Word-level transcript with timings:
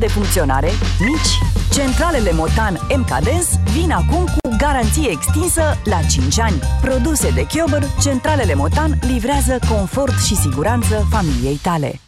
de 0.00 0.08
funcționare 0.08 0.70
mici. 1.00 1.32
Centralele 1.72 2.32
Motan 2.32 2.74
MKDens 2.96 3.48
vin 3.72 3.90
acum 3.90 4.24
cu 4.24 4.56
garanție 4.58 5.10
extinsă 5.10 5.62
la 5.84 6.00
5 6.10 6.40
ani. 6.40 6.58
Produse 6.80 7.30
de 7.30 7.46
Chiober, 7.46 7.82
centralele 8.02 8.54
Motan 8.54 8.98
livrează 9.00 9.58
confort 9.68 10.16
și 10.26 10.36
siguranță 10.36 11.06
familiei 11.10 11.58
tale. 11.62 12.00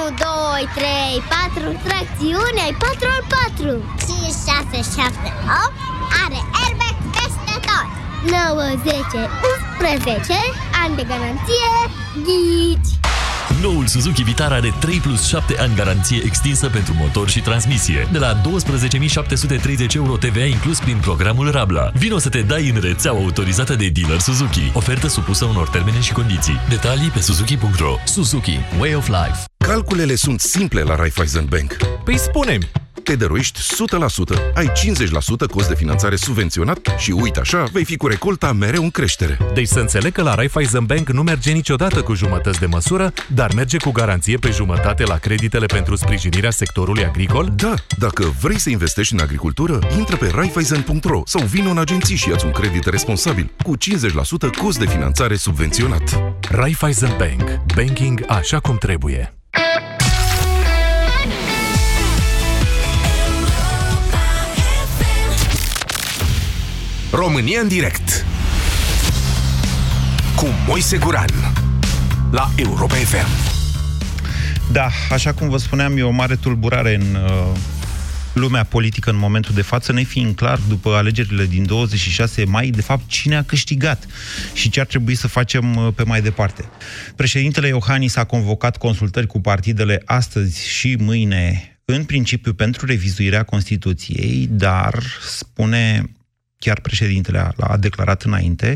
1, 0.00 0.04
2, 0.06 0.68
3, 0.74 0.86
4, 1.54 1.80
tracțiune, 1.86 2.60
ai 2.66 2.76
4 2.78 3.08
al 3.16 3.24
4 3.56 3.82
5, 4.06 4.20
6, 4.72 5.00
7, 5.00 5.28
8 5.66 5.74
Are 6.22 6.40
airbag 6.62 6.96
peste 7.16 7.54
tot 7.68 7.88
9, 8.30 8.62
10, 8.84 9.20
11 9.78 10.38
Ani 10.82 10.96
de 10.98 11.04
garanție 11.12 11.72
Ghici 12.26 12.94
Noul 13.62 13.86
Suzuki 13.86 14.22
Vitara 14.22 14.54
are 14.54 14.74
3 14.80 14.98
plus 14.98 15.26
7 15.26 15.58
ani 15.58 15.74
garanție 15.74 16.22
extinsă 16.24 16.68
pentru 16.68 16.94
motor 16.98 17.28
și 17.28 17.40
transmisie. 17.40 18.08
De 18.12 18.18
la 18.18 18.40
12.730 18.40 19.94
euro 19.94 20.16
TVA 20.16 20.44
inclus 20.44 20.78
prin 20.78 20.98
programul 21.00 21.50
Rabla. 21.50 21.90
Vino 21.94 22.18
să 22.18 22.28
te 22.28 22.40
dai 22.40 22.68
în 22.68 22.80
rețeaua 22.80 23.20
autorizată 23.20 23.74
de 23.74 23.88
dealer 23.88 24.18
Suzuki. 24.18 24.70
Ofertă 24.72 25.08
supusă 25.08 25.44
unor 25.44 25.68
termene 25.68 26.00
și 26.00 26.12
condiții. 26.12 26.60
Detalii 26.68 27.08
pe 27.08 27.20
suzuki.ro 27.20 27.94
Suzuki. 28.04 28.58
Way 28.78 28.94
of 28.94 29.06
Life. 29.06 29.44
Calculele 29.56 30.14
sunt 30.14 30.40
simple 30.40 30.82
la 30.82 30.94
Raiffeisen 30.94 31.44
Bank. 31.44 31.76
Păi 32.04 32.18
spune 32.18 32.58
te 33.04 33.16
dăruiești 33.16 33.60
100%, 33.60 34.38
ai 34.54 34.72
50% 35.46 35.50
cost 35.50 35.68
de 35.68 35.74
finanțare 35.74 36.16
subvenționat 36.16 36.94
și 36.98 37.10
uite 37.10 37.40
așa, 37.40 37.64
vei 37.72 37.84
fi 37.84 37.96
cu 37.96 38.06
recolta 38.06 38.52
mereu 38.52 38.82
în 38.82 38.90
creștere. 38.90 39.38
Deci 39.54 39.66
să 39.66 39.80
înțeleg 39.80 40.12
că 40.12 40.22
la 40.22 40.34
Raiffeisen 40.34 40.84
Bank 40.84 41.10
nu 41.10 41.22
merge 41.22 41.52
niciodată 41.52 42.02
cu 42.02 42.14
jumătăți 42.14 42.60
de 42.60 42.66
măsură, 42.66 43.12
dar 43.34 43.52
merge 43.54 43.76
cu 43.76 43.90
garanție 43.90 44.36
pe 44.36 44.50
jumătate 44.50 45.04
la 45.04 45.16
creditele 45.16 45.66
pentru 45.66 45.96
sprijinirea 45.96 46.50
sectorului 46.50 47.04
agricol? 47.04 47.52
Da, 47.56 47.74
dacă 47.98 48.34
vrei 48.40 48.58
să 48.58 48.70
investești 48.70 49.12
în 49.12 49.20
agricultură, 49.20 49.78
intră 49.96 50.16
pe 50.16 50.30
raiffeisen.ro 50.34 51.22
sau 51.24 51.42
vină 51.42 51.70
în 51.70 51.78
agenții 51.78 52.16
și 52.16 52.28
ia-ți 52.28 52.44
un 52.44 52.52
credit 52.52 52.84
responsabil 52.84 53.50
cu 53.62 53.76
50% 53.76 53.80
cost 54.62 54.78
de 54.78 54.86
finanțare 54.86 55.36
subvenționat. 55.36 56.22
Raiffeisen 56.50 57.14
Bank. 57.18 57.60
Banking 57.74 58.24
așa 58.28 58.60
cum 58.60 58.76
trebuie. 58.78 59.34
România 67.16 67.60
în 67.60 67.68
direct 67.68 68.26
cu 70.36 70.46
Moise 70.66 70.98
Guran 70.98 71.30
la 72.30 72.50
Europa 72.56 72.94
FM. 72.94 73.26
Da, 74.72 74.88
așa 75.10 75.32
cum 75.32 75.48
vă 75.48 75.56
spuneam, 75.56 75.96
e 75.96 76.02
o 76.02 76.10
mare 76.10 76.36
tulburare 76.36 76.94
în 76.94 77.14
uh, 77.14 77.56
lumea 78.32 78.64
politică 78.64 79.10
în 79.10 79.16
momentul 79.16 79.54
de 79.54 79.62
față, 79.62 79.92
ne 79.92 80.02
fiind 80.02 80.34
clar, 80.34 80.60
după 80.68 80.90
alegerile 80.90 81.46
din 81.46 81.66
26 81.66 82.44
mai, 82.44 82.70
de 82.70 82.82
fapt, 82.82 83.08
cine 83.08 83.36
a 83.36 83.42
câștigat 83.42 84.06
și 84.52 84.70
ce 84.70 84.80
ar 84.80 84.86
trebui 84.86 85.14
să 85.14 85.28
facem 85.28 85.76
uh, 85.76 85.92
pe 85.94 86.02
mai 86.02 86.22
departe. 86.22 86.64
Președintele 87.16 87.66
Iohannis 87.66 88.16
a 88.16 88.24
convocat 88.24 88.76
consultări 88.76 89.26
cu 89.26 89.40
partidele 89.40 90.02
astăzi 90.04 90.68
și 90.68 90.96
mâine, 90.98 91.78
în 91.84 92.04
principiu 92.04 92.54
pentru 92.54 92.86
revizuirea 92.86 93.42
Constituției, 93.42 94.48
dar 94.50 95.02
spune 95.26 96.04
chiar 96.58 96.80
președintele 96.80 97.38
a, 97.38 97.52
a 97.56 97.76
declarat 97.76 98.22
înainte, 98.22 98.74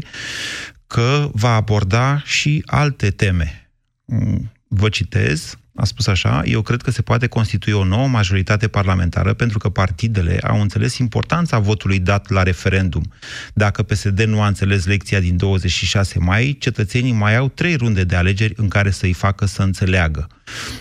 că 0.87 1.31
va 1.33 1.55
aborda 1.55 2.23
și 2.25 2.63
alte 2.67 3.11
teme. 3.11 3.71
Mm, 4.05 4.53
vă 4.69 4.89
citez, 4.89 5.59
a 5.81 5.85
spus 5.85 6.07
așa, 6.07 6.43
eu 6.45 6.63
cred 6.63 6.83
că 6.83 6.91
se 6.91 7.03
poate 7.03 7.27
constitui 7.27 7.73
o 7.73 7.85
nouă 7.85 8.07
majoritate 8.07 8.69
parlamentară 8.69 9.35
pentru 9.35 9.59
că 9.59 9.69
partidele 9.69 10.39
au 10.43 10.61
înțeles 10.61 10.99
importanța 10.99 11.59
votului 11.59 11.99
dat 11.99 12.31
la 12.31 12.43
referendum. 12.43 13.13
Dacă 13.55 13.83
PSD 13.83 14.21
nu 14.21 14.43
a 14.43 14.47
înțeles 14.47 14.87
lecția 14.87 15.21
din 15.21 15.37
26 15.37 16.19
mai, 16.19 16.57
cetățenii 16.61 17.13
mai 17.13 17.37
au 17.37 17.49
trei 17.49 17.75
runde 17.75 18.05
de 18.05 18.17
alegeri 18.17 18.55
în 18.57 18.69
care 18.69 18.91
să-i 18.91 19.13
facă 19.13 19.47
să 19.47 19.63
înțeleagă. 19.63 20.27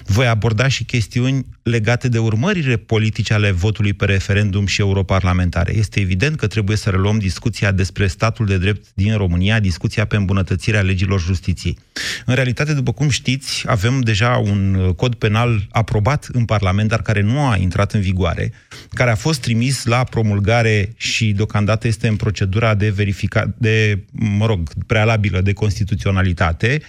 Voi 0.05 0.27
aborda 0.27 0.67
și 0.67 0.83
chestiuni 0.83 1.45
legate 1.63 2.07
de 2.07 2.17
urmările 2.17 2.77
politice 2.77 3.33
ale 3.33 3.51
votului 3.51 3.93
pe 3.93 4.05
referendum 4.05 4.65
și 4.65 4.81
europarlamentare. 4.81 5.75
Este 5.75 5.99
evident 5.99 6.35
că 6.35 6.47
trebuie 6.47 6.77
să 6.77 6.89
reluăm 6.89 7.17
discuția 7.17 7.71
despre 7.71 8.07
statul 8.07 8.45
de 8.45 8.57
drept 8.57 8.85
din 8.93 9.17
România, 9.17 9.59
discuția 9.59 10.05
pe 10.05 10.15
îmbunătățirea 10.15 10.81
legilor 10.81 11.21
justiției. 11.21 11.77
În 12.25 12.35
realitate, 12.35 12.73
după 12.73 12.93
cum 12.93 13.09
știți, 13.09 13.63
avem 13.67 13.99
deja 13.99 14.29
un 14.37 14.93
cod 14.95 15.15
penal 15.15 15.67
aprobat 15.71 16.27
în 16.31 16.45
Parlament, 16.45 16.89
dar 16.89 17.01
care 17.01 17.21
nu 17.21 17.39
a 17.39 17.57
intrat 17.57 17.93
în 17.93 18.01
vigoare, 18.01 18.51
care 18.93 19.11
a 19.11 19.15
fost 19.15 19.41
trimis 19.41 19.85
la 19.85 20.03
promulgare 20.03 20.93
și 20.97 21.31
deocamdată 21.31 21.87
este 21.87 22.07
în 22.07 22.15
procedura 22.15 22.75
de 22.75 22.89
verificat, 22.89 23.55
de, 23.57 23.99
mă 24.11 24.45
rog, 24.45 24.69
prealabilă 24.85 25.41
de 25.41 25.53
constituționalitate. 25.53 26.81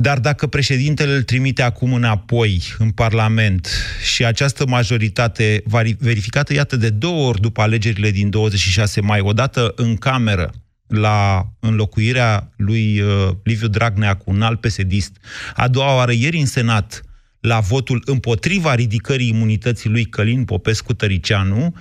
Dar 0.00 0.18
dacă 0.18 0.46
președintele 0.46 1.14
îl 1.14 1.22
trimite 1.22 1.62
acum 1.62 1.92
înapoi 1.92 2.62
în 2.78 2.90
Parlament 2.90 3.68
și 4.12 4.24
această 4.24 4.66
majoritate 4.66 5.62
verificată, 5.98 6.52
iată, 6.52 6.76
de 6.76 6.90
două 6.90 7.28
ori 7.28 7.40
după 7.40 7.60
alegerile 7.60 8.10
din 8.10 8.30
26 8.30 9.00
mai, 9.00 9.20
odată 9.20 9.72
în 9.76 9.96
cameră, 9.96 10.52
la 10.86 11.48
înlocuirea 11.60 12.52
lui 12.56 13.00
uh, 13.00 13.28
Liviu 13.42 13.68
Dragnea 13.68 14.14
cu 14.14 14.30
un 14.30 14.42
alt 14.42 14.60
pesedist, 14.60 15.16
a 15.54 15.68
doua 15.68 15.94
oară 15.94 16.12
ieri 16.12 16.38
în 16.38 16.46
Senat, 16.46 17.02
la 17.40 17.60
votul 17.60 18.02
împotriva 18.04 18.74
ridicării 18.74 19.28
imunității 19.28 19.90
lui 19.90 20.04
Călin 20.04 20.44
Popescu 20.44 20.92
Tăricianu, 20.92 21.74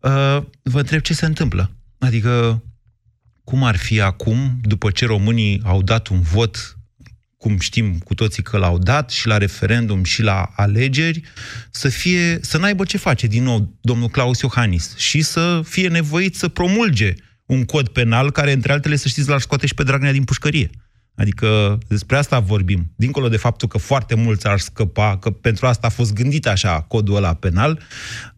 uh, 0.00 0.38
vă 0.62 0.78
întreb 0.78 1.00
ce 1.00 1.14
se 1.14 1.26
întâmplă. 1.26 1.70
Adică, 1.98 2.62
cum 3.44 3.64
ar 3.64 3.76
fi 3.76 4.00
acum, 4.00 4.58
după 4.62 4.90
ce 4.90 5.06
românii 5.06 5.60
au 5.64 5.82
dat 5.82 6.08
un 6.08 6.20
vot 6.20 6.75
cum 7.36 7.58
știm 7.58 7.98
cu 7.98 8.14
toții 8.14 8.42
că 8.42 8.56
l-au 8.56 8.78
dat 8.78 9.10
și 9.10 9.26
la 9.26 9.38
referendum 9.38 10.04
și 10.04 10.22
la 10.22 10.52
alegeri, 10.56 11.22
să 11.70 11.88
fie, 11.88 12.38
să 12.42 12.58
n-aibă 12.58 12.84
ce 12.84 12.96
face 12.96 13.26
din 13.26 13.42
nou 13.42 13.78
domnul 13.80 14.08
Claus 14.08 14.40
Iohannis 14.40 14.96
și 14.96 15.22
să 15.22 15.60
fie 15.64 15.88
nevoit 15.88 16.36
să 16.36 16.48
promulge 16.48 17.14
un 17.46 17.64
cod 17.64 17.88
penal 17.88 18.30
care, 18.30 18.52
între 18.52 18.72
altele, 18.72 18.96
să 18.96 19.08
știți, 19.08 19.28
l-ar 19.28 19.40
scoate 19.40 19.66
și 19.66 19.74
pe 19.74 19.82
Dragnea 19.82 20.12
din 20.12 20.24
pușcărie. 20.24 20.70
Adică 21.16 21.78
despre 21.88 22.16
asta 22.16 22.38
vorbim. 22.38 22.92
Dincolo 22.96 23.28
de 23.28 23.36
faptul 23.36 23.68
că 23.68 23.78
foarte 23.78 24.14
mulți 24.14 24.46
ar 24.46 24.58
scăpa, 24.58 25.18
că 25.18 25.30
pentru 25.30 25.66
asta 25.66 25.86
a 25.86 25.90
fost 25.90 26.12
gândit 26.12 26.46
așa 26.46 26.80
codul 26.80 27.16
ăla 27.16 27.34
penal, 27.34 27.80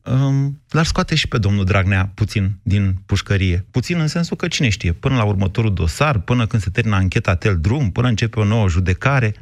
um, 0.05 0.63
l-ar 0.69 0.85
scoate 0.85 1.15
și 1.15 1.29
pe 1.29 1.39
domnul 1.39 1.65
Dragnea 1.65 2.11
puțin 2.15 2.59
din 2.63 2.97
pușcărie. 3.07 3.67
Puțin 3.71 4.01
în 4.01 4.07
sensul 4.07 4.37
că 4.37 4.49
cine 4.49 4.69
știe, 4.69 4.93
până 4.93 5.17
la 5.17 5.25
următorul 5.25 5.75
dosar, 5.75 6.19
până 6.19 6.47
când 6.47 6.63
se 6.63 6.71
termină 6.71 6.97
ancheta 6.97 7.35
tel 7.35 7.59
drum, 7.61 7.91
până 7.91 8.09
începe 8.09 8.41
o 8.41 8.45
nouă 8.45 8.69
judecare, 8.69 9.35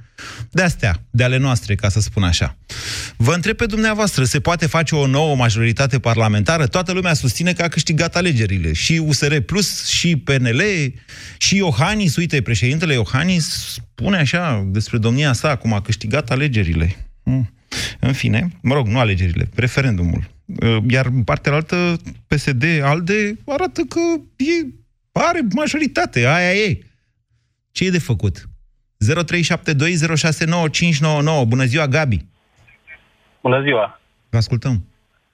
de 0.51 0.63
astea, 0.63 1.03
de 1.11 1.25
ale 1.25 1.37
noastre, 1.37 1.75
ca 1.75 1.89
să 1.89 2.01
spun 2.01 2.23
așa. 2.23 2.57
Vă 3.17 3.35
întreb 3.35 3.57
pe 3.57 3.67
dumneavoastră, 3.67 4.25
se 4.25 4.41
poate 4.41 4.67
face 4.67 4.95
o 4.95 5.07
nouă 5.07 5.37
majoritate 5.37 5.99
parlamentară? 5.99 6.67
Toată 6.67 6.93
lumea 6.93 7.15
susține 7.15 7.53
că 7.53 7.63
a 7.63 7.69
câștigat 7.69 8.17
alegerile. 8.17 8.73
Și 8.73 8.93
USR 8.93 9.37
Plus, 9.37 9.87
și 9.87 10.17
PNL, 10.17 10.63
și 11.39 11.57
Iohannis, 11.57 12.17
uite, 12.17 12.43
președintele 12.43 12.93
Iohannis 12.93 13.75
spune 13.75 14.17
așa 14.17 14.67
despre 14.67 14.99
domnia 14.99 15.33
sa, 15.33 15.57
cum 15.57 15.73
a 15.73 15.81
câștigat 15.81 16.31
alegerile. 16.31 17.11
Hmm. 17.23 17.51
În 18.01 18.13
fine, 18.13 18.49
mă 18.61 18.75
rog, 18.75 18.87
nu 18.87 18.99
alegerile, 18.99 19.49
referendumul. 19.55 20.31
Uh, 20.45 20.77
iar 20.89 21.07
în 21.07 21.23
partea 21.23 21.53
altă, 21.53 21.97
PSD, 22.27 22.65
ALDE, 22.83 23.37
arată 23.47 23.83
că 23.89 24.01
e, 24.37 24.67
are 25.13 25.41
majoritate, 25.55 26.27
aia 26.27 26.55
e. 26.55 26.79
Ce 27.73 27.85
e 27.85 27.91
de 27.91 27.99
făcut? 27.99 28.49
0372069599. 29.05 29.07
Bună 31.47 31.65
ziua, 31.65 31.87
Gabi! 31.87 32.25
Bună 33.41 33.63
ziua! 33.63 34.01
Vă 34.31 34.37
ascultăm. 34.37 34.85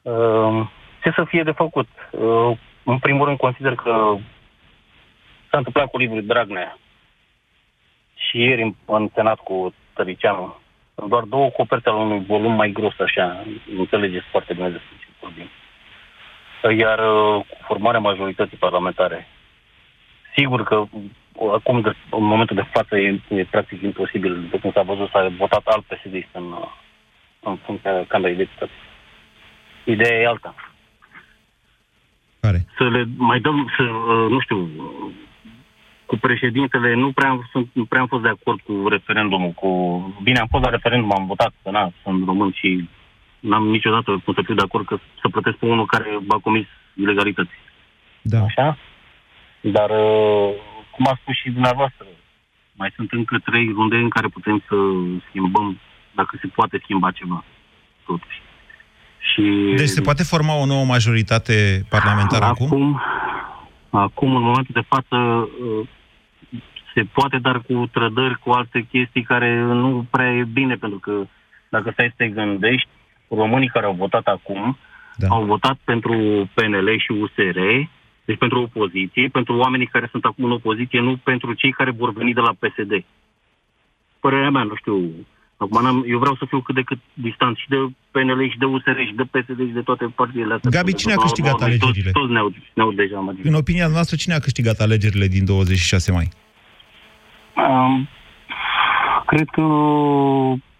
Uh, 0.03 0.67
ce 1.03 1.11
să 1.15 1.25
fie 1.29 1.43
de 1.43 1.51
făcut? 1.51 1.89
Uh, 2.11 2.59
în 2.85 2.99
primul 2.99 3.27
rând, 3.27 3.39
consider 3.39 3.75
că 3.75 4.17
s-a 5.51 5.57
întâmplat 5.57 5.91
cu 5.91 5.99
livrul 5.99 6.27
Dragnea 6.27 6.79
și 8.15 8.39
ieri 8.39 8.63
în, 8.63 8.75
în 8.85 9.11
Senat 9.15 9.39
cu 9.39 9.75
Tăricianu. 9.93 10.57
Doar 11.09 11.23
două 11.23 11.49
coperte 11.49 11.89
ale 11.89 11.99
unui 11.99 12.25
volum 12.27 12.53
mai 12.53 12.71
gros, 12.71 12.95
așa, 12.99 13.45
înțelegeți 13.79 14.27
foarte 14.31 14.55
bine 14.55 14.69
despre 14.69 14.97
ce 15.01 15.07
vorbim. 15.21 15.49
Iar 16.79 16.99
uh, 16.99 17.45
cu 17.49 17.57
formarea 17.67 18.01
majorității 18.01 18.57
parlamentare, 18.57 19.27
sigur 20.37 20.63
că 20.63 20.85
acum, 21.55 21.81
de, 21.81 21.89
în 22.11 22.25
momentul 22.25 22.57
de 22.57 22.67
față, 22.73 22.97
e, 22.97 23.21
e 23.29 23.45
practic 23.45 23.83
imposibil. 23.83 24.49
De 24.51 24.59
când 24.59 24.73
s-a 24.73 24.83
văzut, 24.83 25.11
s-a 25.11 25.33
votat 25.39 25.63
alt 25.65 25.85
psd 25.85 26.15
în, 26.33 26.55
în 27.41 27.57
funcția 27.57 28.05
Camerei 28.09 28.37
Deputați. 28.37 28.73
Ideea 29.85 30.21
e 30.21 30.27
alta. 30.27 30.55
Care? 32.41 32.67
Să 32.77 32.89
le 32.89 33.09
mai 33.17 33.41
dăm, 33.41 33.73
să, 33.77 33.83
uh, 33.83 34.31
nu 34.31 34.41
știu, 34.41 34.71
cu 36.07 36.17
președintele, 36.17 36.95
nu 36.95 37.13
prea, 37.13 37.31
am, 37.31 37.49
sunt, 37.51 37.69
nu 37.73 37.85
prea 37.85 38.01
am 38.01 38.07
fost 38.07 38.23
de 38.23 38.29
acord 38.29 38.61
cu 38.61 38.89
referendumul. 38.89 39.51
Cu, 39.51 39.69
bine, 40.23 40.39
am 40.39 40.49
fost 40.51 40.65
la 40.65 40.71
referendum, 40.71 41.13
am 41.13 41.27
votat, 41.27 41.53
că 41.63 41.71
na, 41.71 41.93
sunt 42.03 42.25
român 42.27 42.53
și 42.53 42.89
N-am 43.43 43.69
niciodată 43.69 44.21
cum 44.25 44.35
să 44.35 44.43
fiu 44.45 44.55
de 44.55 44.63
acord 44.63 44.87
că 44.87 44.99
să 45.21 45.29
plătesc 45.29 45.57
pe 45.57 45.67
unul 45.67 45.87
care 45.87 46.05
a 46.29 46.39
comis 46.39 46.67
ilegalități. 46.95 47.51
Da. 48.23 48.43
Așa? 48.43 48.79
Dar, 49.61 49.91
uh, 49.91 50.55
cum 50.95 51.07
a 51.07 51.19
spus 51.21 51.35
și 51.37 51.51
dumneavoastră, 51.51 52.07
mai 52.81 52.93
sunt 52.97 53.13
încă 53.13 53.39
trei 53.39 53.67
runde 53.77 53.97
în 53.97 54.09
care 54.09 54.29
putem 54.29 54.59
să 54.69 54.77
schimbăm, 55.29 55.79
dacă 56.15 56.39
se 56.41 56.47
poate 56.47 56.81
schimba 56.83 57.11
ceva, 57.11 57.45
totuși. 58.07 58.41
Și 59.19 59.75
Deci 59.77 59.89
se 59.89 60.01
poate 60.01 60.23
forma 60.23 60.55
o 60.55 60.67
nouă 60.67 60.85
majoritate 60.85 61.87
parlamentară 61.89 62.45
acum? 62.45 62.67
acum, 62.67 63.01
acum, 63.91 64.37
în 64.37 64.43
momentul 64.43 64.75
de 64.81 64.87
față, 64.89 65.17
uh, 65.17 65.89
se 66.95 67.03
poate, 67.13 67.39
dar 67.39 67.61
cu 67.61 67.87
trădări, 67.93 68.39
cu 68.39 68.51
alte 68.51 68.87
chestii 68.91 69.23
care 69.23 69.61
nu 69.61 70.07
prea 70.11 70.33
e 70.33 70.45
bine, 70.45 70.75
pentru 70.75 70.99
că 70.99 71.13
dacă 71.69 71.91
stai 71.93 72.09
să 72.09 72.15
te 72.17 72.29
gândești, 72.29 72.89
românii 73.29 73.69
care 73.69 73.87
au 73.87 73.95
votat 73.95 74.27
acum 74.27 74.79
Da. 75.17 75.27
au 75.29 75.45
votat 75.45 75.79
pentru 75.85 76.15
PNL 76.55 76.89
și 76.99 77.13
USR, 77.13 77.59
deci 78.25 78.39
pentru 78.39 78.63
opoziție, 78.63 79.29
pentru 79.29 79.57
oamenii 79.57 79.87
care 79.87 80.09
sunt 80.11 80.25
acum 80.25 80.45
în 80.45 80.51
opoziție, 80.51 81.01
nu 81.01 81.17
pentru 81.17 81.53
cei 81.53 81.73
care 81.73 81.91
vor 81.91 82.13
veni 82.13 82.33
de 82.35 82.41
la 82.41 82.53
PSD. 82.59 83.05
Părerea 84.21 84.51
mea, 84.51 84.63
nu 84.63 84.75
știu. 84.75 85.11
Acum, 85.57 85.83
n-am, 85.83 86.05
eu 86.09 86.19
vreau 86.19 86.35
să 86.35 86.45
fiu 86.49 86.61
cât 86.61 86.75
de 86.75 86.83
cât 86.83 86.99
distant 87.13 87.57
și 87.57 87.69
de 87.69 87.77
PNL 88.11 88.51
și 88.51 88.59
de 88.59 88.65
USR 88.65 88.99
și 89.07 89.15
de 89.15 89.23
PSD 89.23 89.59
și 89.69 89.73
de 89.79 89.81
toate 89.81 90.05
partidele 90.15 90.55
astea. 90.55 90.71
Gabi, 90.71 90.95
cine 90.95 91.13
a 91.13 91.17
câștigat 91.17 91.51
Toți- 91.53 91.65
alegerile? 91.65 92.11
Toți 92.11 92.33
ne-au, 92.33 92.53
ne-au 92.75 92.93
deja 92.93 93.19
mă 93.19 93.35
În 93.43 93.55
opinia 93.55 93.87
noastră, 93.87 94.17
cine 94.17 94.35
a 94.35 94.39
câștigat 94.39 94.79
alegerile 94.79 95.27
din 95.27 95.45
26 95.45 96.13
mai? 96.13 96.29
Um, 97.57 98.09
cred 99.27 99.49
că 99.51 99.63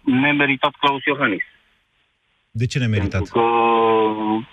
nemeritat 0.01 0.73
Claus 0.79 1.03
Iohannis. 1.05 1.43
De 2.51 2.65
ce 2.65 2.79
nemeritat? 2.79 3.11
Pentru 3.11 3.33
că, 3.33 3.45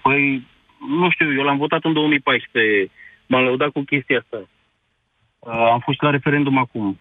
păi, 0.02 0.46
nu 0.88 1.10
știu, 1.10 1.32
eu 1.32 1.42
l-am 1.42 1.56
votat 1.56 1.84
în 1.84 1.92
2014, 1.92 2.90
m-am 3.26 3.44
lăudat 3.44 3.70
cu 3.70 3.80
chestia 3.80 4.18
asta. 4.18 4.48
Uh, 5.38 5.52
am 5.52 5.78
fost 5.78 6.02
la 6.02 6.10
referendum 6.10 6.58
acum, 6.58 6.98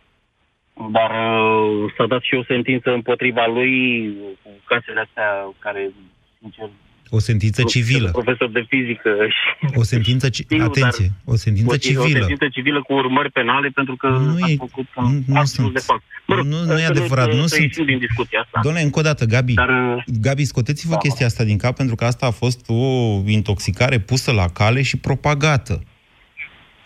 dar 0.91 1.11
uh, 1.11 1.93
s-a 1.97 2.05
dat 2.05 2.21
și 2.21 2.35
o 2.35 2.43
sentință 2.43 2.91
împotriva 2.91 3.45
lui 3.45 4.13
cu 4.43 4.49
casele 4.65 4.99
astea 4.99 5.53
care, 5.59 5.91
sincer, 6.39 6.69
O 7.09 7.19
sentință 7.19 7.63
civilă. 7.63 8.09
profesor 8.11 8.49
de 8.49 8.65
fizică 8.69 9.09
și 9.29 9.71
O 9.75 9.83
sentință, 9.83 10.29
ci... 10.29 10.35
Știu, 10.35 10.63
atenție, 10.63 11.11
o 11.25 11.35
sentință 11.35 11.69
o, 11.71 11.73
o 11.73 11.77
civilă. 11.77 12.17
sentință 12.19 12.47
civilă 12.51 12.81
cu 12.81 12.93
urmări 12.93 13.31
penale 13.31 13.69
pentru 13.69 13.95
că 13.95 14.07
Nu 14.07 14.37
a 14.43 14.49
e- 14.49 14.55
făcut 14.55 14.85
nu- 14.95 15.03
un 15.05 15.23
nu 15.27 15.35
act 15.37 15.47
sunt. 15.47 15.73
de 15.73 15.79
fapt. 15.79 16.01
Mă 16.27 16.35
rog, 16.35 16.45
Nu- 16.45 16.63
nu 16.65 16.73
e 16.73 16.77
să 16.83 16.89
adevărat, 16.89 17.29
să- 17.31 17.35
nu 17.35 17.41
să 17.41 17.47
sunt. 17.47 17.61
ieșim 17.61 17.85
din 17.85 17.97
discuția 17.99 18.39
asta. 18.39 18.59
Doamne, 18.63 18.81
încă 18.81 18.99
o 18.99 19.01
dată, 19.01 19.25
Gabi, 19.25 19.53
Dar, 19.53 19.69
uh, 19.69 20.03
Gabi, 20.21 20.43
scoteți-vă 20.45 20.91
Da. 20.91 20.97
chestia 20.97 21.25
asta 21.25 21.43
din 21.43 21.57
cap, 21.57 21.75
pentru 21.75 21.95
că 21.95 22.05
asta 22.05 22.25
a 22.25 22.31
fost 22.31 22.59
o 22.67 22.83
intoxicare 23.25 23.99
pusă 23.99 24.31
la 24.31 24.47
cale 24.49 24.81
și 24.81 24.97
propagată. 24.97 25.83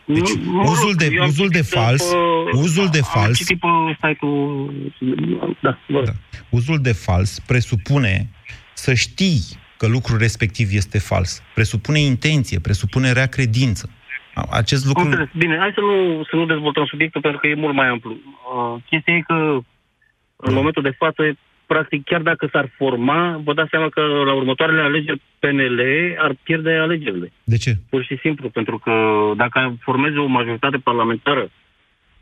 Deci, 0.06 0.30
Nu, 0.34 0.52
mă 0.52 0.62
rog, 0.64 0.72
uzul 0.72 0.94
de- 0.94 1.10
eu 1.14 1.22
am 1.22 1.28
uzul 1.28 1.48
de 1.48 1.58
citit 1.58 1.72
fals- 1.74 2.04
pe- 2.52 2.58
uzul 2.58 2.88
de 2.92 2.98
Am 2.98 3.04
fals- 3.14 3.38
citit 3.38 3.60
pe 3.60 3.68
site-ul... 4.02 4.74
Da, 5.62 5.78
vă 5.88 5.98
rog. 5.98 6.06
Da. 6.06 6.12
Uzul 6.50 6.78
de 6.82 6.92
fals 6.92 7.40
presupune 7.40 8.30
să 8.74 8.94
știi 8.94 9.42
că 9.84 9.90
lucrul 9.90 10.18
respectiv 10.18 10.68
este 10.72 11.00
fals. 11.00 11.42
Presupune 11.54 12.00
intenție, 12.00 12.60
presupune 12.60 13.12
rea 13.12 13.26
credință. 13.28 13.90
A- 14.34 14.48
Acest 14.62 14.84
Am 14.86 14.88
lucru... 14.92 15.04
înțeles. 15.06 15.30
Bine, 15.38 15.56
hai 15.58 15.72
să 15.74 15.80
nu, 15.80 16.24
să 16.30 16.36
nu 16.36 16.46
dezvoltăm 16.46 16.86
subiectul 16.86 17.22
pentru 17.22 17.40
că 17.40 17.48
e 17.48 17.56
mult 17.66 17.74
mai 17.76 17.88
amplu. 17.88 18.12
Uh, 18.12 18.82
chestia 18.90 19.14
e 19.16 19.22
că 19.32 19.34
în 20.36 20.54
Da. 20.54 20.60
momentul 20.60 20.84
de 20.84 20.96
față, 20.98 21.22
practic, 21.66 22.04
chiar 22.04 22.22
dacă 22.22 22.50
s-ar 22.52 22.68
forma, 22.78 23.42
vă 23.44 23.54
dați 23.54 23.70
seama 23.70 23.90
că 23.90 24.02
la 24.02 24.34
următoarele 24.34 24.82
alegeri 24.82 25.22
PNL 25.40 25.80
ar 26.20 26.36
pierde 26.44 26.72
alegerile. 26.74 27.32
De 27.44 27.58
ce? 27.58 27.72
Pur 27.90 28.04
și 28.04 28.18
simplu, 28.22 28.50
pentru 28.50 28.78
că 28.78 28.94
dacă 29.36 29.76
formezi 29.80 30.18
o 30.18 30.26
majoritate 30.26 30.78
parlamentară 30.78 31.52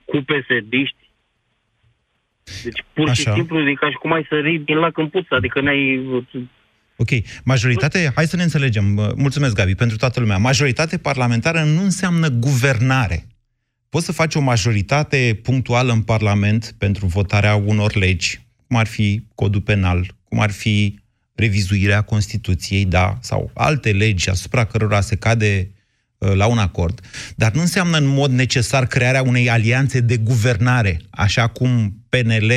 cu 0.05 0.17
PSD-ști, 0.17 1.05
deci 2.63 2.83
pur 2.93 3.05
și 3.13 3.27
Așa. 3.27 3.33
simplu 3.33 3.59
e 3.69 3.73
ca 3.73 3.89
și 3.89 3.95
cum 3.95 4.11
ai 4.13 4.25
sări 4.29 4.57
din 4.57 4.77
lac 4.77 4.97
în 4.97 5.07
puț, 5.07 5.25
adică 5.29 5.61
n-ai... 5.61 6.01
Ok. 7.01 7.09
Majoritate, 7.43 8.11
hai 8.15 8.27
să 8.27 8.35
ne 8.35 8.43
înțelegem. 8.43 8.95
Bă, 8.95 9.13
Mulțumesc, 9.15 9.53
Gabi, 9.53 9.75
pentru 9.75 9.97
toată 9.97 10.19
lumea. 10.19 10.37
Majoritate 10.37 10.97
parlamentară 10.97 11.63
nu 11.63 11.83
înseamnă 11.83 12.29
guvernare. 12.29 13.27
Poți 13.89 14.05
să 14.05 14.11
faci 14.11 14.35
o 14.35 14.39
majoritate 14.39 15.39
punctuală 15.43 15.91
în 15.91 16.01
Parlament 16.01 16.75
pentru 16.77 17.05
votarea 17.05 17.55
unor 17.55 17.95
legi, 17.95 18.41
cum 18.67 18.77
ar 18.77 18.87
fi 18.87 19.23
codul 19.35 19.61
penal, 19.61 20.15
cum 20.23 20.39
ar 20.39 20.51
fi 20.51 20.99
revizuirea 21.35 22.01
Constituției, 22.01 22.85
da, 22.85 23.17
sau 23.21 23.51
alte 23.53 23.91
legi 23.91 24.29
asupra 24.29 24.65
cărora 24.65 25.01
se 25.01 25.15
cade 25.15 25.71
uh, 26.17 26.33
la 26.33 26.45
un 26.45 26.57
acord, 26.57 26.99
dar 27.35 27.51
nu 27.51 27.61
înseamnă 27.61 27.97
în 27.97 28.05
mod 28.05 28.31
necesar 28.31 28.85
crearea 28.85 29.21
unei 29.21 29.49
alianțe 29.49 29.99
de 29.99 30.17
guvernare, 30.17 31.01
așa 31.09 31.47
cum 31.47 31.97
PNL, 32.09 32.51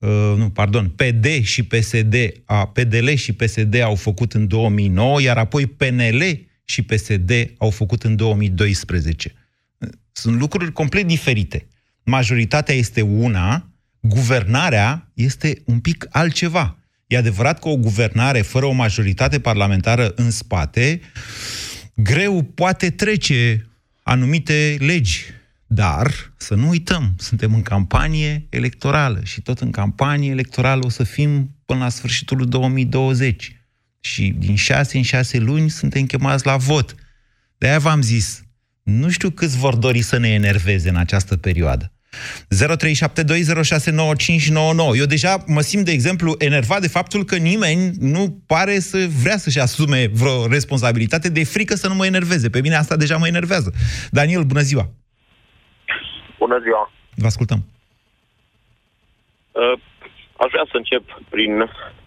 uh, 0.00 0.34
nu, 0.36 0.50
pardon, 0.50 0.88
PD 0.88 1.26
și 1.42 1.62
PSD, 1.62 2.14
a, 2.44 2.66
PDL 2.66 3.12
și 3.14 3.32
PSD 3.32 3.80
au 3.80 3.94
făcut 3.94 4.32
în 4.32 4.46
2009, 4.46 5.22
iar 5.22 5.38
apoi 5.38 5.66
PNL 5.66 6.22
și 6.64 6.82
PSD 6.82 7.32
au 7.58 7.70
făcut 7.70 8.02
în 8.02 8.16
2012. 8.16 9.34
Sunt 10.12 10.38
lucruri 10.38 10.72
complet 10.72 11.06
diferite. 11.06 11.66
Majoritatea 12.04 12.74
este 12.74 13.00
una, 13.00 13.70
guvernarea 14.00 15.10
este 15.14 15.62
un 15.64 15.80
pic 15.80 16.06
altceva. 16.10 16.78
E 17.06 17.16
adevărat 17.16 17.58
că 17.58 17.68
o 17.68 17.76
guvernare 17.76 18.40
fără 18.40 18.66
o 18.66 18.72
majoritate 18.72 19.40
parlamentară 19.40 20.12
în 20.16 20.30
spate, 20.30 21.00
greu 21.94 22.42
poate 22.42 22.90
trece 22.90 23.68
anumite 24.02 24.76
legi. 24.78 25.26
Dar, 25.72 26.32
să 26.36 26.54
nu 26.54 26.68
uităm, 26.68 27.14
suntem 27.18 27.54
în 27.54 27.62
campanie 27.62 28.46
electorală 28.48 29.20
și 29.24 29.40
tot 29.40 29.58
în 29.58 29.70
campanie 29.70 30.30
electorală 30.30 30.84
o 30.84 30.88
să 30.88 31.02
fim 31.02 31.56
până 31.64 31.78
la 31.78 31.88
sfârșitul 31.88 32.36
lui 32.36 32.46
2020. 32.46 33.56
Și 34.00 34.34
din 34.38 34.56
șase 34.56 34.96
în 34.96 35.02
șase 35.02 35.38
luni 35.38 35.70
suntem 35.70 36.06
chemați 36.06 36.46
la 36.46 36.56
vot. 36.56 36.94
De-aia 37.58 37.78
v-am 37.78 38.02
zis, 38.02 38.42
nu 38.82 39.10
știu 39.10 39.30
câți 39.30 39.56
vor 39.56 39.76
dori 39.76 40.02
să 40.02 40.18
ne 40.18 40.28
enerveze 40.28 40.88
în 40.88 40.96
această 40.96 41.36
perioadă. 41.36 41.92
0372069599. 42.54 42.58
Eu 44.96 45.06
deja 45.06 45.44
mă 45.46 45.60
simt, 45.60 45.84
de 45.84 45.92
exemplu, 45.92 46.34
enervat 46.38 46.80
de 46.80 46.88
faptul 46.88 47.24
că 47.24 47.36
nimeni 47.36 47.92
nu 47.98 48.42
pare 48.46 48.80
să 48.80 49.08
vrea 49.22 49.38
să-și 49.38 49.60
asume 49.60 50.10
vreo 50.12 50.46
responsabilitate 50.46 51.28
de 51.28 51.44
frică 51.44 51.74
să 51.74 51.88
nu 51.88 51.94
mă 51.94 52.06
enerveze. 52.06 52.50
Pe 52.50 52.60
mine 52.60 52.74
asta 52.74 52.96
deja 52.96 53.16
mă 53.16 53.26
enervează. 53.26 53.72
Daniel, 54.10 54.42
bună 54.42 54.60
ziua! 54.60 54.94
Bună 56.42 56.58
ziua! 56.66 56.84
Vă 57.22 57.26
ascultăm. 57.32 57.60
Uh, 59.60 59.76
Aș 60.44 60.50
vrea 60.54 60.66
să 60.72 60.76
încep 60.82 61.04
prin 61.34 61.52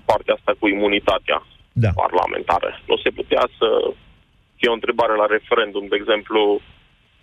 partea 0.09 0.33
asta 0.37 0.51
cu 0.59 0.65
imunitatea 0.75 1.37
Da. 1.83 1.91
parlamentară. 2.03 2.69
Nu 2.89 2.95
se 3.03 3.09
putea 3.19 3.43
să 3.59 3.67
fie 4.57 4.69
o 4.71 4.77
întrebare 4.79 5.13
la 5.21 5.27
referendum, 5.35 5.83
de 5.91 5.97
exemplu, 6.01 6.41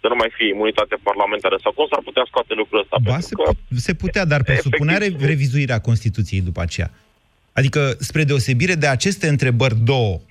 să 0.01 0.07
nu 0.13 0.17
mai 0.23 0.31
fie 0.37 0.49
imunitate 0.57 0.97
parlamentară 1.09 1.57
sau 1.65 1.73
cum 1.77 1.87
s-ar 1.91 2.03
putea 2.09 2.25
scoate 2.31 2.53
lucrul 2.61 2.81
ăsta? 2.83 2.97
Ba, 3.03 3.11
Pentru 3.11 3.29
se, 3.31 3.35
că 3.39 3.43
pu- 3.51 3.81
se 3.87 3.95
putea, 4.03 4.25
dar 4.33 4.41
presupunea 4.51 4.97
efectiv- 4.97 5.21
re- 5.21 5.27
revizuirea 5.33 5.81
Constituției 5.89 6.41
după 6.51 6.61
aceea. 6.67 6.91
Adică, 7.59 7.81
spre 8.09 8.23
deosebire 8.31 8.75
de 8.85 8.89
aceste 8.97 9.27
întrebări 9.35 9.77
două, 9.93 10.15
uh, 10.15 10.21
do- 10.21 10.30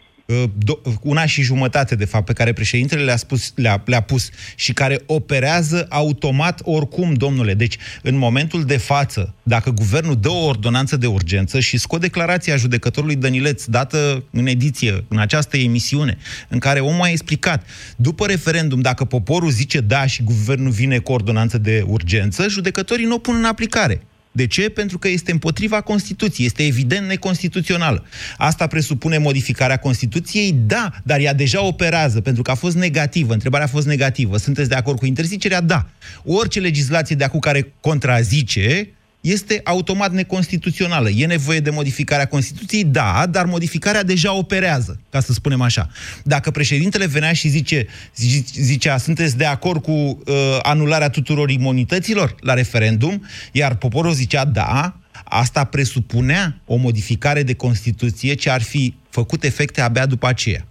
una 1.01 1.25
și 1.25 1.41
jumătate, 1.41 1.95
de 1.95 2.05
fapt, 2.05 2.25
pe 2.25 2.33
care 2.33 2.53
președintele 2.53 3.03
le-a, 3.03 3.15
spus, 3.15 3.51
le-a, 3.55 3.83
le-a 3.85 3.99
pus 3.99 4.29
și 4.55 4.73
care 4.73 5.01
operează 5.05 5.85
automat 5.89 6.61
oricum, 6.63 7.13
domnule. 7.13 7.53
Deci, 7.53 7.77
în 8.01 8.17
momentul 8.17 8.63
de 8.63 8.77
față, 8.77 9.33
dacă 9.43 9.69
guvernul 9.71 10.15
dă 10.15 10.29
o 10.29 10.45
ordonanță 10.45 10.97
de 10.97 11.07
urgență 11.07 11.59
și 11.59 11.77
scot 11.77 12.01
declarația 12.01 12.55
judecătorului 12.55 13.15
Dănileț, 13.15 13.65
dată 13.65 14.23
în 14.31 14.47
ediție, 14.47 15.03
în 15.07 15.17
această 15.17 15.57
emisiune, 15.57 16.17
în 16.47 16.59
care 16.59 16.79
omul 16.79 17.01
a 17.01 17.09
explicat, 17.09 17.65
după 17.95 18.25
referendum, 18.25 18.81
dacă 18.81 19.05
poporul 19.05 19.49
zice 19.49 19.79
da 19.79 20.05
și 20.05 20.23
guvernul 20.23 20.71
vine 20.71 20.97
cu 20.97 21.11
ordonanță 21.11 21.57
de 21.57 21.83
urgență, 21.87 22.47
judecătorii 22.47 23.05
nu 23.05 23.15
o 23.15 23.17
pun 23.17 23.35
în 23.35 23.45
aplicare. 23.45 24.01
De 24.31 24.47
ce? 24.47 24.69
Pentru 24.69 24.97
că 24.97 25.07
este 25.07 25.31
împotriva 25.31 25.81
Constituției, 25.81 26.45
este 26.45 26.65
evident 26.65 27.07
neconstituțională. 27.07 28.05
Asta 28.37 28.67
presupune 28.67 29.17
modificarea 29.17 29.77
Constituției? 29.77 30.55
Da, 30.65 30.91
dar 31.03 31.19
ea 31.19 31.33
deja 31.33 31.63
operează, 31.63 32.21
pentru 32.21 32.41
că 32.41 32.51
a 32.51 32.55
fost 32.55 32.75
negativă. 32.75 33.33
Întrebarea 33.33 33.65
a 33.65 33.69
fost 33.69 33.87
negativă. 33.87 34.37
Sunteți 34.37 34.69
de 34.69 34.75
acord 34.75 34.97
cu 34.97 35.05
interzicerea? 35.05 35.61
Da. 35.61 35.89
Orice 36.23 36.59
legislație 36.59 37.15
de 37.15 37.23
acum 37.23 37.39
care 37.39 37.73
contrazice 37.81 38.89
este 39.21 39.61
automat 39.63 40.11
neconstituțională. 40.11 41.09
E 41.09 41.25
nevoie 41.25 41.59
de 41.59 41.69
modificarea 41.69 42.27
Constituției? 42.27 42.83
Da, 42.83 43.25
dar 43.29 43.45
modificarea 43.45 44.03
deja 44.03 44.33
operează, 44.33 44.99
ca 45.09 45.19
să 45.19 45.33
spunem 45.33 45.61
așa. 45.61 45.87
Dacă 46.23 46.51
președintele 46.51 47.05
venea 47.07 47.33
și 47.33 47.47
zice, 47.47 47.87
zi- 48.15 48.43
zicea, 48.53 48.97
sunteți 48.97 49.37
de 49.37 49.45
acord 49.45 49.81
cu 49.81 49.91
uh, 49.91 50.15
anularea 50.61 51.09
tuturor 51.09 51.49
imunităților 51.49 52.35
la 52.39 52.53
referendum, 52.53 53.25
iar 53.51 53.75
poporul 53.75 54.11
zicea 54.11 54.45
da, 54.45 54.93
asta 55.23 55.63
presupunea 55.63 56.61
o 56.65 56.75
modificare 56.75 57.43
de 57.43 57.55
Constituție 57.55 58.33
ce 58.33 58.49
ar 58.49 58.61
fi 58.61 58.93
făcut 59.09 59.43
efecte 59.43 59.81
abia 59.81 60.05
după 60.05 60.27
aceea. 60.27 60.65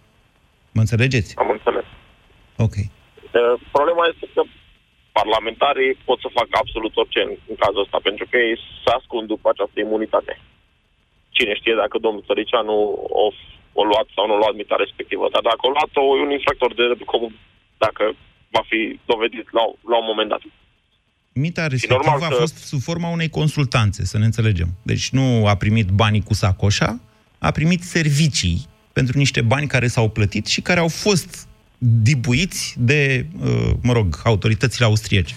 Mă 0.73 0.81
înțelegeți? 0.81 1.35
Am 1.37 1.51
înțeles. 1.51 1.85
Ok. 2.57 2.75
Uh, 2.77 3.61
Problema 3.73 4.05
este 4.13 4.27
că 4.35 4.43
parlamentarii 5.21 5.93
pot 6.09 6.19
să 6.25 6.37
facă 6.39 6.55
absolut 6.63 6.95
orice 7.03 7.21
în, 7.27 7.33
în 7.51 7.57
cazul 7.63 7.85
ăsta, 7.85 7.99
pentru 8.09 8.25
că 8.31 8.37
ei 8.47 8.57
se 8.83 8.91
ascund 8.99 9.27
după 9.35 9.47
această 9.51 9.79
imunitate. 9.81 10.33
Cine 11.37 11.53
știe 11.61 11.75
dacă 11.83 11.97
domnul 11.99 12.27
Tăricianu 12.29 12.77
o, 13.25 13.27
o 13.81 13.83
luat 13.91 14.07
sau 14.15 14.25
nu 14.27 14.35
o 14.37 14.41
luat 14.43 14.55
mita 14.61 14.77
respectivă, 14.85 15.25
dar 15.35 15.43
dacă 15.51 15.63
o 15.67 15.75
luat-o, 15.77 16.03
e 16.17 16.27
un 16.27 16.37
infractor 16.39 16.71
de 16.75 16.85
drept 16.89 17.05
comun, 17.15 17.33
dacă 17.85 18.05
va 18.57 18.63
fi 18.71 18.81
dovedit 19.13 19.47
la, 19.57 19.63
la 19.93 19.97
un 20.03 20.07
moment 20.11 20.29
dat. 20.35 20.43
Mita 21.33 21.67
respectivă 21.67 22.03
normal 22.03 22.23
a 22.29 22.29
că- 22.29 22.41
fost 22.45 22.57
sub 22.71 22.81
forma 22.81 23.09
unei 23.09 23.29
consultanțe, 23.29 24.05
să 24.05 24.19
ne 24.19 24.25
înțelegem. 24.25 24.69
Deci 24.83 25.07
nu 25.11 25.47
a 25.47 25.55
primit 25.55 25.89
banii 25.89 26.23
cu 26.23 26.35
sacoșa, 26.35 27.01
a 27.39 27.51
primit 27.51 27.83
servicii 27.83 28.67
pentru 28.93 29.19
niște 29.19 29.41
bani 29.41 29.67
care 29.67 29.87
s-au 29.87 30.09
plătit 30.09 30.47
și 30.47 30.61
care 30.61 30.81
au 30.81 30.89
fost 30.89 31.48
dibuiți 31.79 32.75
de, 32.79 33.27
uh, 33.43 33.71
mă 33.83 33.93
rog, 33.93 34.07
autoritățile 34.25 34.87
austriece. 34.87 35.35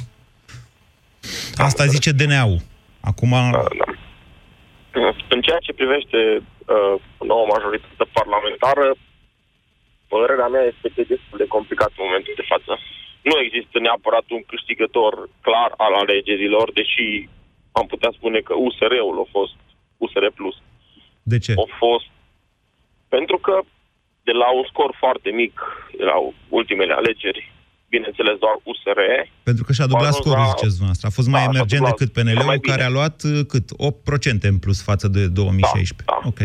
Asta 1.55 1.85
zice 1.85 2.11
DNA-ul. 2.11 2.59
Acum, 3.01 3.29
Da, 3.29 3.65
da. 3.81 3.89
În 5.29 5.41
ceea 5.41 5.61
ce 5.65 5.73
privește 5.73 6.19
uh, 6.37 6.95
noua 7.29 7.45
majoritate 7.55 8.05
parlamentară, 8.17 8.87
părerea 10.07 10.47
mea 10.47 10.65
este 10.71 10.87
că 10.91 10.97
e 11.01 11.13
destul 11.15 11.37
de 11.43 11.53
complicat 11.55 11.91
în 11.97 12.05
momentul 12.07 12.33
de 12.39 12.49
față. 12.51 12.71
Nu 13.29 13.35
există 13.45 13.75
neapărat 13.79 14.25
un 14.37 14.43
câștigător 14.51 15.13
clar 15.45 15.71
al 15.85 15.93
alegerilor, 16.03 16.67
deși 16.79 17.05
am 17.79 17.85
putea 17.93 18.11
spune 18.17 18.39
că 18.47 18.53
USR-ul 18.65 19.17
a 19.25 19.27
fost 19.37 19.55
USR+. 20.03 20.25
Plus. 20.39 20.55
de 21.23 21.37
ce? 21.37 21.51
A 21.65 21.67
fost 21.83 22.09
pentru 23.15 23.37
că 23.37 23.55
de 24.27 24.31
la 24.41 24.47
un 24.59 24.65
scor 24.71 24.91
foarte 25.03 25.29
mic, 25.41 25.53
de 25.99 26.03
la 26.11 26.15
ultimele 26.59 26.93
alegeri, 27.01 27.41
bineînțeles 27.93 28.35
doar 28.43 28.55
USR, 28.69 28.99
Pentru 29.49 29.63
că 29.65 29.71
și-a 29.73 29.87
dublat 29.91 30.09
a 30.11 30.13
ajuns 30.13 30.23
scorul, 30.25 30.43
la- 30.45 30.53
ziceți 30.55 30.75
dumneavoastră. 30.79 31.07
A 31.09 31.17
fost 31.19 31.29
mai 31.35 31.41
Da, 31.43 31.45
și-a 31.47 31.53
emergent 31.55 31.81
dublat. 31.81 31.97
decât 31.97 32.09
Cel 32.15 32.23
mai 32.23 32.33
PNL-ul, 32.33 32.59
bine. 32.63 32.71
care 32.73 32.83
a 32.89 32.95
luat 32.97 33.17
uh, 33.31 33.39
cât? 33.51 33.65
8% 33.89 34.43
în 34.53 34.57
plus 34.63 34.79
față 34.89 35.05
de 35.17 35.21
2016. 35.39 36.05
Da, 36.11 36.17
da. 36.21 36.27
Ok. 36.31 36.41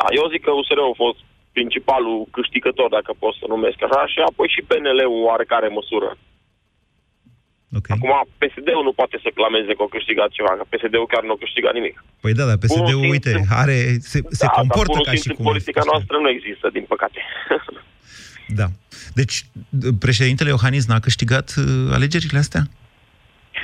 Da, 0.00 0.06
eu 0.18 0.24
zic 0.32 0.42
că 0.46 0.50
USR-ul 0.60 0.92
a 0.92 1.00
fost 1.06 1.20
principalul 1.56 2.16
câștigător, 2.36 2.88
dacă 2.98 3.10
pot 3.22 3.34
să 3.40 3.44
numesc 3.54 3.78
așa, 3.86 4.00
și 4.12 4.18
apoi 4.30 4.48
și 4.54 4.60
PNL-ul 4.68 5.16
în 5.18 5.24
oarecare 5.30 5.68
măsură. 5.78 6.08
Ok. 7.78 7.86
Acum, 7.96 8.12
PSD-ul 8.40 8.84
nu 8.88 8.92
poate 9.00 9.16
să 9.24 9.28
clameze 9.38 9.72
că 9.76 9.82
a 9.86 9.94
câștigat 9.96 10.28
ceva, 10.36 10.50
că 10.58 10.64
PSD-ul 10.72 11.10
chiar 11.12 11.22
nu 11.28 11.32
a 11.36 11.42
câștigat 11.44 11.72
nimic. 11.78 11.96
Păi 12.22 12.32
da, 12.38 12.44
dar 12.50 12.58
PSD-ul, 12.62 12.84
Bunul 12.84 13.10
uite, 13.14 13.32
simț- 13.32 13.52
are, 13.62 13.76
se, 14.12 14.18
se 14.40 14.46
da, 14.46 14.52
comportă 14.60 14.92
dar 14.92 14.94
bunul 14.94 15.04
ca 15.08 15.10
simț 15.10 15.22
și 15.24 15.30
în 15.30 15.36
cum... 15.36 15.44
politica 15.50 15.82
noastră 15.90 16.16
nu 16.24 16.28
există, 16.36 16.66
din 16.76 16.84
păcate. 16.92 17.20
Da. 18.60 18.66
Deci, 19.20 19.36
d- 19.78 19.90
președintele 20.06 20.50
Iohannis 20.54 20.84
n-a 20.86 21.00
câștigat 21.08 21.46
uh, 21.56 21.96
alegerile 21.96 22.38
astea? 22.44 22.62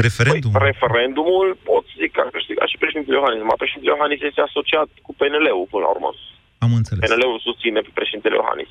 Referendum? 0.07 0.51
Păi, 0.57 0.67
referendumul, 0.71 1.47
pot 1.69 1.85
să 1.91 1.95
zic 2.03 2.11
că 2.17 2.21
a 2.25 2.35
câștigat 2.37 2.67
și 2.73 2.81
președintele 2.83 3.17
Iohannis. 3.19 3.43
Ma 3.51 3.57
președintele 3.63 3.93
Iohannis 3.95 4.21
este 4.31 4.41
asociat 4.49 4.89
cu 5.07 5.13
PNL-ul, 5.19 5.67
până 5.73 5.83
la 5.87 5.91
urmă. 5.95 6.11
Am 6.65 6.73
înțeles. 6.81 7.03
PNL-ul 7.05 7.39
susține 7.49 7.81
pe 7.87 7.93
președintele 7.99 8.37
Iohannis. 8.41 8.71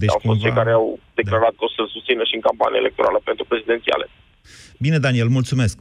Deci 0.00 0.14
au 0.14 0.20
fost 0.26 0.38
cumva... 0.40 0.44
cei 0.44 0.58
care 0.60 0.72
au 0.80 0.86
declarat 1.20 1.54
că 1.58 1.64
o 1.66 1.70
să 1.76 1.80
susțină 1.96 2.22
și 2.28 2.34
în 2.38 2.44
campania 2.48 2.82
electorală 2.84 3.18
pentru 3.28 3.44
prezidențiale. 3.52 4.06
Bine, 4.78 4.98
Daniel, 4.98 5.28
mulțumesc. 5.28 5.78
0372069599. 5.78 5.80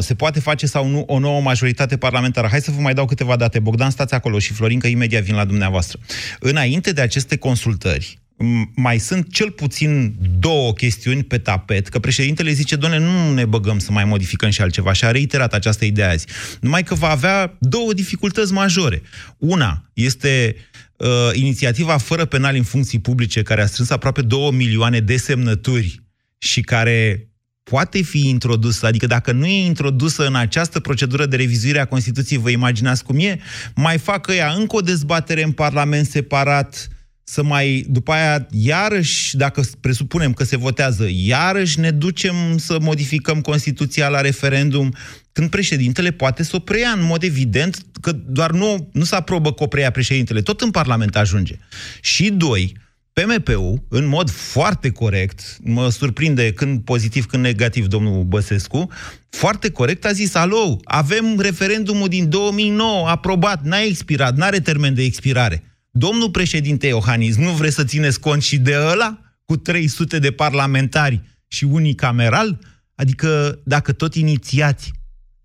Se 0.00 0.14
poate 0.14 0.40
face 0.40 0.66
sau 0.66 0.88
nu 0.88 1.04
o 1.06 1.18
nouă 1.18 1.40
majoritate 1.40 1.96
parlamentară? 1.96 2.46
Hai 2.50 2.60
să 2.60 2.70
vă 2.70 2.80
mai 2.80 2.94
dau 2.94 3.04
câteva 3.04 3.36
date. 3.36 3.58
Bogdan, 3.58 3.90
stați 3.90 4.14
acolo 4.14 4.38
și 4.38 4.52
Florin, 4.52 4.78
că 4.78 4.86
imediat 4.86 5.22
vin 5.22 5.34
la 5.34 5.44
dumneavoastră. 5.44 5.98
Înainte 6.38 6.92
de 6.92 7.00
aceste 7.00 7.36
consultări, 7.36 8.18
m- 8.36 8.74
mai 8.74 8.98
sunt 8.98 9.32
cel 9.32 9.50
puțin 9.50 10.14
două 10.38 10.72
chestiuni 10.72 11.22
pe 11.22 11.38
tapet, 11.38 11.88
că 11.88 11.98
președintele 11.98 12.52
zice, 12.52 12.76
doamne, 12.76 12.98
nu 12.98 13.32
ne 13.32 13.44
băgăm 13.44 13.78
să 13.78 13.92
mai 13.92 14.04
modificăm 14.04 14.50
și 14.50 14.60
altceva 14.60 14.92
și 14.92 15.04
a 15.04 15.10
reiterat 15.10 15.54
această 15.54 15.84
idee 15.84 16.04
azi. 16.04 16.26
Numai 16.60 16.82
că 16.82 16.94
va 16.94 17.08
avea 17.08 17.56
două 17.58 17.92
dificultăți 17.92 18.52
majore. 18.52 19.02
Una 19.38 19.90
este 19.92 20.56
uh, 21.00 21.30
inițiativa 21.32 21.96
fără 21.96 22.24
penal 22.24 22.54
în 22.54 22.62
funcții 22.62 23.00
publice, 23.00 23.42
care 23.42 23.62
a 23.62 23.66
strâns 23.66 23.90
aproape 23.90 24.22
2 24.22 24.50
milioane 24.50 25.00
de 25.00 25.16
semnături 25.16 26.02
și 26.38 26.60
care 26.60 27.30
poate 27.62 28.02
fi 28.02 28.28
introdusă, 28.28 28.86
adică 28.86 29.06
dacă 29.06 29.32
nu 29.32 29.46
e 29.46 29.64
introdusă 29.64 30.26
în 30.26 30.34
această 30.34 30.80
procedură 30.80 31.26
de 31.26 31.36
revizuire 31.36 31.80
a 31.80 31.84
Constituției, 31.84 32.38
vă 32.38 32.50
imaginați 32.50 33.04
cum 33.04 33.18
e? 33.18 33.40
Mai 33.74 33.98
fac 33.98 34.32
ea 34.36 34.52
încă 34.52 34.76
o 34.76 34.80
dezbatere 34.80 35.42
în 35.42 35.52
Parlament 35.52 36.06
separat, 36.06 36.88
să 37.30 37.42
mai, 37.42 37.84
după 37.88 38.12
aia, 38.12 38.46
iarăși, 38.50 39.36
dacă 39.36 39.62
presupunem 39.80 40.32
că 40.32 40.44
se 40.44 40.56
votează, 40.56 41.08
iarăși 41.12 41.78
ne 41.78 41.90
ducem 41.90 42.34
să 42.58 42.78
modificăm 42.80 43.40
Constituția 43.40 44.08
la 44.08 44.20
referendum, 44.20 44.94
când 45.32 45.50
președintele 45.50 46.10
poate 46.10 46.42
să 46.42 46.56
o 46.56 46.58
preia 46.58 46.88
în 46.88 47.02
mod 47.02 47.22
evident, 47.22 47.76
că 48.00 48.12
doar 48.12 48.50
nu, 48.50 48.88
nu 48.92 49.04
se 49.04 49.14
aprobă 49.14 49.52
că 49.52 49.62
o 49.62 49.66
preia 49.66 49.90
președintele, 49.90 50.42
tot 50.42 50.60
în 50.60 50.70
Parlament 50.70 51.16
ajunge. 51.16 51.58
Și 52.00 52.30
doi, 52.30 52.76
PMP-ul, 53.12 53.82
în 53.88 54.06
mod 54.06 54.30
foarte 54.30 54.90
corect, 54.90 55.56
mă 55.60 55.88
surprinde 55.88 56.52
când 56.52 56.80
pozitiv, 56.80 57.26
când 57.26 57.42
negativ 57.42 57.86
domnul 57.86 58.22
Băsescu, 58.22 58.90
foarte 59.28 59.70
corect 59.70 60.04
a 60.04 60.12
zis, 60.12 60.34
alo, 60.34 60.78
avem 60.84 61.40
referendumul 61.40 62.08
din 62.08 62.28
2009, 62.28 63.08
aprobat, 63.08 63.64
n-a 63.64 63.80
expirat, 63.80 64.36
n-are 64.36 64.60
termen 64.60 64.94
de 64.94 65.02
expirare. 65.02 65.69
Domnul 65.92 66.30
președinte 66.30 66.86
Iohannis, 66.86 67.36
nu 67.36 67.50
vreți 67.50 67.74
să 67.74 67.84
țineți 67.84 68.20
cont 68.20 68.42
și 68.42 68.58
de 68.58 68.74
ăla, 68.92 69.18
cu 69.44 69.56
300 69.56 70.18
de 70.18 70.32
parlamentari 70.32 71.20
și 71.48 71.64
unicameral? 71.64 72.58
Adică, 72.96 73.60
dacă 73.64 73.92
tot 73.92 74.14
inițiați 74.14 74.92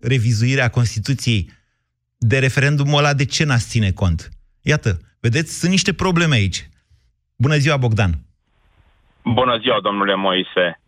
revizuirea 0.00 0.70
Constituției 0.70 1.50
de 2.18 2.38
referendumul 2.38 2.98
ăla, 2.98 3.14
de 3.14 3.24
ce 3.24 3.44
n-ați 3.44 3.68
ține 3.68 3.90
cont? 3.90 4.28
Iată, 4.62 4.98
vedeți, 5.20 5.58
sunt 5.58 5.70
niște 5.70 5.92
probleme 5.92 6.34
aici. 6.34 6.68
Bună 7.36 7.56
ziua, 7.56 7.76
Bogdan! 7.76 8.12
Bună 9.24 9.58
ziua, 9.58 9.80
domnule 9.80 10.14
Moise. 10.14 10.80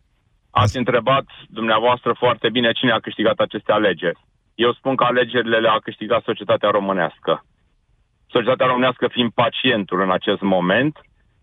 Ați 0.51 0.77
întrebat 0.77 1.25
dumneavoastră 1.49 2.15
foarte 2.19 2.49
bine 2.51 2.73
cine 2.73 2.93
a 2.93 3.01
câștigat 3.01 3.39
aceste 3.39 3.73
alegeri. 3.73 4.19
Eu 4.55 4.73
spun 4.73 4.97
că 4.97 5.05
alegerile 5.05 5.59
le-a 5.59 5.79
câștigat 5.83 6.23
societatea 6.23 6.71
românească. 6.71 7.45
Societatea 8.31 8.67
românească 8.67 9.09
fiind 9.09 9.31
pacientul 9.31 10.01
în 10.01 10.11
acest 10.11 10.41
moment, 10.41 11.01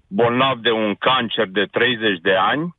bolnav 0.07 0.57
de 0.57 0.71
un 0.71 0.95
cancer 0.95 1.47
de 1.47 1.65
30 1.71 2.19
de 2.19 2.35
ani, 2.35 2.75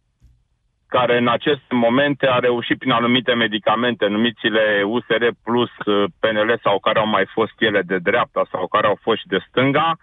care 0.89 1.19
în 1.19 1.29
aceste 1.29 1.75
momente 1.75 2.27
a 2.29 2.39
reușit 2.39 2.79
prin 2.79 2.91
anumite 2.91 3.35
medicamente, 3.35 4.07
numițile 4.07 4.83
USR 4.85 5.25
plus 5.45 5.71
uh, 5.85 6.05
PNL 6.21 6.61
sau 6.63 6.79
care 6.79 6.99
au 6.99 7.07
mai 7.07 7.27
fost 7.33 7.53
ele 7.59 7.83
de 7.83 7.99
dreapta 7.99 8.47
sau 8.51 8.67
care 8.67 8.87
au 8.87 8.99
fost 9.03 9.21
și 9.21 9.27
de 9.27 9.45
stânga, 9.49 9.97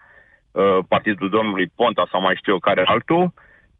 uh, 0.52 0.78
Partidul 0.88 1.28
domnului 1.28 1.72
Ponta 1.76 2.08
sau 2.10 2.20
mai 2.20 2.36
știu 2.36 2.52
eu 2.52 2.58
care 2.58 2.82
altul, 2.84 3.32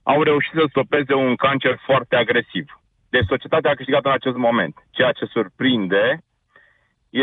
au 0.03 0.23
reușit 0.23 0.53
să 0.55 0.65
stopeze 0.69 1.15
un 1.15 1.35
cancer 1.35 1.79
foarte 1.85 2.17
agresiv. 2.17 2.81
Deci 3.11 3.27
societatea 3.29 3.71
a 3.71 3.75
câștigat 3.75 4.05
în 4.05 4.11
acest 4.11 4.37
moment. 4.37 4.75
Ceea 4.91 5.13
ce 5.13 5.25
surprinde 5.25 6.19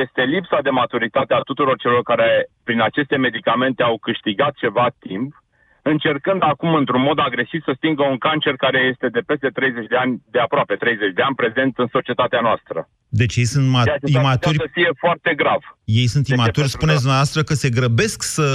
este 0.03 0.21
lipsa 0.33 0.59
de 0.61 0.69
maturitate 0.69 1.33
a 1.33 1.39
tuturor 1.49 1.77
celor 1.77 2.01
care 2.11 2.29
prin 2.63 2.81
aceste 2.81 3.15
medicamente 3.17 3.83
au 3.83 3.97
câștigat 3.97 4.53
ceva 4.63 4.87
timp, 4.99 5.31
încercând 5.81 6.41
acum 6.43 6.73
într-un 6.75 7.01
mod 7.01 7.19
agresiv 7.19 7.61
să 7.65 7.73
stingă 7.75 8.03
un 8.03 8.17
cancer 8.17 8.55
care 8.55 8.79
este 8.91 9.07
de 9.09 9.19
peste 9.19 9.49
30 9.49 9.87
de 9.87 9.95
ani, 9.95 10.21
de 10.31 10.39
aproape 10.39 10.75
30 10.75 11.13
de 11.13 11.21
ani, 11.21 11.35
prezent 11.35 11.73
în 11.77 11.87
societatea 11.91 12.39
noastră. 12.41 12.89
Deci 13.09 13.35
ei 13.35 13.45
sunt 13.53 13.65
ma- 13.75 13.83
Ceea 13.83 13.97
ce 13.97 14.11
s-ar 14.11 14.21
imaturi, 14.21 14.57
putea 14.57 14.65
să 14.73 14.77
fie 14.79 14.89
foarte 15.05 15.31
grav. 15.41 15.61
ei 15.83 16.07
sunt 16.13 16.23
De 16.23 16.29
ce? 16.29 16.33
imaturi, 16.35 16.59
Pentru 16.65 16.77
spuneți 16.77 16.97
că- 16.97 17.03
dumneavoastră 17.05 17.41
că 17.49 17.53
se 17.63 17.69
grăbesc 17.79 18.17
să 18.37 18.47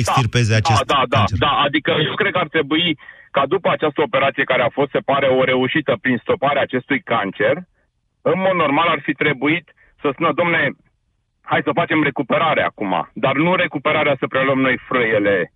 extirpeze 0.00 0.54
acest 0.54 0.84
da, 0.84 0.94
da, 0.94 1.02
da, 1.08 1.16
cancer. 1.16 1.38
da, 1.46 1.52
adică 1.66 1.90
eu 2.08 2.14
cred 2.20 2.32
că 2.32 2.38
ar 2.44 2.48
trebui 2.56 2.98
ca 3.36 3.42
după 3.54 3.68
această 3.70 4.00
operație 4.08 4.44
care 4.52 4.62
a 4.62 4.68
fost, 4.78 4.90
se 4.90 4.98
pare, 5.10 5.26
o 5.26 5.44
reușită 5.44 5.92
prin 6.00 6.16
stoparea 6.24 6.62
acestui 6.62 7.00
cancer, 7.12 7.54
în 8.22 8.38
mod 8.46 8.54
normal 8.64 8.88
ar 8.88 9.00
fi 9.06 9.12
trebuit 9.12 9.66
să 10.00 10.08
spună, 10.12 10.32
domne, 10.32 10.70
hai 11.40 11.60
să 11.64 11.70
facem 11.74 12.02
recuperare 12.02 12.62
acum, 12.62 13.10
dar 13.12 13.34
nu 13.34 13.54
recuperarea 13.54 14.16
să 14.18 14.26
preluăm 14.26 14.60
noi 14.60 14.78
frâiele, 14.88 15.52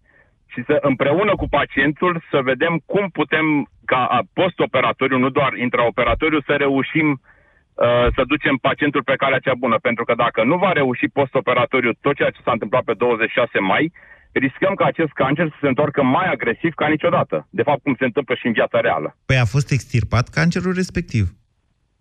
și 0.55 0.61
să 0.69 0.77
împreună 0.81 1.33
cu 1.37 1.47
pacientul 1.59 2.23
să 2.31 2.39
vedem 2.51 2.75
cum 2.87 3.05
putem 3.09 3.47
ca 3.85 4.01
a, 4.17 4.21
post-operatoriu, 4.33 5.19
nu 5.19 5.31
doar 5.39 5.53
intraoperatoriu, 5.55 6.41
să 6.49 6.55
reușim 6.65 7.09
uh, 7.11 8.07
să 8.17 8.23
ducem 8.33 8.57
pacientul 8.57 9.03
pe 9.03 9.21
calea 9.23 9.45
cea 9.47 9.55
bună. 9.65 9.77
Pentru 9.79 10.05
că 10.05 10.15
dacă 10.25 10.45
nu 10.45 10.57
va 10.57 10.73
reuși 10.73 11.07
post-operatoriu 11.19 11.93
tot 12.01 12.15
ceea 12.17 12.31
ce 12.31 12.41
s-a 12.45 12.53
întâmplat 12.53 12.83
pe 12.85 12.95
26 12.95 13.59
mai, 13.59 13.93
riscăm 14.33 14.75
ca 14.75 14.85
acest 14.85 15.13
cancer 15.13 15.47
să 15.49 15.57
se 15.61 15.69
întoarcă 15.69 16.03
mai 16.03 16.27
agresiv 16.33 16.73
ca 16.75 16.87
niciodată. 16.89 17.47
De 17.51 17.63
fapt, 17.63 17.83
cum 17.83 17.95
se 17.99 18.05
întâmplă 18.05 18.35
și 18.35 18.47
în 18.47 18.53
viața 18.53 18.81
reală. 18.81 19.17
Păi 19.27 19.37
a 19.37 19.45
fost 19.45 19.71
extirpat 19.71 20.29
cancerul 20.29 20.73
respectiv. 20.73 21.25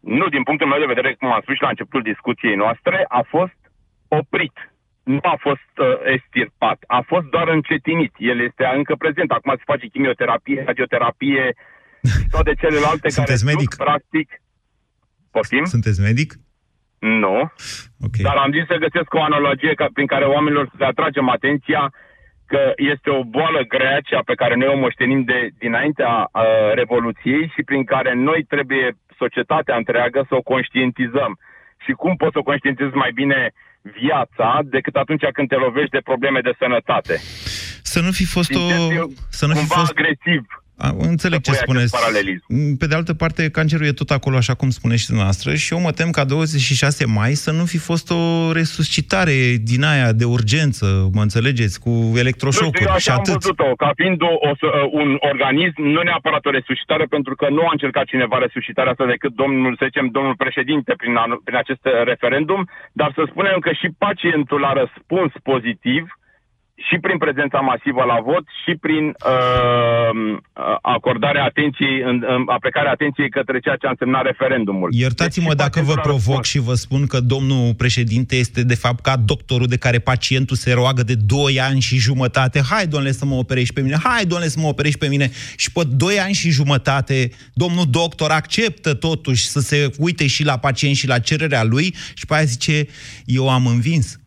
Nu, 0.04 0.28
din 0.28 0.44
punctul 0.44 0.68
meu 0.68 0.80
de 0.80 0.94
vedere, 0.94 1.16
cum 1.20 1.32
am 1.32 1.42
spus 1.42 1.56
și 1.56 1.62
la 1.62 1.74
începutul 1.74 2.02
discuției 2.12 2.56
noastre, 2.56 3.06
a 3.08 3.22
fost 3.28 3.60
oprit. 4.08 4.56
Nu 5.04 5.20
a 5.22 5.36
fost 5.40 5.74
uh, 5.78 5.86
estirpat, 6.16 6.80
a 6.88 7.02
fost 7.12 7.26
doar 7.26 7.48
încetinit. 7.48 8.14
El 8.18 8.40
este 8.48 8.64
încă 8.76 8.96
prezent. 8.96 9.32
Acum 9.32 9.54
se 9.56 9.70
face 9.72 9.88
chimioterapie, 9.88 10.64
radioterapie, 10.66 11.56
toate 12.34 12.54
celelalte 12.54 13.10
Sunteți 13.10 13.46
care 13.46 13.56
medic? 13.56 13.70
duc, 13.70 13.86
practic... 13.86 14.28
Poftim? 15.32 15.66
Sunteți 15.66 16.02
medic? 16.02 16.34
Nu. 17.00 17.38
Okay. 18.06 18.24
Dar 18.28 18.36
am 18.36 18.52
zis 18.52 18.66
să 18.66 18.84
găsesc 18.86 19.14
o 19.14 19.24
analogie 19.24 19.74
ca, 19.74 19.88
prin 19.94 20.08
care 20.08 20.26
oamenilor 20.26 20.66
să 20.68 20.76
le 20.78 20.86
atragem 20.86 21.30
atenția 21.30 21.94
că 22.46 22.74
este 22.76 23.10
o 23.10 23.24
boală 23.24 23.62
grea, 23.68 24.00
cea 24.10 24.22
pe 24.26 24.40
care 24.42 24.56
noi 24.56 24.68
o 24.68 24.78
moștenim 24.78 25.24
de 25.24 25.50
dinaintea 25.60 26.14
uh, 26.22 26.74
Revoluției 26.74 27.52
și 27.54 27.62
prin 27.70 27.84
care 27.84 28.14
noi 28.14 28.44
trebuie 28.54 28.88
societatea 29.18 29.76
întreagă 29.76 30.26
să 30.30 30.36
o 30.36 30.42
conștientizăm. 30.42 31.40
Și 31.86 31.92
cum 31.92 32.16
poți 32.16 32.32
să 32.32 32.40
o 32.40 32.44
conștientizezi 32.44 32.96
mai 32.96 33.12
bine 33.12 33.52
viața 33.82 34.60
decât 34.64 34.96
atunci 34.96 35.26
când 35.34 35.48
te 35.48 35.56
lovești 35.56 35.96
de 35.98 36.08
probleme 36.10 36.40
de 36.40 36.54
sănătate. 36.60 37.16
Să 37.82 38.00
nu 38.02 38.12
fi 38.12 38.26
fost 38.26 38.56
o... 38.56 38.60
Să 39.30 39.46
nu 39.46 39.54
fi 39.54 39.60
Cumva 39.60 39.76
fost... 39.76 39.92
agresiv. 39.92 40.63
A, 40.86 40.90
înțeleg 41.14 41.40
ce 41.42 41.50
pui 41.50 41.58
acest 41.60 41.60
spuneți. 41.70 41.92
paralelism. 42.00 42.46
Pe 42.82 42.88
de 42.88 42.96
altă 42.96 43.14
parte, 43.14 43.50
cancerul 43.50 43.86
e 43.86 43.92
tot 44.02 44.10
acolo, 44.10 44.36
așa 44.38 44.54
cum 44.54 44.70
spuneți 44.70 45.02
și 45.02 45.08
dumneavoastră, 45.12 45.50
și 45.62 45.74
eu 45.74 45.80
mă 45.80 45.92
tem 45.92 46.10
ca 46.10 46.24
26 46.24 47.06
mai 47.20 47.32
să 47.46 47.52
nu 47.52 47.66
fi 47.66 47.78
fost 47.78 48.08
o 48.12 48.52
resuscitare 48.52 49.38
din 49.72 49.84
aia 49.84 50.12
de 50.22 50.26
urgență, 50.38 50.86
mă 51.16 51.22
înțelegeți, 51.22 51.80
cu 51.80 51.90
Nu 51.90 52.18
electroșocuri 52.24 52.78
știu, 52.82 52.90
eu 52.92 52.98
și 52.98 53.10
așa 53.10 53.14
am 53.14 53.20
atât. 53.20 53.34
văzut-o, 53.42 53.70
ca 53.84 53.90
fiind 54.00 54.22
o, 54.22 54.34
o, 54.50 54.52
să- 54.60 54.72
un 55.02 55.10
organism, 55.32 55.82
nu 55.96 56.02
neapărat 56.02 56.46
o 56.46 56.50
resuscitare, 56.60 57.06
pentru 57.16 57.34
că 57.40 57.46
nu 57.58 57.62
a 57.68 57.72
încercat 57.78 58.06
cineva 58.14 58.38
resuscitarea 58.46 58.92
asta 58.92 59.06
decât 59.16 59.34
domnul, 59.44 59.74
să 59.80 59.84
zicem, 59.90 60.08
domnul 60.18 60.36
președinte 60.44 60.92
prin, 61.02 61.16
anu- 61.16 61.42
prin 61.46 61.58
acest 61.64 61.84
referendum, 62.12 62.62
dar 63.02 63.10
să 63.18 63.24
spunem 63.32 63.58
că 63.66 63.72
și 63.82 63.88
pacientul 64.06 64.62
a 64.70 64.74
răspuns 64.82 65.32
pozitiv 65.52 66.04
și 66.76 66.98
prin 67.00 67.18
prezența 67.18 67.60
masivă 67.60 68.04
la 68.04 68.20
vot 68.30 68.46
și 68.64 68.74
prin 68.86 69.06
uh, 69.06 70.38
acordarea 70.82 71.44
atenției, 71.44 72.02
în, 72.02 72.24
în, 72.28 72.44
aplicarea 72.48 72.92
atenției 72.92 73.30
către 73.30 73.60
ceea 73.60 73.76
ce 73.76 73.86
a 73.86 73.90
însemnat 73.90 74.24
referendumul. 74.24 74.90
Iertați-mă 74.92 75.54
Deci 75.54 75.58
și 75.60 75.64
dacă 75.64 75.80
vă 75.80 75.80
pacientul 75.80 76.00
a 76.00 76.12
provoc 76.12 76.44
răspuns. 76.44 76.48
și 76.48 76.60
vă 76.60 76.74
spun 76.74 77.08
că 77.08 77.20
domnul 77.20 77.74
președinte 77.74 78.36
este 78.36 78.64
de 78.64 78.76
fapt 78.76 79.02
ca 79.04 79.16
doctorul 79.16 79.68
de 79.68 79.78
care 79.78 80.00
pacientul 80.00 80.56
se 80.56 80.74
roagă 80.74 81.04
de 81.04 81.16
2 81.16 81.60
ani 81.62 81.80
și 81.80 81.98
jumătate. 81.98 82.62
Hai, 82.70 82.88
domnule, 82.88 83.12
să 83.12 83.26
mă 83.26 83.36
operești 83.36 83.74
pe 83.74 83.82
mine. 83.82 83.98
Hai, 84.04 84.26
domnule, 84.26 84.50
să 84.50 84.60
mă 84.60 84.68
operești 84.68 85.00
pe 85.00 85.08
mine. 85.08 85.30
Și 85.56 85.72
pe 85.72 85.82
2 85.88 86.20
ani 86.20 86.34
și 86.34 86.50
jumătate, 86.50 87.30
domnul 87.54 87.86
doctor 87.90 88.32
acceptă 88.32 88.94
totuși 88.94 89.48
să 89.48 89.60
se 89.60 89.90
uite 89.98 90.28
și 90.28 90.46
la 90.46 90.58
pacient 90.58 90.96
și 90.96 91.08
la 91.08 91.20
cererea 91.20 91.64
lui 91.64 91.96
și 92.14 92.26
pe 92.26 92.34
aia 92.34 92.44
zice, 92.44 92.86
eu 93.26 93.50
am 93.50 93.66
învins. 93.68 94.18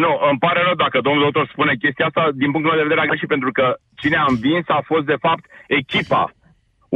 Nu, 0.00 0.12
îmi 0.30 0.38
pare 0.38 0.60
rău 0.62 0.74
dacă 0.84 1.00
domnul 1.00 1.22
doctor 1.22 1.46
spune 1.46 1.74
chestia 1.82 2.06
asta, 2.06 2.22
din 2.42 2.50
punctul 2.50 2.70
meu 2.70 2.80
de 2.80 2.88
vedere 2.88 3.04
a 3.04 3.10
greșit, 3.10 3.28
pentru 3.34 3.50
că 3.52 3.66
cine 4.00 4.16
a 4.16 4.30
învins 4.32 4.66
a 4.68 4.80
fost, 4.90 5.04
de 5.12 5.18
fapt, 5.24 5.44
echipa. 5.66 6.22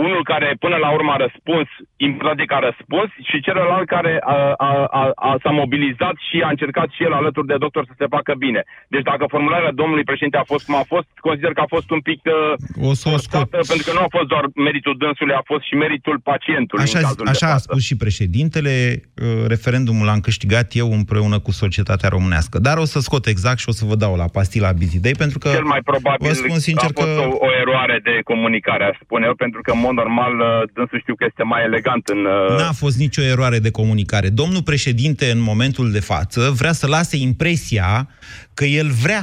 Unul 0.05 0.23
care 0.33 0.49
până 0.65 0.77
la 0.85 0.91
urmă 0.97 1.13
a 1.13 1.23
răspuns, 1.27 1.69
important 2.09 2.39
e 2.41 2.51
că 2.51 2.59
a 2.59 2.67
răspuns, 2.69 3.11
și 3.29 3.37
celălalt 3.47 3.87
care 3.97 4.13
a, 4.37 4.39
a, 4.69 4.71
a, 5.01 5.03
a, 5.29 5.31
s-a 5.43 5.53
mobilizat 5.63 6.17
și 6.29 6.37
a 6.47 6.49
încercat 6.55 6.89
și 6.97 7.03
el 7.07 7.13
alături 7.21 7.51
de 7.53 7.63
doctor 7.65 7.83
să 7.91 7.95
se 8.01 8.07
facă 8.17 8.33
bine. 8.45 8.61
Deci 8.95 9.09
dacă 9.11 9.25
formularea 9.35 9.73
domnului 9.81 10.09
președinte 10.11 10.39
a 10.41 10.51
fost 10.53 10.65
cum 10.67 10.77
a 10.83 10.85
fost, 10.93 11.09
consider 11.27 11.53
că 11.57 11.61
a 11.65 11.73
fost 11.75 11.89
un 11.97 12.01
pic 12.09 12.21
uh, 12.25 12.89
O 12.91 12.93
să 13.03 13.07
o 13.15 13.17
scot. 13.17 13.39
forțată, 13.39 13.59
pentru 13.73 13.85
că 13.87 13.93
nu 13.99 14.03
a 14.07 14.11
fost 14.17 14.29
doar 14.35 14.45
meritul 14.69 14.95
dânsului, 15.05 15.35
a 15.41 15.45
fost 15.51 15.65
și 15.69 15.75
meritul 15.85 16.17
pacientului 16.31 16.85
Așa, 16.85 16.99
în 16.99 17.05
cazul 17.05 17.27
așa 17.35 17.47
de 17.47 17.53
a 17.53 17.57
față. 17.57 17.67
spus 17.69 17.83
și 17.89 17.97
președintele, 18.05 18.75
uh, 18.93 19.47
referendumul 19.55 20.07
l-am 20.07 20.21
câștigat 20.29 20.67
eu 20.83 20.89
împreună 21.01 21.37
cu 21.47 21.51
societatea 21.63 22.09
românească. 22.17 22.57
Dar 22.67 22.77
o 22.85 22.87
să 22.93 22.99
scot 23.01 23.25
exact 23.35 23.59
și 23.63 23.69
o 23.73 23.75
să 23.81 23.85
vă 23.91 23.97
dau 24.05 24.15
la 24.23 24.29
pastila 24.37 24.71
Bizidei, 24.83 25.17
pentru 25.25 25.39
că 25.43 25.49
Cel 25.59 25.71
mai 25.75 25.83
probabil 25.91 26.27
vă 26.29 26.35
spun 26.43 26.59
sincer 26.69 26.91
a 26.91 27.01
fost 27.01 27.15
că... 27.17 27.23
o, 27.27 27.47
o 27.49 27.51
eroare 27.63 27.97
de 28.09 28.15
comunicare, 28.31 28.85
aș 28.85 28.97
spune 29.07 29.25
eu, 29.31 29.35
pentru 29.45 29.61
că, 29.65 29.71
în 29.73 29.86
mod 29.87 29.95
normal, 29.95 30.33
uh, 30.41 30.47
dânsul 30.75 30.99
știu 31.01 31.15
că 31.15 31.25
este 31.29 31.43
mai 31.43 31.63
elegant 31.63 32.05
în... 32.15 32.21
uh, 32.25 32.59
N-a 32.59 32.73
fost 32.73 32.97
nicio 32.99 33.23
eroare 33.23 33.59
de 33.59 33.71
comunicare. 33.71 34.29
Domnul 34.29 34.63
președinte, 34.63 35.31
în 35.31 35.41
momentul 35.41 35.91
de 35.91 36.01
față, 36.01 36.41
vrea 36.61 36.73
să 36.73 36.87
lase 36.87 37.17
impresia 37.17 38.09
că 38.55 38.65
el 38.65 38.91
vrea, 38.91 39.23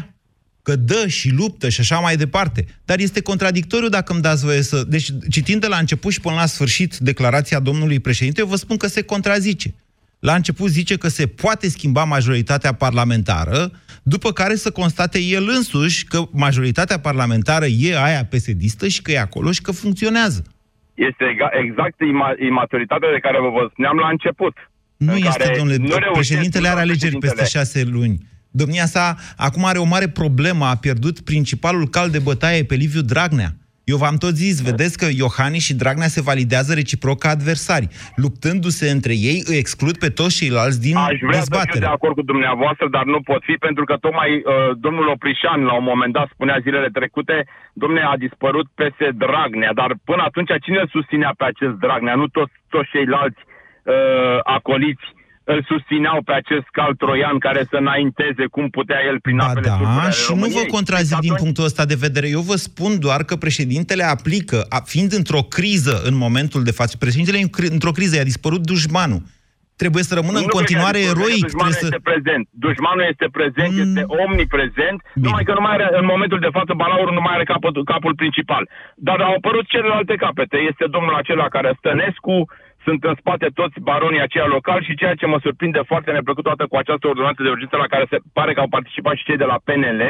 că 0.62 0.76
dă 0.76 1.04
și 1.08 1.30
luptă 1.30 1.70
și 1.70 1.80
așa 1.80 2.00
mai 2.00 2.16
departe. 2.16 2.66
Dar 2.86 3.00
este 3.00 3.22
contradictoriu 3.22 3.90
dacă 3.90 4.14
îmi 4.14 4.22
dați 4.22 4.44
voie 4.46 4.62
să... 4.62 4.84
Deci, 4.88 5.10
citind 5.30 5.62
de 5.62 5.68
la 5.68 5.78
început 5.78 6.12
și 6.12 6.20
până 6.20 6.36
la 6.36 6.46
sfârșit 6.46 6.98
declarația 6.98 7.60
domnului 7.60 8.00
președinte, 8.00 8.40
eu 8.40 8.48
vă 8.48 8.56
spun 8.56 8.78
că 8.78 8.88
se 8.88 9.02
contrazice. 9.02 9.74
La 10.20 10.36
început 10.36 10.70
zice 10.70 10.98
că 10.98 11.08
se 11.08 11.28
poate 11.28 11.70
schimba 11.70 12.04
majoritatea 12.04 12.74
parlamentară, 12.74 13.72
după 14.04 14.32
care 14.32 14.56
să 14.56 14.72
constate 14.72 15.20
el 15.20 15.50
însuși 15.50 16.06
că 16.06 16.22
majoritatea 16.32 17.00
parlamentară 17.00 17.66
e 17.66 18.04
aia 18.04 18.26
pesedistă 18.26 18.88
și 18.88 19.02
că 19.02 19.12
e 19.12 19.20
acolo 19.20 19.52
și 19.52 19.62
că 19.62 19.72
funcționează. 19.72 20.44
Este 20.94 21.24
ega- 21.34 21.58
exact 21.66 21.96
ima- 21.96 22.46
imaturitatea 22.48 23.12
de 23.12 23.20
care 23.20 23.38
vă 23.40 23.68
spuneam 23.72 23.98
la 23.98 24.08
început. 24.08 24.54
Nu 24.98 25.12
în 25.12 25.18
este, 25.18 25.38
care 25.38 25.58
domnule, 25.58 25.78
nu 25.78 25.86
reușesc 25.86 26.12
președintele 26.12 26.68
are 26.68 26.76
doar 26.76 26.88
alegeri 26.88 27.18
peste 27.18 27.36
președintele. 27.36 27.64
șase 27.64 27.84
luni. 27.84 28.18
Domnia 28.52 28.86
sa 28.86 29.16
acum 29.38 29.66
are 29.66 29.78
o 29.78 29.84
mare 29.84 30.10
problemă, 30.10 30.66
a 30.66 30.76
pierdut 30.76 31.20
principalul 31.20 31.88
cal 31.88 32.10
de 32.10 32.20
bătaie 32.20 32.64
pe 32.64 32.76
Liviu 32.76 33.02
Dragnea. 33.02 33.56
Eu 33.92 33.98
v-am 33.98 34.18
tot 34.24 34.36
zis, 34.44 34.56
vedeți 34.70 34.98
că 35.02 35.08
Iohannis 35.24 35.64
și 35.68 35.80
Dragnea 35.82 36.16
se 36.16 36.22
validează 36.30 36.74
reciproc 36.74 37.18
ca 37.20 37.30
adversari. 37.30 37.88
Luptându-se 38.24 38.88
între 38.96 39.14
ei, 39.30 39.40
îi 39.50 39.58
exclud 39.64 39.98
pe 40.04 40.10
toți 40.20 40.38
ceilalți 40.40 40.82
din 40.88 40.96
Aș 40.98 41.04
vrea 41.04 41.16
să 41.16 41.20
fiu 41.20 41.30
dezbatere. 41.40 41.80
de 41.80 41.96
acord 41.98 42.16
cu 42.16 42.22
dumneavoastră, 42.32 42.88
dar 42.96 43.04
nu 43.04 43.22
pot 43.22 43.42
fi, 43.44 43.54
pentru 43.68 43.84
că 43.84 43.96
tocmai 44.06 44.32
uh, 44.36 44.44
domnul 44.86 45.08
Oprișan, 45.08 45.62
la 45.64 45.76
un 45.82 45.84
moment 45.84 46.14
dat, 46.14 46.28
spunea 46.34 46.64
zilele 46.66 46.90
trecute, 47.00 47.46
domne, 47.74 48.02
a 48.02 48.18
dispărut 48.18 48.68
peste 48.76 49.08
Dragnea, 49.24 49.74
dar 49.74 49.92
până 50.04 50.22
atunci 50.24 50.52
cine 50.62 50.80
îl 50.80 50.90
susținea 50.92 51.34
pe 51.38 51.46
acest 51.46 51.76
Dragnea? 51.84 52.16
Nu 52.16 52.28
toți, 52.28 52.54
toți 52.70 52.90
ceilalți 52.90 53.42
uh, 53.46 54.40
acoliți 54.44 55.06
îl 55.44 55.66
susțineau 55.68 56.22
pe 56.22 56.34
acest 56.34 56.68
cal 56.72 56.94
troian 56.96 57.38
care 57.38 57.62
să 57.70 57.76
înainteze 57.76 58.46
cum 58.52 58.70
putea 58.70 59.00
el 59.10 59.20
prin 59.22 59.38
Ba 59.38 59.44
apele 59.46 59.68
da, 59.68 59.76
tulbure 59.76 60.00
ale 60.02 60.12
și 60.12 60.26
nu 60.30 60.36
vă 60.36 60.42
României. 60.46 60.68
contrazic 60.78 61.10
Deci 61.10 61.20
din 61.20 61.32
atunci- 61.32 61.44
punctul 61.44 61.64
ăsta 61.70 61.86
de 61.86 61.98
vedere. 62.06 62.28
Eu 62.30 62.40
vă 62.52 62.56
spun 62.56 63.00
doar 63.00 63.24
că 63.24 63.36
președintele 63.36 64.04
aplică, 64.04 64.66
a- 64.70 64.84
fiind 64.94 65.12
într-o 65.14 65.42
criză 65.56 66.02
în 66.10 66.16
momentul 66.26 66.64
de 66.64 66.72
față, 66.80 66.98
președintele 66.98 67.38
e 67.38 67.42
în 67.48 67.54
cri- 67.58 67.72
într-o 67.78 67.92
criză, 67.98 68.16
i-a 68.16 68.24
dispărut 68.32 68.62
dușmanul. 68.72 69.22
Trebuie 69.84 70.04
să 70.10 70.14
rămână 70.20 70.38
în 70.44 70.48
Nu 70.50 70.58
continuare 70.60 71.00
cred 71.00 71.12
că 71.12 71.18
eroic. 71.20 71.44
Dușmanul 71.48 71.74
Trebuie 71.74 71.84
să... 71.84 71.90
este 71.92 72.08
prezent. 72.12 72.44
Dușmanul 72.66 73.06
este 73.14 73.28
prezent, 73.38 73.72
Mm. 73.76 73.82
este 73.86 74.02
omniprezent, 74.24 74.98
numai 75.26 75.44
că 75.48 75.54
nu 75.58 75.62
mai 75.66 75.74
are, 75.78 75.88
în 76.02 76.06
momentul 76.14 76.40
de 76.46 76.52
față, 76.58 76.72
balaurul 76.84 77.14
nu 77.20 77.24
mai 77.26 77.34
are 77.38 77.46
capul, 77.54 77.72
capul 77.94 78.14
principal. 78.22 78.64
Dar 79.08 79.18
au 79.28 79.34
apărut 79.40 79.66
celelalte 79.74 80.16
capete. 80.26 80.58
Este 80.72 80.86
domnul 80.96 81.16
acela 81.22 81.46
care 81.56 81.70
Stănescu, 81.80 82.36
sunt 82.86 83.04
în 83.04 83.16
spate 83.20 83.48
toți 83.54 83.80
baronii 83.90 84.22
aceia 84.22 84.46
locali 84.46 84.86
și 84.86 84.96
ceea 85.02 85.16
ce 85.20 85.26
mă 85.26 85.40
surprinde 85.42 85.82
foarte 85.92 86.12
neplăcut 86.12 86.44
toată 86.44 86.64
cu 86.70 86.76
această 86.76 87.08
ordonanță 87.08 87.44
de 87.44 87.50
urgență 87.50 87.76
la 87.78 87.92
care 87.94 88.06
se 88.10 88.18
pare 88.34 88.54
că 88.54 88.60
au 88.60 88.68
participat 88.78 89.16
și 89.18 89.24
cei 89.28 89.38
de 89.44 89.44
la 89.52 89.58
PNL, 89.68 90.02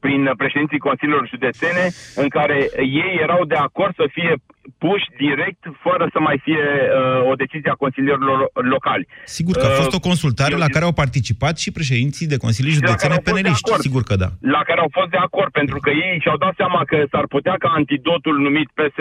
prin 0.00 0.30
președinții 0.36 0.78
Consiliilor 0.88 1.28
Județene, 1.28 1.84
în 2.22 2.28
care 2.28 2.58
ei 3.02 3.12
erau 3.26 3.44
de 3.44 3.54
acord 3.54 3.94
să 3.94 4.04
fie 4.16 4.32
puși 4.78 5.06
direct, 5.24 5.62
fără 5.86 6.04
să 6.12 6.18
mai 6.20 6.36
fie 6.46 6.64
uh, 6.64 7.30
o 7.30 7.34
decizie 7.42 7.70
a 7.70 7.82
consilierilor 7.84 8.38
locali. 8.74 9.06
Sigur 9.24 9.54
că 9.56 9.66
a 9.66 9.68
fost 9.82 9.92
o 9.98 10.02
Uh, 10.02 10.08
consultare 10.10 10.52
eu 10.52 10.58
la 10.58 10.64
zic- 10.68 10.72
care 10.76 10.84
au 10.84 10.92
participat 11.04 11.54
și 11.58 11.72
președinții 11.78 12.26
de 12.32 12.36
consilii 12.44 12.72
Și 12.72 12.80
la 12.80 12.84
care 12.84 12.92
județene 12.92 13.14
au 13.14 13.20
fost 13.22 13.28
de 13.34 13.38
peneliști. 13.38 13.68
acord. 13.68 13.82
Sigur 13.88 14.02
că 14.08 14.14
da. 14.24 14.28
la 14.56 14.62
care 14.68 14.80
au 14.84 14.90
fost 14.98 15.10
de 15.16 15.20
acord, 15.28 15.50
pentru 15.60 15.78
că 15.84 15.90
ei 16.06 16.14
și-au 16.22 16.36
dat 16.44 16.54
seama 16.60 16.80
că 16.90 16.96
s-ar 17.12 17.26
putea 17.34 17.54
ca 17.62 17.68
antidotul 17.80 18.36
numit 18.46 18.68
PS, 18.78 18.94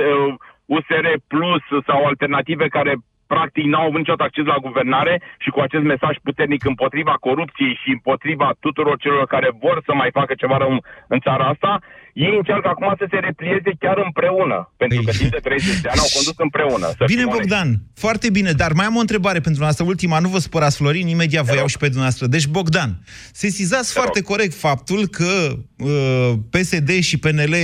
USR 0.66 1.08
Plus 1.28 1.64
sau 1.88 2.06
alternative 2.06 2.68
care 2.68 2.94
practic 3.34 3.66
n-au 3.72 3.86
avut 3.88 4.00
niciodată 4.02 4.28
acces 4.28 4.46
la 4.54 4.64
guvernare 4.68 5.16
și 5.44 5.50
cu 5.54 5.60
acest 5.60 5.86
mesaj 5.94 6.16
puternic 6.28 6.62
împotriva 6.72 7.14
corupției 7.28 7.74
și 7.82 7.90
împotriva 7.98 8.48
tuturor 8.66 8.96
celor 9.06 9.26
care 9.36 9.50
vor 9.64 9.78
să 9.88 9.94
mai 10.02 10.10
facă 10.18 10.34
ceva 10.42 10.58
rău 10.64 10.72
în 11.14 11.20
țara 11.26 11.46
asta, 11.54 11.72
ei 12.14 12.36
încearcă 12.42 12.68
acum 12.70 12.90
să 13.02 13.06
se 13.12 13.18
replieze 13.28 13.72
chiar 13.84 13.98
împreună. 14.08 14.58
Pentru 14.82 15.02
Păi- 15.02 15.06
că 15.06 15.12
timp 15.20 15.32
de 15.38 15.42
30 15.48 15.80
de 15.86 15.90
ani 15.92 16.04
au 16.06 16.12
condus 16.18 16.38
împreună. 16.48 16.88
Să 17.00 17.04
Bine, 17.14 17.22
fim 17.22 17.30
onești. 17.30 17.38
Bogdan, 17.38 17.70
foarte 18.04 18.28
bine, 18.38 18.52
dar 18.62 18.72
mai 18.80 18.86
am 18.90 18.96
o 19.00 19.06
întrebare 19.06 19.40
pentru 19.46 19.60
dumneavoastră, 19.60 19.86
ultima, 19.94 20.18
nu 20.26 20.30
vă 20.36 20.40
spărați, 20.48 20.78
Florin, 20.80 21.08
imediat 21.08 21.46
vă 21.46 21.56
iau 21.56 21.72
și 21.74 21.82
pe 21.82 21.92
dumneavoastră. 21.94 22.26
Deci, 22.36 22.48
Bogdan, 22.58 22.92
sesizați 23.44 23.94
foarte 23.94 24.22
corect 24.22 24.54
faptul 24.68 25.02
că 25.18 25.32
uh, 25.78 26.32
PSD 26.54 26.90
și 27.10 27.20
PNL 27.24 27.56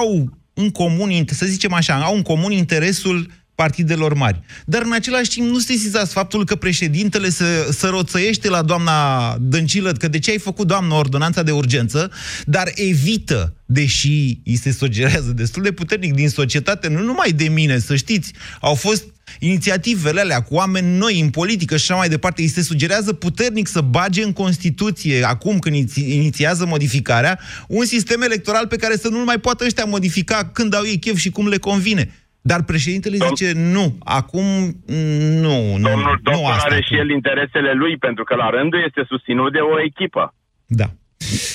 au 0.00 0.10
în 0.54 0.70
comun, 0.70 1.10
int- 1.10 1.30
să 1.30 1.46
zicem 1.46 1.72
așa, 1.72 1.94
au 1.94 2.14
în 2.14 2.22
comun 2.22 2.52
interesul 2.52 3.30
partidelor 3.54 4.14
mari. 4.14 4.40
Dar 4.64 4.82
în 4.82 4.92
același 4.92 5.30
timp 5.30 5.48
nu 5.48 5.58
sesizați 5.58 6.12
faptul 6.12 6.44
că 6.44 6.56
președintele 6.56 7.28
se, 7.28 7.44
se 7.70 7.86
roțăiește 7.86 8.48
la 8.48 8.62
doamna 8.62 9.36
Dăncilă 9.40 9.92
că 9.92 10.08
de 10.08 10.18
ce 10.18 10.30
ai 10.30 10.38
făcut, 10.38 10.66
doamnă, 10.66 10.94
ordonanța 10.94 11.42
de 11.42 11.50
urgență, 11.50 12.10
dar 12.44 12.72
evită, 12.74 13.54
deși 13.66 14.38
îi 14.44 14.56
se 14.56 14.72
sugerează 14.72 15.32
destul 15.32 15.62
de 15.62 15.72
puternic 15.72 16.14
din 16.14 16.28
societate, 16.28 16.88
nu 16.88 17.02
numai 17.02 17.32
de 17.32 17.48
mine, 17.48 17.78
să 17.78 17.96
știți, 17.96 18.32
au 18.60 18.74
fost 18.74 19.04
inițiativele 19.38 20.20
alea 20.20 20.42
cu 20.42 20.54
oameni 20.54 20.96
noi 20.98 21.20
în 21.20 21.30
politică 21.30 21.76
și 21.76 21.82
așa 21.90 21.98
mai 21.98 22.08
departe, 22.08 22.42
îi 22.42 22.48
se 22.48 22.62
sugerează 22.62 23.12
puternic 23.12 23.66
să 23.66 23.80
bage 23.80 24.22
în 24.22 24.32
Constituție, 24.32 25.24
acum 25.24 25.58
când 25.58 25.74
iniți- 25.76 26.14
inițiază 26.14 26.66
modificarea, 26.66 27.38
un 27.68 27.84
sistem 27.84 28.22
electoral 28.22 28.66
pe 28.66 28.76
care 28.76 28.96
să 28.96 29.08
nu-l 29.08 29.24
mai 29.24 29.38
poată 29.38 29.64
ăștia 29.64 29.84
modifica 29.84 30.50
când 30.52 30.74
au 30.74 30.82
ei 30.84 30.98
chef 30.98 31.16
și 31.16 31.30
cum 31.30 31.48
le 31.48 31.56
convine. 31.56 32.14
Dar 32.42 32.62
președintele 32.62 33.16
zice, 33.28 33.52
nu, 33.54 33.96
acum 34.04 34.44
nu, 34.86 35.76
nu, 35.76 35.78
Domnul 35.78 35.80
nu 35.80 36.20
doctor 36.22 36.50
asta. 36.50 36.62
are 36.66 36.74
acum. 36.74 36.86
și 36.86 36.94
el 37.00 37.10
interesele 37.10 37.72
lui, 37.72 37.96
pentru 37.96 38.24
că 38.24 38.34
la 38.34 38.50
rândul 38.50 38.82
este 38.86 39.04
susținut 39.08 39.52
de 39.52 39.58
o 39.58 39.80
echipă. 39.86 40.34
Da. 40.66 40.90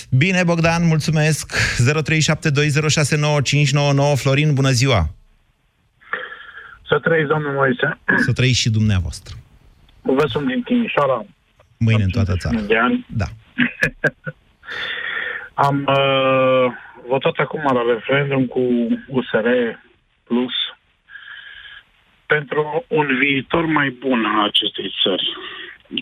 Bine, 0.10 0.44
Bogdan, 0.44 0.86
mulțumesc. 0.88 1.54
0372069599 1.76 4.16
Florin, 4.16 4.54
bună 4.54 4.72
ziua. 4.72 5.10
Să 6.96 7.02
trăiți, 7.02 7.28
domnul 7.28 7.54
Moise. 7.54 7.98
Să 8.18 8.34
trăiți 8.34 8.60
și 8.60 8.70
dumneavoastră. 8.70 9.36
Vă 10.02 10.26
sunt 10.28 10.48
din 10.48 10.62
Timișoara. 10.62 11.26
Mâine 11.78 12.04
în 12.04 12.10
toată 12.10 12.36
țara. 12.38 12.60
De 12.60 12.78
ani. 12.78 13.06
Da. 13.10 13.26
Am 15.68 15.86
uh, 15.88 16.72
votat 17.08 17.34
acum 17.38 17.62
la 17.64 17.82
referendum 17.94 18.46
cu 18.46 18.60
USR 19.08 19.48
Plus 20.24 20.54
pentru 22.26 22.86
un 22.88 23.18
viitor 23.18 23.66
mai 23.66 23.90
bun 23.90 24.26
a 24.26 24.44
acestei 24.44 24.94
țări. 25.04 25.28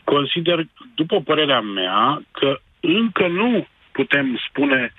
Consider, 0.03 0.65
după 0.95 1.21
părerea 1.21 1.61
mea, 1.61 2.23
că 2.31 2.59
încă 2.79 3.27
nu 3.27 3.67
putem 3.91 4.39
spune 4.49 4.93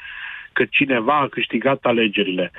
că 0.52 0.64
cineva 0.64 1.18
a 1.18 1.28
câștigat 1.28 1.78
alegerile. 1.82 2.50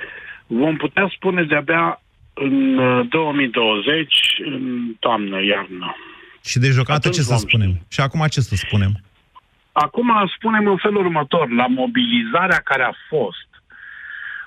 Vom 0.46 0.76
putea 0.76 1.10
spune 1.14 1.42
de-abia 1.42 2.00
în 2.38 2.78
uh, 2.78 3.08
2020, 3.08 4.14
în 4.44 4.92
toamnă, 4.98 5.42
iarnă. 5.42 5.96
Și 6.44 6.58
deocamdată 6.58 6.92
Atunci 6.92 7.14
ce 7.14 7.22
să 7.22 7.34
vom 7.34 7.48
spunem? 7.48 7.72
Și 7.88 8.00
acum 8.00 8.26
ce 8.26 8.40
să 8.40 8.54
spunem? 8.54 8.92
Acum 9.72 10.10
spunem 10.36 10.66
în 10.66 10.76
felul 10.76 11.04
următor, 11.04 11.50
la 11.50 11.66
mobilizarea 11.66 12.60
care 12.64 12.82
a 12.82 12.92
fost, 13.08 13.48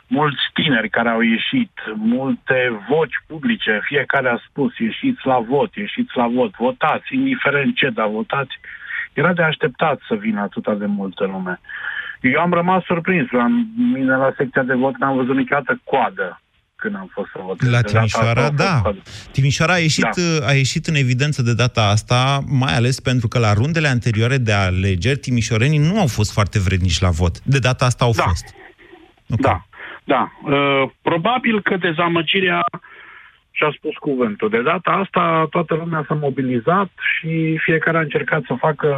mulți 0.08 0.44
tineri 0.54 0.90
care 0.90 1.10
au 1.10 1.22
ieșit, 1.22 1.72
multe 1.96 2.84
voci 2.90 3.24
publice, 3.28 3.82
fiecare 3.84 4.30
a 4.30 4.42
spus, 4.50 4.78
ieșiți 4.78 5.22
la 5.24 5.40
vot, 5.40 5.76
ieșiți 5.76 6.12
la 6.14 6.28
vot, 6.28 6.52
votați, 6.56 7.14
indiferent 7.14 7.76
ce, 7.76 7.90
dar 7.90 8.08
votați, 8.08 8.56
era 9.14 9.34
de 9.34 9.44
așteptat 9.44 10.00
să 10.08 10.16
vină 10.16 10.42
atâta 10.42 10.74
de 10.74 10.86
multă 10.86 11.26
lume. 11.26 11.60
Eu 12.22 12.42
am 12.42 12.54
rămas 12.54 12.84
surprins, 12.84 13.30
la 13.30 13.48
mine 13.94 14.16
la 14.16 14.34
secția 14.38 14.64
de 14.64 14.74
vot 14.74 14.98
n-am 14.98 15.16
văzut 15.16 15.36
niciodată 15.36 15.80
coadă 15.84 16.42
când 16.80 16.96
am 16.96 17.10
fost 17.12 17.30
să 17.32 17.40
votez. 17.46 17.70
La 17.70 17.82
De 17.82 17.92
data 17.92 18.00
asta 18.00 18.20
Timișoara, 18.20 18.42
a 18.42 18.48
fost 18.48 18.58
da. 18.64 18.80
coadă. 18.82 19.02
Timișoara 19.32 19.74
a 19.74 19.78
ieșit, 19.78 20.16
Da. 20.40 20.48
a 20.48 20.54
ieșit 20.54 20.86
în 20.86 20.96
evidență 20.96 21.42
de 21.42 21.54
data 21.54 21.82
asta, 21.88 22.40
mai 22.48 22.76
ales 22.76 23.00
pentru 23.00 23.28
că 23.28 23.40
la 23.40 23.54
rundele 23.54 23.88
anterioare 23.88 24.38
de 24.38 24.52
alegeri, 24.54 25.20
timișorenii 25.20 25.78
nu 25.78 26.00
au 26.00 26.08
fost 26.08 26.32
foarte 26.34 26.60
vrednici 26.60 27.00
la 27.00 27.10
vot. 27.10 27.40
De 27.40 27.60
data 27.60 27.86
asta 27.86 28.06
au 28.06 28.12
Da. 28.16 28.24
fost. 28.24 28.46
Da, 29.28 29.66
da. 30.04 30.32
Uh, 30.44 30.90
probabil 31.02 31.62
că 31.62 31.78
dezamăgirea 31.78 32.62
și-a 33.52 33.72
spus 33.78 33.96
cuvântul. 33.96 34.50
De 34.50 34.62
data 34.62 34.92
asta 34.92 35.48
toată 35.50 35.74
lumea 35.76 36.06
s-a 36.08 36.14
mobilizat 36.14 36.90
și 37.14 37.58
fiecare 37.64 37.98
a 37.98 38.02
încercat 38.02 38.42
să 38.48 38.56
facă 38.60 38.96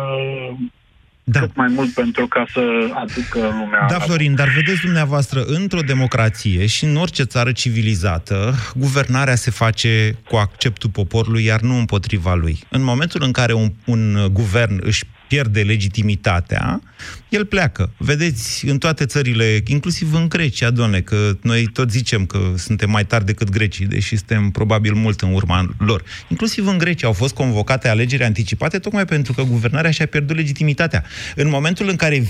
da. 1.32 1.40
cât 1.40 1.56
mai 1.56 1.68
mult 1.68 1.94
pentru 1.94 2.28
ca 2.28 2.46
să 2.54 2.62
aducă 2.94 3.40
lumea... 3.40 3.86
Da, 3.90 4.00
Florin, 4.00 4.36
dar 4.36 4.48
vedeți 4.56 4.82
dumneavoastră, 4.82 5.44
într-o 5.44 5.80
democrație 5.80 6.66
și 6.66 6.84
în 6.84 6.96
orice 6.96 7.24
țară 7.24 7.52
civilizată, 7.52 8.54
guvernarea 8.76 9.36
se 9.36 9.52
face 9.52 10.18
cu 10.30 10.36
acceptul 10.36 10.90
poporului, 10.90 11.44
iar 11.44 11.62
nu 11.62 11.78
împotriva 11.78 12.34
lui. 12.34 12.60
În 12.70 12.84
momentul 12.84 13.22
în 13.24 13.32
care 13.32 13.54
un, 13.54 13.72
un 13.86 14.28
guvern 14.32 14.80
își 14.84 15.04
pierde 15.32 15.62
legitimitatea, 15.62 16.82
el 17.30 17.46
pleacă. 17.46 17.92
Vedeți, 17.98 18.66
în 18.66 18.78
toate 18.78 19.06
țările, 19.06 19.64
inclusiv 19.68 20.14
în 20.14 20.30
Grecia, 20.30 20.70
doamne, 20.70 21.02
că 21.02 21.38
noi 21.42 21.68
tot 21.74 21.92
zicem 21.92 22.26
că 22.26 22.54
suntem 22.58 22.90
mai 22.90 23.06
tari 23.06 23.26
decât 23.26 23.50
grecii, 23.50 23.86
deși 23.86 24.18
suntem 24.18 24.50
probabil 24.50 24.94
mult 24.94 25.22
în 25.22 25.34
urma 25.34 25.76
lor. 25.78 26.04
Inclusiv 26.28 26.68
în 26.68 26.78
Grecia 26.78 27.08
au 27.08 27.14
fost 27.14 27.34
convocate 27.34 27.88
alegeri 27.88 28.24
anticipate 28.24 28.80
tocmai 28.80 29.06
pentru 29.06 29.34
că 29.34 29.44
guvernarea 29.44 29.92
și-a 29.92 30.06
pierdut 30.06 30.36
legitimitatea. 30.36 31.04
În 31.36 31.50
momentul 31.50 31.90
în 31.90 31.96
care 31.96 32.28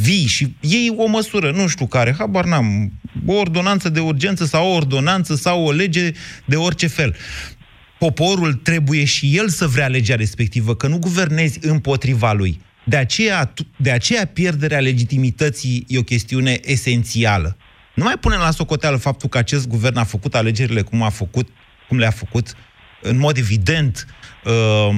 vii 0.00 0.26
și 0.26 0.54
iei 0.60 0.92
o 0.96 1.06
măsură, 1.06 1.50
nu 1.50 1.66
știu 1.66 1.86
care, 1.86 2.14
habar 2.18 2.44
n-am, 2.44 2.92
o 3.26 3.34
ordonanță 3.34 3.88
de 3.88 4.00
urgență 4.00 4.44
sau 4.44 4.66
o 4.66 4.74
ordonanță 4.74 5.34
sau 5.34 5.64
o 5.64 5.72
lege 5.72 6.12
de 6.44 6.56
orice 6.56 6.86
fel, 6.86 7.16
poporul 7.98 8.54
trebuie 8.54 9.04
și 9.04 9.36
el 9.36 9.48
să 9.48 9.66
vrea 9.66 9.88
legea 9.88 10.14
respectivă, 10.14 10.74
că 10.74 10.86
nu 10.86 10.98
guvernezi 10.98 11.58
împotriva 11.66 12.32
lui. 12.32 12.60
De 12.84 12.96
aceea, 12.96 13.52
de 13.76 13.90
aceea 13.90 14.26
pierderea 14.26 14.80
legitimității 14.80 15.84
e 15.88 15.98
o 15.98 16.02
chestiune 16.02 16.60
esențială. 16.64 17.56
Nu 17.94 18.04
mai 18.04 18.14
punem 18.20 18.38
la 18.38 18.50
socoteală 18.50 18.96
faptul 18.96 19.28
că 19.28 19.38
acest 19.38 19.68
guvern 19.68 19.96
a 19.96 20.04
făcut 20.04 20.34
alegerile 20.34 20.82
cum 20.82 21.02
a 21.02 21.08
făcut, 21.08 21.48
cum 21.88 21.98
le-a 21.98 22.10
făcut, 22.10 22.54
în 23.02 23.18
mod 23.18 23.36
evident, 23.36 24.06
uh, 24.44 24.94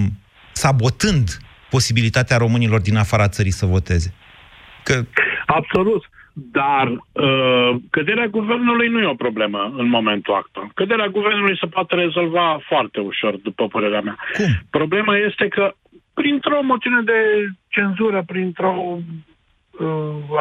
sabotând 0.52 1.38
posibilitatea 1.70 2.36
românilor 2.36 2.80
din 2.80 2.96
afara 2.96 3.28
țării 3.28 3.50
să 3.50 3.66
voteze. 3.66 4.14
Că... 4.84 5.04
Absolut. 5.46 6.10
Dar 6.52 6.86
uh, 6.88 7.76
căderea 7.90 8.26
guvernului 8.26 8.88
nu 8.88 9.00
e 9.00 9.06
o 9.06 9.24
problemă 9.26 9.74
în 9.76 9.88
momentul 9.88 10.34
actual. 10.34 10.70
Căderea 10.74 11.06
guvernului 11.06 11.58
se 11.60 11.66
poate 11.66 11.94
rezolva 11.94 12.60
foarte 12.68 13.00
ușor, 13.00 13.36
după 13.36 13.66
părerea 13.66 14.00
mea. 14.00 14.16
Cum? 14.36 14.46
Problema 14.70 15.16
este 15.16 15.48
că 15.48 15.74
printr-o 16.14 16.60
moțiune 16.62 17.02
de 17.02 17.20
cenzură, 17.68 18.22
printr-o 18.26 18.98
uh, 19.80 19.88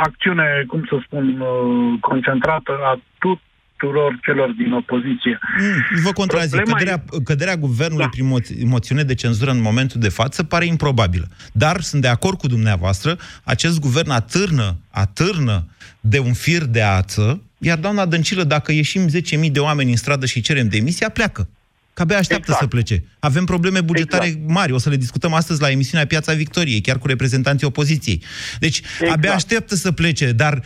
acțiune, 0.04 0.64
cum 0.68 0.86
să 0.90 1.00
spun, 1.06 1.40
uh, 1.40 2.00
concentrată 2.00 2.72
a 2.84 3.00
tuturor 3.20 4.20
celor 4.22 4.50
din 4.52 4.72
opoziție. 4.74 5.40
Mm, 5.60 6.02
vă 6.04 6.12
contrazic. 6.12 6.56
Problema 6.56 6.78
Căderea, 6.78 7.04
căderea 7.24 7.56
guvernului 7.56 8.04
da. 8.04 8.10
prin 8.10 8.28
mo- 8.28 8.70
moțiune 8.70 9.04
de 9.04 9.14
cenzură 9.14 9.52
în 9.52 9.62
momentul 9.62 10.00
de 10.00 10.10
față 10.10 10.44
pare 10.44 10.66
improbabilă. 10.66 11.28
Dar 11.52 11.80
sunt 11.80 12.02
de 12.02 12.08
acord 12.08 12.38
cu 12.38 12.48
dumneavoastră, 12.48 13.18
acest 13.44 13.80
guvern 13.80 14.10
atârnă, 14.10 14.78
atârnă 14.92 15.66
de 16.00 16.20
un 16.20 16.34
fir 16.34 16.64
de 16.64 16.82
ață, 16.82 17.42
iar 17.58 17.78
doamna 17.78 18.06
Dăncilă, 18.06 18.44
dacă 18.44 18.72
ieșim 18.72 19.08
10.000 19.46 19.52
de 19.52 19.60
oameni 19.60 19.90
în 19.90 19.96
stradă 19.96 20.26
și 20.26 20.42
cerem 20.42 20.68
demisia, 20.68 21.10
pleacă. 21.10 21.48
Că 21.94 22.04
abia 22.04 22.18
așteaptă 22.18 22.52
exact. 22.52 22.62
să 22.62 22.76
plece. 22.76 23.04
Avem 23.20 23.46
probleme 23.46 23.82
bugetare 23.82 24.26
exact. 24.26 24.50
mari, 24.50 24.72
o 24.72 24.78
să 24.78 24.90
le 24.90 24.96
discutăm 24.96 25.34
astăzi 25.34 25.62
la 25.62 25.70
emisiunea 25.70 26.06
Piața 26.06 26.34
Victoriei, 26.34 26.82
chiar 26.82 26.98
cu 26.98 27.08
reprezentanții 27.08 27.68
opoziției. 27.68 28.24
Deci, 28.60 28.78
exact. 28.78 29.12
abia 29.12 29.34
așteaptă 29.34 29.76
să 29.76 29.92
plece, 29.92 30.32
dar 30.32 30.62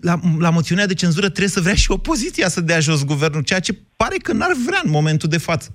la, 0.00 0.18
la 0.38 0.50
moțiunea 0.50 0.86
de 0.86 0.94
cenzură 0.94 1.26
trebuie 1.26 1.48
să 1.48 1.60
vrea 1.60 1.74
și 1.74 1.90
opoziția 1.90 2.48
să 2.48 2.60
dea 2.60 2.80
jos 2.80 3.04
guvernul, 3.04 3.42
ceea 3.42 3.60
ce 3.60 3.78
pare 3.96 4.16
că 4.22 4.32
n-ar 4.32 4.52
vrea 4.66 4.80
în 4.84 4.90
momentul 4.90 5.28
de 5.28 5.38
față. 5.38 5.74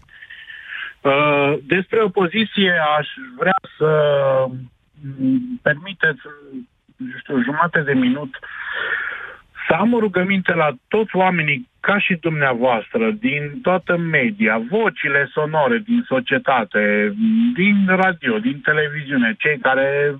Uh, 1.01 1.57
despre 1.67 2.03
opoziție 2.03 2.73
aș 2.99 3.07
vrea 3.37 3.59
să 3.77 3.89
permiteți, 5.61 6.21
nu 6.99 7.17
știu, 7.17 7.43
jumate 7.43 7.79
de 7.81 7.93
minut 7.93 8.35
să 9.67 9.75
am 9.75 9.93
o 9.93 9.99
rugăminte 9.99 10.53
la 10.53 10.69
toți 10.87 11.15
oamenii 11.15 11.69
ca 11.79 11.99
și 11.99 12.15
dumneavoastră, 12.15 13.11
din 13.11 13.61
toată 13.61 13.97
media, 13.97 14.61
vocile 14.69 15.29
sonore 15.31 15.77
din 15.77 16.03
societate, 16.07 17.13
din 17.53 17.85
radio, 17.87 18.39
din 18.39 18.59
televiziune, 18.61 19.35
cei 19.37 19.57
care 19.57 20.15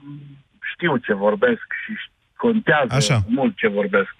știu 0.74 0.98
ce 0.98 1.14
vorbesc 1.14 1.66
și 1.86 1.94
contează 2.36 2.96
Așa. 2.96 3.20
mult 3.28 3.58
ce 3.58 3.68
vorbesc. 3.68 4.14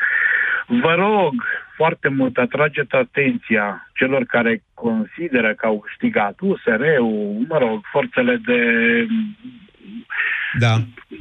Vă 0.68 0.94
rog 0.94 1.34
foarte 1.76 2.08
mult, 2.08 2.38
atrageți 2.38 2.96
atenția 2.96 3.90
celor 3.94 4.24
care 4.24 4.64
consideră 4.74 5.54
că 5.54 5.66
au 5.66 5.80
câștigat 5.80 6.36
USR-ul, 6.40 7.46
mă 7.48 7.58
rog, 7.58 7.80
forțele 7.92 8.36
de 8.46 8.62
da. 10.60 10.76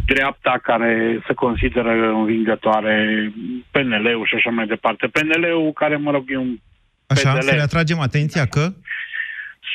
dreapta 0.06 0.58
care 0.62 1.22
se 1.26 1.32
consideră 1.32 1.90
învingătoare, 2.14 3.32
PNL-ul 3.70 4.26
și 4.26 4.34
așa 4.34 4.50
mai 4.50 4.66
departe. 4.66 5.06
PNL-ul 5.06 5.72
care, 5.72 5.96
mă 5.96 6.10
rog, 6.10 6.24
e 6.28 6.36
un 6.36 6.58
Așa, 7.06 7.32
PDL. 7.32 7.40
să 7.48 7.54
le 7.54 7.60
atragem 7.62 7.98
atenția 8.00 8.46
că... 8.46 8.72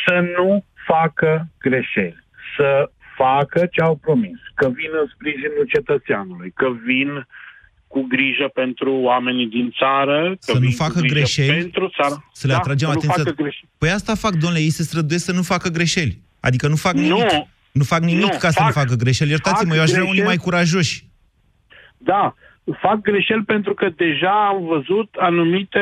Să 0.08 0.20
nu 0.38 0.66
facă 0.86 1.48
greșeli. 1.60 2.24
Să 2.58 2.90
facă 3.18 3.66
ce 3.72 3.82
au 3.82 3.96
promis. 3.96 4.38
Că 4.56 4.70
vin 4.70 4.90
în 5.02 5.08
sprijinul 5.14 5.66
cetățeanului. 5.74 6.52
Că 6.56 6.68
vin 6.86 7.28
cu 7.88 8.02
grijă 8.10 8.48
pentru 8.54 8.94
oamenii 8.94 9.48
din 9.48 9.74
țară. 9.80 10.30
Că 10.30 10.36
Să 10.40 10.54
nu 10.54 10.60
vin 10.60 10.72
facă 10.72 10.92
cu 10.94 11.00
grijă 11.00 11.14
greșeli, 11.16 11.60
Pentru 11.62 11.92
țară. 12.02 12.30
să 12.34 12.48
le 12.48 12.54
Da, 12.54 12.60
atragem 12.60 12.88
să 12.88 12.94
nu 12.94 13.00
atenția. 13.00 13.24
facă 13.24 13.36
greșeli. 13.42 13.70
Păi 13.78 13.90
asta 13.90 14.16
fac, 14.16 14.32
domnule, 14.32 14.62
ei 14.62 14.70
se 14.70 14.84
străduiesc 14.84 15.26
să 15.26 15.32
nu 15.32 15.42
facă 15.42 15.70
greșeli. 15.70 16.20
Adică 16.40 16.68
nu 16.68 16.76
fac 16.76 16.94
nimic. 16.94 17.12
Nu. 17.32 17.48
Nu 17.74 17.84
fac 17.84 18.02
nimic 18.02 18.22
Nu, 18.32 18.38
ca 18.40 18.50
să 18.50 18.60
fac- 18.62 18.66
nu 18.66 18.72
facă 18.82 18.94
greșeli. 19.04 19.30
Iertați-mă, 19.30 19.70
fac 19.70 19.78
eu 19.78 19.84
aș 19.84 19.90
vrea 19.90 20.02
unii 20.02 20.14
greșeli. 20.22 20.36
mai 20.36 20.44
curajoși. 20.46 21.04
Da, 21.98 22.36
fac 22.86 23.02
greșeli 23.02 23.44
pentru 23.44 23.74
că 23.74 23.90
deja 23.96 24.48
am 24.48 24.66
văzut 24.66 25.10
anumite 25.20 25.80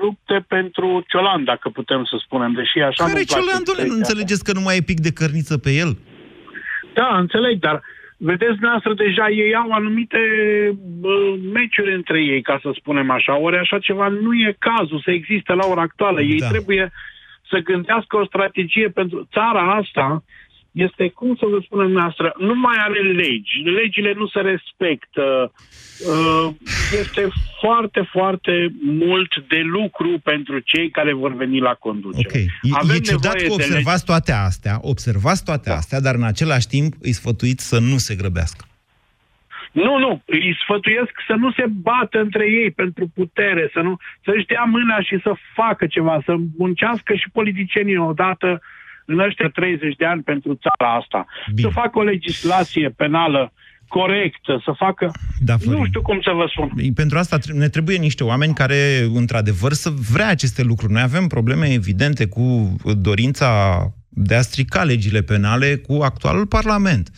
lupte 0.00 0.44
pentru 0.48 1.04
Ciolan, 1.08 1.44
dacă 1.44 1.68
putem 1.68 2.04
să 2.04 2.16
spunem, 2.24 2.52
deși 2.52 2.78
așa 2.78 3.04
Care 3.04 3.18
nu 3.18 3.24
Ciolan, 3.24 3.62
domnule? 3.66 3.88
Nu 3.88 3.94
înțelegeți 3.96 4.44
că 4.44 4.52
nu 4.52 4.60
mai 4.60 4.76
e 4.76 4.80
pic 4.92 5.00
de 5.00 5.12
cărniță 5.12 5.58
pe 5.58 5.70
el? 5.72 5.98
Da, 6.94 7.16
înțeleg, 7.18 7.58
dar 7.58 7.82
vedeți 8.16 8.58
noastră 8.60 8.94
deja 8.94 9.28
ei 9.30 9.54
au 9.54 9.70
anumite 9.70 10.18
bă, 11.00 11.14
meciuri 11.52 11.94
între 11.94 12.18
ei, 12.24 12.42
ca 12.42 12.58
să 12.62 12.70
spunem 12.74 13.10
așa, 13.10 13.38
ori 13.38 13.56
așa 13.56 13.78
ceva 13.78 14.08
nu 14.08 14.34
e 14.34 14.56
cazul 14.58 15.00
să 15.04 15.10
existe 15.10 15.52
la 15.52 15.66
ora 15.66 15.80
actuală. 15.80 16.20
Ei 16.22 16.38
Da. 16.38 16.48
trebuie 16.48 16.92
să 17.50 17.58
gândească 17.58 18.16
o 18.16 18.24
strategie 18.24 18.88
pentru 18.88 19.28
țara 19.32 19.62
asta, 19.80 20.24
este, 20.84 21.08
cum 21.08 21.36
să 21.36 21.46
vă 21.50 21.58
spunem 21.64 21.90
noastră, 21.90 22.34
nu 22.38 22.54
mai 22.54 22.76
are 22.78 23.00
legi. 23.00 23.54
Legile 23.80 24.12
nu 24.16 24.26
se 24.26 24.40
respectă. 24.40 25.52
Uh, 26.06 26.48
Este 27.00 27.28
foarte, 27.60 28.08
foarte 28.12 28.72
mult 28.82 29.32
de 29.48 29.60
lucru 29.64 30.20
pentru 30.22 30.58
cei 30.58 30.90
care 30.90 31.12
vor 31.12 31.34
veni 31.34 31.58
la 31.60 31.74
conducere. 31.74 32.28
Ok. 32.28 32.34
E, 32.34 32.96
e 32.96 32.98
ciudat 32.98 33.34
nevoie 33.34 33.48
că 33.48 33.56
de 33.56 33.62
observați 33.62 34.04
toate 34.04 34.32
astea, 34.32 34.78
observați 34.80 35.44
toate 35.44 35.70
astea, 35.70 36.00
dar 36.00 36.14
în 36.14 36.22
același 36.22 36.66
timp 36.66 36.94
îi 37.00 37.12
sfătuiți 37.12 37.68
să 37.68 37.78
nu 37.78 37.96
se 37.96 38.14
grăbească. 38.14 38.64
Nu, 39.72 39.98
nu, 39.98 40.22
îi 40.24 40.56
sfătuiesc 40.62 41.12
să 41.26 41.32
nu 41.32 41.52
se 41.52 41.64
bată 41.68 42.20
între 42.20 42.44
ei 42.44 42.70
pentru 42.70 43.10
putere, 43.14 43.70
să 43.72 43.80
nu 43.80 43.96
să-și 44.24 44.46
dea 44.46 44.64
mâna 44.64 45.00
și 45.00 45.18
să 45.22 45.32
facă 45.54 45.86
ceva, 45.86 46.22
să 46.24 46.34
muncească 46.56 47.14
și 47.14 47.30
politicienii 47.32 47.96
odată 47.96 48.60
în 49.06 49.18
ăștia 49.18 49.48
30 49.48 49.94
de 49.96 50.04
ani 50.04 50.22
pentru 50.22 50.54
țara 50.54 50.94
asta. 50.94 51.26
Bine. 51.54 51.68
Să 51.68 51.74
facă 51.80 51.98
o 51.98 52.02
legislație 52.02 52.88
penală 52.88 53.52
corectă, 53.88 54.62
să 54.64 54.72
facă... 54.76 55.10
Da, 55.40 55.56
Florin. 55.56 55.80
nu 55.80 55.86
știu 55.86 56.02
cum 56.02 56.20
să 56.22 56.30
vă 56.34 56.46
spun. 56.50 56.70
Ei, 56.76 56.92
Pentru 56.92 57.18
asta 57.18 57.38
tre- 57.38 57.52
ne 57.52 57.68
trebuie 57.68 57.96
niște 57.96 58.24
oameni 58.24 58.54
care, 58.54 59.08
într-adevăr, 59.14 59.72
să 59.72 59.90
vrea 60.12 60.28
aceste 60.28 60.62
lucruri. 60.62 60.92
Noi 60.92 61.02
avem 61.02 61.26
probleme 61.26 61.66
evidente 61.72 62.26
cu 62.26 62.76
dorința 63.00 63.80
de 64.08 64.34
a 64.34 64.40
strica 64.40 64.82
legile 64.84 65.22
penale 65.22 65.76
cu 65.76 65.98
actualul 66.02 66.46
Parlament. 66.46 67.10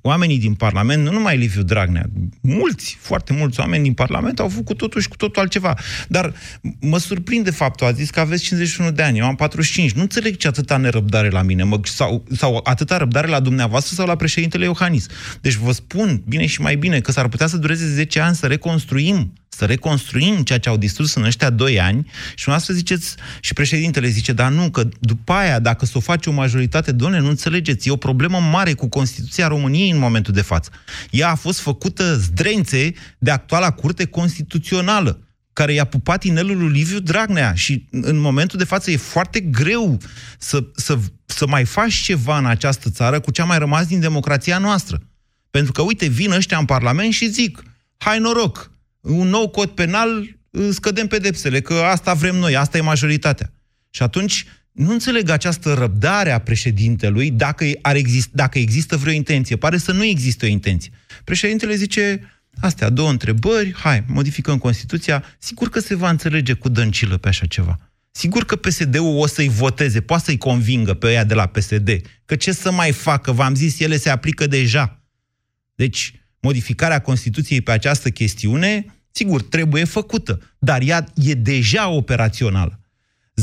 Oamenii 0.00 0.38
din 0.38 0.54
Parlament, 0.54 1.04
nu 1.04 1.12
numai 1.12 1.36
Liviu 1.36 1.62
Dragnea, 1.62 2.06
mulți, 2.40 2.96
foarte 3.00 3.32
mulți 3.32 3.60
oameni 3.60 3.82
din 3.82 3.92
Parlament 3.92 4.40
au 4.40 4.48
făcut 4.48 4.76
totul 4.76 5.00
și 5.00 5.08
cu 5.08 5.16
totul 5.16 5.42
altceva. 5.42 5.78
Dar 6.08 6.34
mă 6.80 6.98
surprinde 6.98 7.50
faptul, 7.50 7.86
a 7.86 7.92
zis 7.92 8.10
că 8.10 8.20
aveți 8.20 8.42
51 8.42 8.90
de 8.90 9.02
ani, 9.02 9.18
eu 9.18 9.24
am 9.24 9.34
45. 9.34 9.92
Nu 9.92 10.00
înțeleg 10.02 10.36
ce 10.36 10.48
atâta 10.48 10.76
nerăbdare 10.76 11.30
la 11.30 11.42
mine, 11.42 11.62
mă, 11.62 11.80
sau, 11.82 12.24
sau 12.36 12.60
atâta 12.64 12.96
răbdare 12.96 13.26
la 13.26 13.40
dumneavoastră 13.40 13.94
sau 13.94 14.06
la 14.06 14.16
președintele 14.16 14.64
Iohannis. 14.64 15.06
Deci 15.40 15.54
vă 15.54 15.72
spun, 15.72 16.22
bine 16.28 16.46
și 16.46 16.60
mai 16.60 16.76
bine, 16.76 17.00
că 17.00 17.12
s-ar 17.12 17.28
putea 17.28 17.46
să 17.46 17.56
dureze 17.56 17.86
10 17.86 18.20
ani 18.20 18.34
să 18.34 18.46
reconstruim 18.46 19.32
să 19.56 19.64
reconstruim 19.64 20.36
ceea 20.42 20.58
ce 20.58 20.68
au 20.68 20.76
distrus 20.76 21.14
în 21.14 21.24
ăștia 21.24 21.50
doi 21.50 21.80
ani 21.80 22.10
și 22.34 22.48
noastră 22.48 22.74
ziceți, 22.74 23.14
și 23.40 23.52
președintele 23.52 24.08
zice, 24.08 24.32
dar 24.32 24.52
nu, 24.52 24.70
că 24.70 24.88
după 25.00 25.32
aia, 25.32 25.58
dacă 25.58 25.86
s-o 25.86 26.00
face 26.00 26.28
o 26.28 26.32
majoritate, 26.32 26.92
doamne, 26.92 27.18
nu 27.18 27.28
înțelegeți, 27.28 27.88
e 27.88 27.90
o 27.90 27.96
problemă 27.96 28.38
mare 28.38 28.72
cu 28.72 28.88
Constituția 28.88 29.46
României 29.46 29.71
în 29.80 29.98
momentul 29.98 30.34
de 30.34 30.42
față. 30.42 30.70
Ea 31.10 31.28
a 31.30 31.34
fost 31.34 31.60
făcută 31.60 32.14
zdrențe 32.14 32.92
de 33.18 33.30
actuala 33.30 33.70
Curte 33.70 34.06
Constituțională 34.06 35.26
care 35.52 35.72
i-a 35.72 35.84
pupat 35.84 36.24
inelul 36.24 36.58
lui 36.58 36.72
Liviu 36.72 36.98
Dragnea 36.98 37.54
și 37.54 37.86
în 37.90 38.18
momentul 38.18 38.58
de 38.58 38.64
față 38.64 38.90
e 38.90 38.96
foarte 38.96 39.40
greu 39.40 39.98
să, 40.38 40.64
să, 40.74 40.98
să 41.24 41.46
mai 41.46 41.64
faci 41.64 41.94
ceva 41.94 42.38
în 42.38 42.46
această 42.46 42.90
țară 42.90 43.20
cu 43.20 43.30
ce 43.30 43.42
a 43.42 43.44
mai 43.44 43.58
rămas 43.58 43.86
din 43.86 44.00
democrația 44.00 44.58
noastră. 44.58 45.02
Pentru 45.50 45.72
că, 45.72 45.82
uite, 45.82 46.06
vin 46.06 46.30
ăștia 46.30 46.58
în 46.58 46.64
Parlament 46.64 47.12
și 47.12 47.28
zic, 47.28 47.62
hai 47.96 48.18
noroc, 48.18 48.70
un 49.00 49.28
nou 49.28 49.48
cod 49.48 49.70
penal, 49.70 50.38
scădem 50.70 51.06
pedepsele, 51.06 51.60
că 51.60 51.74
asta 51.74 52.14
vrem 52.14 52.36
noi, 52.36 52.56
asta 52.56 52.78
e 52.78 52.80
majoritatea. 52.80 53.52
Și 53.90 54.02
atunci, 54.02 54.46
nu 54.72 54.92
înțeleg 54.92 55.28
această 55.28 55.74
răbdare 55.74 56.30
a 56.30 56.38
președintelui 56.38 57.30
dacă, 57.30 57.64
ar 57.82 57.94
exist, 57.94 58.28
dacă 58.32 58.58
există 58.58 58.96
vreo 58.96 59.12
intenție. 59.12 59.56
Pare 59.56 59.76
să 59.76 59.92
nu 59.92 60.04
există 60.04 60.44
o 60.44 60.48
intenție. 60.48 60.92
Președintele 61.24 61.74
zice, 61.74 62.20
astea 62.60 62.90
două 62.90 63.10
întrebări, 63.10 63.74
hai, 63.74 64.04
modificăm 64.06 64.58
Constituția, 64.58 65.24
sigur 65.38 65.68
că 65.68 65.80
se 65.80 65.94
va 65.94 66.10
înțelege 66.10 66.52
cu 66.52 66.68
dăncilă 66.68 67.16
pe 67.16 67.28
așa 67.28 67.46
ceva. 67.46 67.78
Sigur 68.10 68.44
că 68.44 68.56
PSD-ul 68.56 69.18
o 69.18 69.26
să-i 69.26 69.48
voteze, 69.48 70.00
poate 70.00 70.24
să-i 70.24 70.38
convingă 70.38 70.94
pe 70.94 71.06
ăia 71.06 71.24
de 71.24 71.34
la 71.34 71.46
PSD, 71.46 72.00
că 72.24 72.36
ce 72.36 72.52
să 72.52 72.72
mai 72.72 72.92
facă, 72.92 73.32
v-am 73.32 73.54
zis, 73.54 73.80
ele 73.80 73.96
se 73.96 74.10
aplică 74.10 74.46
deja. 74.46 75.02
Deci, 75.74 76.14
modificarea 76.40 77.00
Constituției 77.00 77.60
pe 77.60 77.70
această 77.70 78.10
chestiune, 78.10 78.84
sigur, 79.10 79.42
trebuie 79.42 79.84
făcută, 79.84 80.40
dar 80.58 80.82
ea 80.82 81.06
e 81.14 81.34
deja 81.34 81.88
operațională. 81.88 82.81
0372069599, 83.40 83.42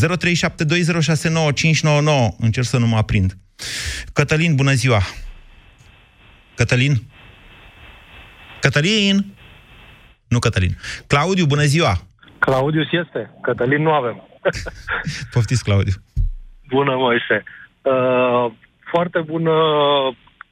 încerc 2.40 2.66
să 2.66 2.78
nu 2.78 2.88
mă 2.88 2.98
aprind. 2.98 3.34
Cătălin, 4.14 4.56
bună 4.56 4.72
ziua! 4.72 5.00
Cătălin? 6.56 6.94
Cătălin? 8.60 9.26
Nu 10.28 10.40
Cătălin. 10.40 10.78
Claudiu, 11.08 11.46
bună 11.46 11.64
ziua! 11.64 11.98
Claudius 12.40 12.92
este, 12.92 13.32
Cătălin 13.42 13.82
nu 13.82 13.92
avem. 13.92 14.24
Poftiți, 15.34 15.64
Claudiu. 15.64 15.94
Bună, 16.68 16.96
Moise. 16.96 17.44
Uh, 17.82 18.52
foarte 18.92 19.20
bună 19.20 19.52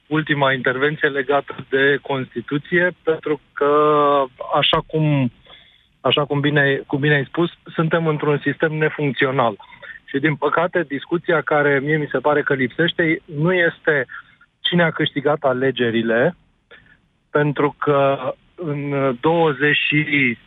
ultima 0.06 0.52
intervenție 0.52 1.08
legată 1.08 1.66
de 1.68 1.98
Constituție, 2.02 2.96
pentru 3.02 3.40
că, 3.52 3.70
așa 4.60 4.80
cum, 4.86 5.32
așa 6.00 6.24
cum, 6.24 6.40
bine, 6.40 6.82
cum 6.86 7.00
bine 7.00 7.14
ai 7.14 7.24
spus, 7.24 7.50
suntem 7.74 8.06
într-un 8.06 8.38
sistem 8.38 8.72
nefuncțional. 8.72 9.56
Și, 10.04 10.18
din 10.18 10.34
păcate, 10.36 10.82
discuția 10.88 11.40
care 11.40 11.80
mie 11.80 11.96
mi 11.96 12.08
se 12.10 12.18
pare 12.18 12.42
că 12.42 12.54
lipsește 12.54 13.22
nu 13.24 13.52
este 13.52 14.06
cine 14.60 14.82
a 14.82 14.90
câștigat 14.90 15.42
alegerile, 15.42 16.36
pentru 17.30 17.74
că 17.78 18.18
în 18.54 19.16
20 19.20 19.76
și 19.76 20.38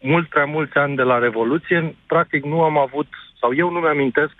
mult 0.00 0.28
prea 0.28 0.44
mulți 0.44 0.76
ani 0.76 0.96
de 0.96 1.02
la 1.02 1.18
Revoluție, 1.18 1.94
practic 2.06 2.44
nu 2.44 2.62
am 2.62 2.78
avut, 2.78 3.06
sau 3.40 3.54
eu 3.54 3.70
nu 3.70 3.78
mi-amintesc, 3.78 4.32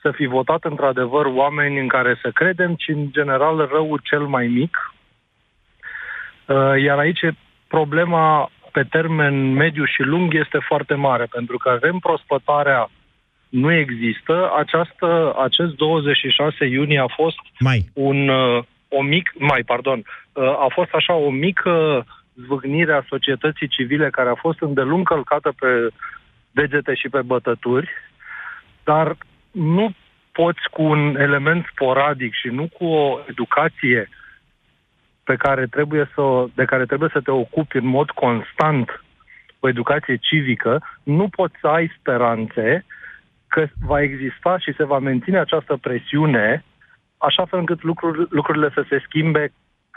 să 0.00 0.10
fi 0.10 0.26
votat 0.26 0.64
într-adevăr 0.64 1.26
oameni 1.26 1.80
în 1.80 1.88
care 1.88 2.18
să 2.22 2.30
credem, 2.30 2.74
ci 2.74 2.88
în 2.88 3.10
general 3.10 3.68
răul 3.72 4.00
cel 4.02 4.26
mai 4.26 4.46
mic. 4.46 4.94
Uh, 6.46 6.82
Iar 6.82 6.98
aici 6.98 7.20
problema 7.68 8.50
pe 8.76 8.84
termen 8.84 9.52
mediu 9.52 9.84
și 9.84 10.02
lung 10.02 10.34
este 10.34 10.58
foarte 10.58 10.94
mare, 10.94 11.24
pentru 11.30 11.56
că 11.56 11.78
reîmprospătarea 11.80 12.90
nu 13.48 13.72
există. 13.72 14.52
Această, 14.56 15.34
acest 15.44 15.72
26 15.74 16.64
iunie 16.64 16.98
a 16.98 17.06
fost 17.06 17.38
mai. 17.58 17.84
un 17.92 18.28
uh, 18.28 18.62
o 18.88 19.02
mic, 19.02 19.32
mai, 19.38 19.62
pardon, 19.66 19.98
uh, 20.32 20.48
a 20.48 20.66
fost 20.68 20.92
așa 20.92 21.14
o 21.14 21.30
mică 21.30 22.06
zvâgnire 22.34 22.92
a 22.92 23.06
societății 23.08 23.68
civile 23.68 24.10
care 24.10 24.28
a 24.28 24.34
fost 24.34 24.60
îndelung 24.60 25.08
călcată 25.08 25.52
pe 25.58 25.88
degete 26.50 26.94
și 26.94 27.08
pe 27.08 27.22
bătături, 27.22 27.90
dar 28.84 29.16
nu 29.50 29.90
poți 30.32 30.62
cu 30.70 30.82
un 30.82 31.16
element 31.18 31.66
sporadic 31.72 32.32
și 32.34 32.48
nu 32.48 32.68
cu 32.78 32.84
o 32.84 33.18
educație 33.28 34.08
pe 35.28 35.36
care 35.36 35.66
trebuie 35.66 36.10
să, 36.14 36.44
de 36.54 36.64
care 36.64 36.84
trebuie 36.86 37.10
să 37.12 37.20
te 37.20 37.30
ocupi 37.30 37.76
în 37.76 37.86
mod 37.86 38.10
constant, 38.10 38.88
o 39.60 39.68
educație 39.68 40.16
civică, 40.16 40.82
nu 41.02 41.28
poți 41.28 41.54
să 41.60 41.66
ai 41.66 41.86
speranțe 41.98 42.84
că 43.48 43.66
va 43.80 44.02
exista 44.02 44.58
și 44.58 44.74
se 44.76 44.84
va 44.84 44.98
menține 44.98 45.38
această 45.38 45.76
presiune 45.80 46.64
așa 47.18 47.44
fel 47.50 47.58
încât 47.58 47.82
lucruri, 47.82 48.26
lucrurile 48.30 48.70
să 48.74 48.84
se 48.88 49.02
schimbe 49.06 49.52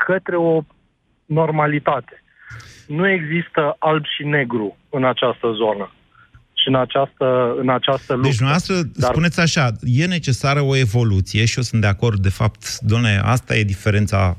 către 0.05 0.35
o 0.35 0.61
normalitate. 1.25 2.23
Nu 2.87 3.09
există 3.09 3.75
alb 3.79 4.05
și 4.15 4.23
negru 4.23 4.77
în 4.89 5.05
această 5.05 5.51
zonă 5.51 5.91
și 6.53 6.67
în 6.67 6.75
această, 6.75 7.55
în 7.57 7.69
această 7.69 8.13
luptă. 8.13 8.27
Deci, 8.27 8.37
dumneavoastră, 8.37 8.75
Dar... 8.95 9.11
spuneți 9.11 9.39
așa, 9.39 9.71
e 9.81 10.05
necesară 10.05 10.61
o 10.61 10.75
evoluție 10.75 11.45
și 11.45 11.57
eu 11.57 11.63
sunt 11.63 11.81
de 11.81 11.87
acord, 11.87 12.19
de 12.19 12.29
fapt, 12.29 12.79
doamne, 12.79 13.19
asta 13.23 13.55
e 13.55 13.63
diferența 13.63 14.37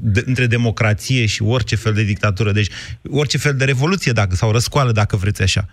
de, 0.00 0.22
între 0.26 0.46
democrație 0.46 1.26
și 1.26 1.42
orice 1.42 1.76
fel 1.76 1.92
de 1.92 2.02
dictatură, 2.02 2.52
deci 2.52 2.70
orice 3.10 3.38
fel 3.38 3.54
de 3.54 3.64
revoluție 3.64 4.12
dacă, 4.12 4.34
sau 4.34 4.50
răscoală, 4.50 4.92
dacă 4.92 5.16
vreți 5.16 5.42
așa. 5.42 5.64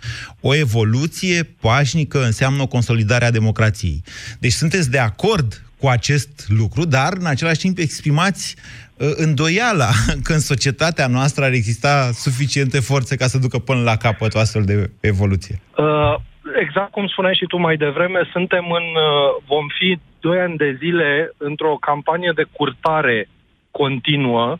O 0.42 0.56
evoluție 0.56 1.44
pașnică 1.44 2.24
înseamnă 2.24 2.62
o 2.62 2.68
consolidare 2.68 3.26
a 3.26 3.32
democrației. 3.32 4.04
Deci 4.40 4.52
sunteți 4.52 4.92
de 4.92 5.00
acord 5.00 5.62
cu 5.80 5.88
acest 5.88 6.46
lucru, 6.60 6.86
dar 6.86 7.14
în 7.20 7.26
același 7.26 7.60
timp 7.60 7.78
exprimați 7.78 8.56
uh, 8.98 9.08
îndoiala 9.16 9.90
că 10.26 10.34
în 10.34 10.40
societatea 10.40 11.08
noastră 11.08 11.44
ar 11.44 11.52
exista 11.52 12.10
suficiente 12.12 12.80
forțe 12.80 13.16
ca 13.16 13.28
să 13.28 13.38
ducă 13.38 13.58
până 13.60 13.82
la 13.82 13.96
capăt 13.96 14.36
o 14.36 14.40
astfel 14.40 14.64
de 14.64 14.90
evoluție. 15.00 15.60
Uh, 15.78 16.16
exact 16.60 16.92
cum 16.92 17.08
spuneai 17.08 17.36
și 17.36 17.46
tu 17.46 17.58
mai 17.58 17.78
devreme, 17.78 18.30
suntem 18.32 18.66
în, 18.72 18.88
uh, 18.96 19.44
vom 19.48 19.66
fi 19.80 20.00
doi 20.20 20.40
ani 20.40 20.58
de 20.58 20.78
zile 20.80 21.32
într-o 21.38 21.78
campanie 21.82 22.32
de 22.36 22.46
curtare 22.52 23.30
continuă 23.82 24.58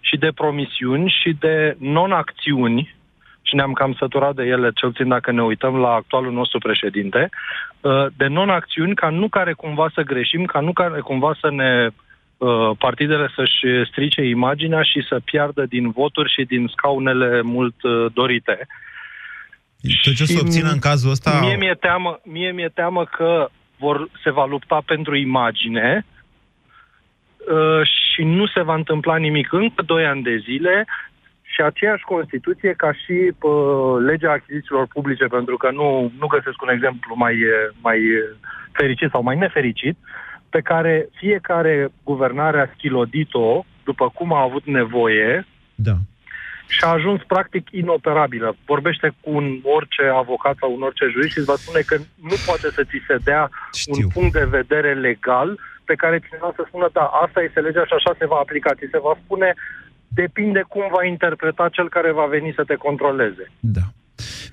și 0.00 0.16
de 0.16 0.30
promisiuni 0.34 1.14
și 1.20 1.36
de 1.40 1.76
non-acțiuni 1.78 2.94
și 3.42 3.54
ne-am 3.54 3.72
cam 3.72 3.94
săturat 3.98 4.34
de 4.34 4.42
ele, 4.42 4.70
cel 4.74 4.88
puțin 4.88 5.08
dacă 5.08 5.32
ne 5.32 5.42
uităm 5.42 5.74
la 5.76 5.92
actualul 5.92 6.32
nostru 6.32 6.58
președinte, 6.58 7.28
uh, 7.80 8.06
de 8.16 8.26
non-acțiuni 8.26 8.94
ca 8.94 9.08
nu 9.08 9.28
care 9.28 9.52
cumva 9.52 9.90
să 9.94 10.02
greșim, 10.02 10.44
ca 10.44 10.60
nu 10.60 10.72
care 10.72 11.00
cumva 11.00 11.36
să 11.40 11.50
ne 11.50 11.88
uh, 11.88 12.70
partidele 12.78 13.28
să-și 13.36 13.88
strice 13.90 14.22
imaginea 14.22 14.82
și 14.82 15.04
să 15.08 15.20
piardă 15.24 15.66
din 15.66 15.90
voturi 15.90 16.32
și 16.32 16.42
din 16.44 16.66
scaunele 16.74 17.42
mult 17.42 17.82
uh, 17.82 18.12
dorite. 18.12 18.66
Tot 20.02 20.14
ce 20.14 20.22
o 20.22 20.26
să 20.26 20.38
obțină 20.40 20.70
în 20.70 20.78
cazul 20.78 21.10
ăsta... 21.10 21.38
Mie 21.40 21.56
mi-e 21.56 21.76
teamă, 21.80 22.20
mie 22.24 22.52
mi-e 22.52 22.70
teamă 22.74 23.04
că 23.04 23.48
vor, 23.78 24.08
se 24.22 24.30
va 24.30 24.46
lupta 24.46 24.82
pentru 24.84 25.16
imagine 25.16 26.04
uh, 26.06 26.11
și 27.82 28.22
nu 28.22 28.46
se 28.46 28.60
va 28.62 28.74
întâmpla 28.74 29.16
nimic 29.16 29.52
încă 29.52 29.82
doi 29.82 30.04
ani 30.06 30.22
de 30.22 30.36
zile 30.36 30.86
și 31.42 31.60
aceeași 31.60 32.04
Constituție 32.04 32.72
ca 32.76 32.92
și 32.92 33.32
uh, 33.40 34.04
legea 34.06 34.32
achizițiilor 34.32 34.86
publice, 34.92 35.24
pentru 35.24 35.56
că 35.56 35.70
nu, 35.70 36.12
nu 36.18 36.26
găsesc 36.26 36.62
un 36.62 36.68
exemplu 36.68 37.14
mai, 37.16 37.36
mai 37.82 37.98
fericit 38.72 39.10
sau 39.10 39.22
mai 39.22 39.36
nefericit, 39.36 39.96
pe 40.50 40.60
care 40.60 41.08
fiecare 41.14 41.92
guvernare 42.04 42.60
a 42.60 42.70
schilodit-o 42.76 43.64
după 43.84 44.10
cum 44.14 44.32
a 44.32 44.42
avut 44.42 44.64
nevoie 44.64 45.46
Da. 45.74 45.92
și 46.68 46.84
a 46.84 46.88
ajuns 46.88 47.20
practic 47.26 47.68
inoperabilă. 47.70 48.56
Vorbește 48.66 49.12
cu 49.20 49.30
un 49.30 49.58
orice 49.62 50.02
avocat 50.14 50.56
sau 50.60 50.74
un 50.74 50.82
orice 50.82 51.06
jurist 51.12 51.32
și 51.32 51.38
îți 51.38 51.46
va 51.46 51.54
spune 51.56 51.80
că 51.80 51.96
nu 52.30 52.36
poate 52.46 52.70
să 52.70 52.82
ți 52.84 53.02
se 53.06 53.16
dea 53.24 53.50
Știu. 53.72 53.94
un 53.96 54.08
punct 54.08 54.32
de 54.32 54.44
vedere 54.44 54.94
legal 54.94 55.58
pe 55.90 55.94
care 56.02 56.24
cineva 56.26 56.50
să 56.56 56.62
spună, 56.66 56.88
da, 56.92 57.06
asta 57.24 57.40
este 57.42 57.60
legea 57.60 57.84
și 57.86 57.96
așa 57.98 58.12
se 58.18 58.26
va 58.32 58.38
aplica. 58.44 58.74
Ți 58.74 58.92
se 58.94 59.04
va 59.06 59.14
spune, 59.24 59.54
depinde 60.08 60.62
cum 60.72 60.84
va 60.96 61.04
interpreta 61.04 61.68
cel 61.76 61.88
care 61.96 62.10
va 62.20 62.26
veni 62.36 62.52
să 62.58 62.64
te 62.64 62.74
controleze. 62.86 63.44
Da. 63.60 63.86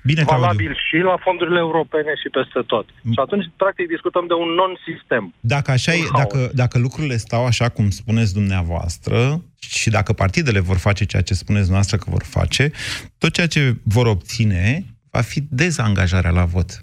Bine, 0.04 0.22
Claudiu. 0.22 0.46
Valabil 0.46 0.72
și 0.88 0.96
la 0.96 1.16
fondurile 1.20 1.58
europene 1.58 2.12
și 2.22 2.28
peste 2.28 2.60
tot. 2.66 2.86
Și 2.88 3.20
atunci, 3.24 3.44
practic, 3.56 3.86
discutăm 3.88 4.26
de 4.26 4.34
un 4.34 4.48
non-sistem. 4.60 5.34
Dacă, 5.40 5.70
așa 5.70 5.92
e, 5.94 5.98
Un 5.98 6.06
haos. 6.12 6.20
dacă, 6.22 6.50
dacă 6.54 6.78
lucrurile 6.78 7.16
stau 7.16 7.46
așa 7.46 7.68
cum 7.68 7.90
spuneți 7.90 8.32
dumneavoastră 8.34 9.42
și 9.58 9.90
dacă 9.90 10.12
partidele 10.12 10.60
vor 10.60 10.76
face 10.76 11.04
ceea 11.04 11.22
ce 11.22 11.34
spuneți 11.34 11.68
dumneavoastră 11.68 11.96
că 11.96 12.10
vor 12.10 12.24
face, 12.24 12.70
tot 13.18 13.32
ceea 13.32 13.46
ce 13.46 13.74
vor 13.84 14.06
obține 14.06 14.84
va 15.10 15.20
fi 15.20 15.40
dezangajarea 15.50 16.30
la 16.30 16.44
vot. 16.44 16.80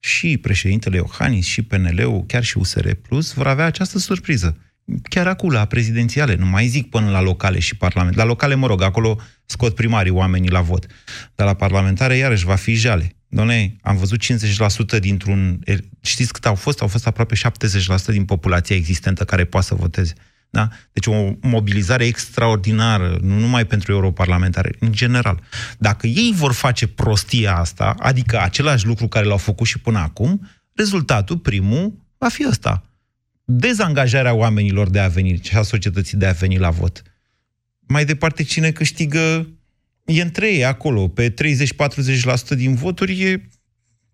Și 0.00 0.36
președintele 0.36 0.96
Iohannis, 0.96 1.46
și 1.46 1.62
PNL-ul, 1.62 2.24
chiar 2.26 2.44
și 2.44 2.58
USR 2.58 2.90
Plus 2.90 3.32
vor 3.32 3.46
avea 3.46 3.64
această 3.64 3.98
surpriză. 3.98 4.56
Chiar 5.08 5.26
acum, 5.26 5.50
la 5.50 5.64
prezidențiale, 5.64 6.34
nu 6.34 6.46
mai 6.46 6.66
zic 6.66 6.88
până 6.90 7.10
la 7.10 7.20
locale 7.20 7.58
și 7.58 7.76
parlament. 7.76 8.16
La 8.16 8.24
locale, 8.24 8.54
mă 8.54 8.66
rog, 8.66 8.82
acolo 8.82 9.20
scot 9.46 9.74
primarii 9.74 10.10
oamenii 10.10 10.50
la 10.50 10.60
vot. 10.60 10.86
Dar 11.34 11.46
la 11.46 11.54
parlamentare, 11.54 12.16
iarăși, 12.16 12.44
va 12.44 12.54
fi 12.54 12.74
jale. 12.74 13.14
Doamne, 13.28 13.76
am 13.82 13.96
văzut 13.96 14.22
50% 14.96 14.98
dintr-un... 15.00 15.60
Știți 16.00 16.32
cât 16.32 16.46
au 16.46 16.54
fost? 16.54 16.80
Au 16.80 16.88
fost 16.88 17.06
aproape 17.06 17.34
70% 17.34 18.04
din 18.06 18.24
populația 18.24 18.76
existentă 18.76 19.24
care 19.24 19.44
poate 19.44 19.66
să 19.66 19.74
voteze. 19.74 20.12
Da? 20.50 20.68
Deci 20.92 21.06
o 21.06 21.32
mobilizare 21.40 22.04
extraordinară, 22.04 23.18
nu 23.22 23.38
numai 23.38 23.66
pentru 23.66 23.92
europarlamentare, 23.92 24.76
în 24.78 24.92
general. 24.92 25.42
Dacă 25.78 26.06
ei 26.06 26.32
vor 26.34 26.52
face 26.52 26.86
prostia 26.86 27.56
asta, 27.56 27.94
adică 27.98 28.40
același 28.40 28.86
lucru 28.86 29.08
care 29.08 29.26
l-au 29.26 29.36
făcut 29.36 29.66
și 29.66 29.78
până 29.78 29.98
acum, 29.98 30.48
rezultatul, 30.74 31.38
primul, 31.38 31.92
va 32.18 32.28
fi 32.28 32.46
ăsta. 32.48 32.84
Dezangajarea 33.44 34.34
oamenilor 34.34 34.90
de 34.90 34.98
a 34.98 35.08
veni 35.08 35.40
și 35.42 35.56
a 35.56 35.62
societății 35.62 36.18
de 36.18 36.26
a 36.26 36.32
veni 36.32 36.58
la 36.58 36.70
vot. 36.70 37.02
Mai 37.80 38.04
departe, 38.04 38.42
cine 38.42 38.70
câștigă 38.70 39.48
e 40.04 40.22
între 40.22 40.52
ei 40.52 40.64
acolo, 40.64 41.08
pe 41.08 41.34
30-40% 41.34 41.34
din 42.48 42.74
voturi, 42.74 43.22
e 43.22 43.48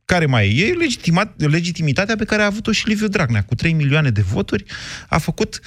care 0.04 0.26
mai 0.26 0.56
e? 0.56 0.66
E 0.66 0.72
legitimat, 0.72 1.40
legitimitatea 1.40 2.16
pe 2.16 2.24
care 2.24 2.42
a 2.42 2.46
avut-o 2.46 2.72
și 2.72 2.88
Liviu 2.88 3.08
Dragnea. 3.08 3.42
Cu 3.42 3.54
3 3.54 3.72
milioane 3.72 4.10
de 4.10 4.20
voturi 4.20 4.64
a 5.08 5.18
făcut 5.18 5.60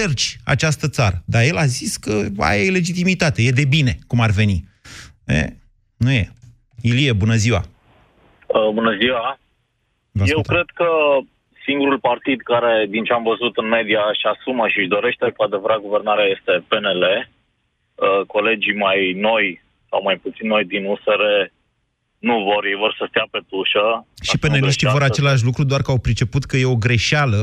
terci 0.00 0.26
această 0.44 0.88
țară. 0.88 1.16
Dar 1.24 1.42
el 1.42 1.56
a 1.56 1.64
zis 1.64 1.96
că 1.96 2.12
aia 2.38 2.62
e 2.62 2.70
legitimitate, 2.70 3.42
e 3.42 3.60
de 3.60 3.66
bine, 3.76 3.92
cum 4.06 4.20
ar 4.20 4.30
veni. 4.30 4.58
E, 5.26 5.40
nu 5.96 6.10
e. 6.10 6.24
Ilie, 6.82 7.12
bună 7.12 7.34
ziua! 7.34 7.62
Uh, 8.46 8.70
bună 8.78 8.92
ziua! 9.00 9.38
Vă 10.10 10.24
Eu 10.26 10.38
ascultăm. 10.38 10.54
cred 10.54 10.68
că 10.80 10.88
singurul 11.66 11.98
partid 11.98 12.38
care, 12.52 12.86
din 12.94 13.04
ce 13.04 13.12
am 13.12 13.22
văzut 13.32 13.56
în 13.56 13.68
media, 13.68 14.02
își 14.12 14.26
asumă 14.32 14.64
și 14.68 14.78
își 14.78 14.94
dorește 14.96 15.26
cu 15.36 15.42
adevărat 15.42 15.80
guvernarea 15.86 16.28
este 16.36 16.52
PNL. 16.68 17.04
Uh, 17.08 18.26
Colegii 18.26 18.76
mai 18.86 18.98
noi 19.28 19.62
sau 19.90 20.00
mai 20.02 20.16
puțin 20.24 20.46
noi 20.48 20.64
din 20.64 20.84
USR 20.84 21.22
nu 22.18 22.36
vor, 22.48 22.64
ei 22.64 22.78
vor 22.82 22.94
să 22.98 23.04
stea 23.08 23.26
pe 23.30 23.40
tușă. 23.48 24.06
Și 24.22 24.38
peneliștii 24.38 24.94
vor 24.96 25.02
același 25.02 25.44
lucru, 25.44 25.64
doar 25.64 25.82
că 25.82 25.90
au 25.90 25.98
priceput 25.98 26.44
că 26.44 26.56
e 26.56 26.74
o 26.74 26.82
greșeală 26.86 27.40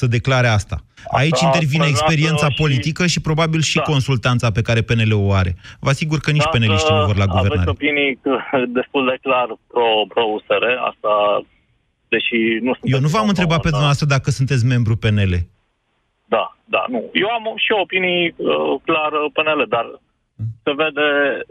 să 0.00 0.06
declare 0.06 0.46
asta. 0.46 0.76
Aici 1.20 1.40
intervine 1.40 1.84
spre 1.84 1.94
experiența 1.94 2.46
NATO 2.48 2.54
și- 2.54 2.62
politică 2.62 3.02
și 3.06 3.20
probabil 3.20 3.60
și 3.60 3.76
Da. 3.76 3.82
consultanța 3.82 4.50
pe 4.50 4.62
care 4.62 4.80
PNL-ul 4.82 5.26
o 5.28 5.32
are. 5.32 5.52
Vă 5.80 5.88
asigur 5.88 6.18
că 6.18 6.30
nici 6.30 6.48
Dacă 6.48 6.56
peneliștii 6.56 6.94
nu 6.94 7.04
vor 7.10 7.16
la 7.16 7.26
guvernare. 7.26 7.60
Aveți 7.60 7.68
opinii 7.76 8.10
destul 8.78 9.02
de 9.10 9.16
clar 9.26 9.46
pro, 9.72 9.86
pro-USR, 10.12 10.64
asta, 10.90 11.12
deși 12.08 12.38
nu 12.66 12.72
sunt... 12.74 12.92
Eu 12.94 13.00
nu 13.00 13.08
v-am 13.08 13.28
întrebat 13.28 13.60
pe 13.60 13.68
dumneavoastră 13.74 14.06
dacă 14.06 14.30
sunteți 14.30 14.64
membru 14.74 14.96
PNL. 14.96 15.34
Da, 16.34 16.56
da, 16.64 16.84
nu. 16.88 17.00
Eu 17.12 17.28
am 17.28 17.44
și 17.64 17.72
opinii 17.84 18.34
uh, 18.36 18.80
clar 18.88 19.12
uh, 19.12 19.30
PNL, 19.36 19.60
dar 19.68 19.86
se 20.64 20.72
vede, 20.80 21.08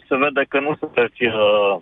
se 0.08 0.16
vede 0.24 0.42
că 0.52 0.60
nu 0.60 0.72
sunteți, 0.80 1.20
uh, 1.26 1.74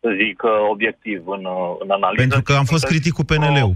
să 0.00 0.08
zic, 0.20 0.42
uh, 0.42 0.50
obiectiv 0.70 1.28
în, 1.36 1.44
uh, 1.44 1.76
în 1.82 1.90
analiză. 1.90 2.20
Pentru 2.24 2.42
că 2.42 2.52
am 2.52 2.64
fost 2.64 2.84
Sunteți 2.86 2.90
critic 2.92 3.12
cu 3.18 3.24
PNL-ul. 3.30 3.74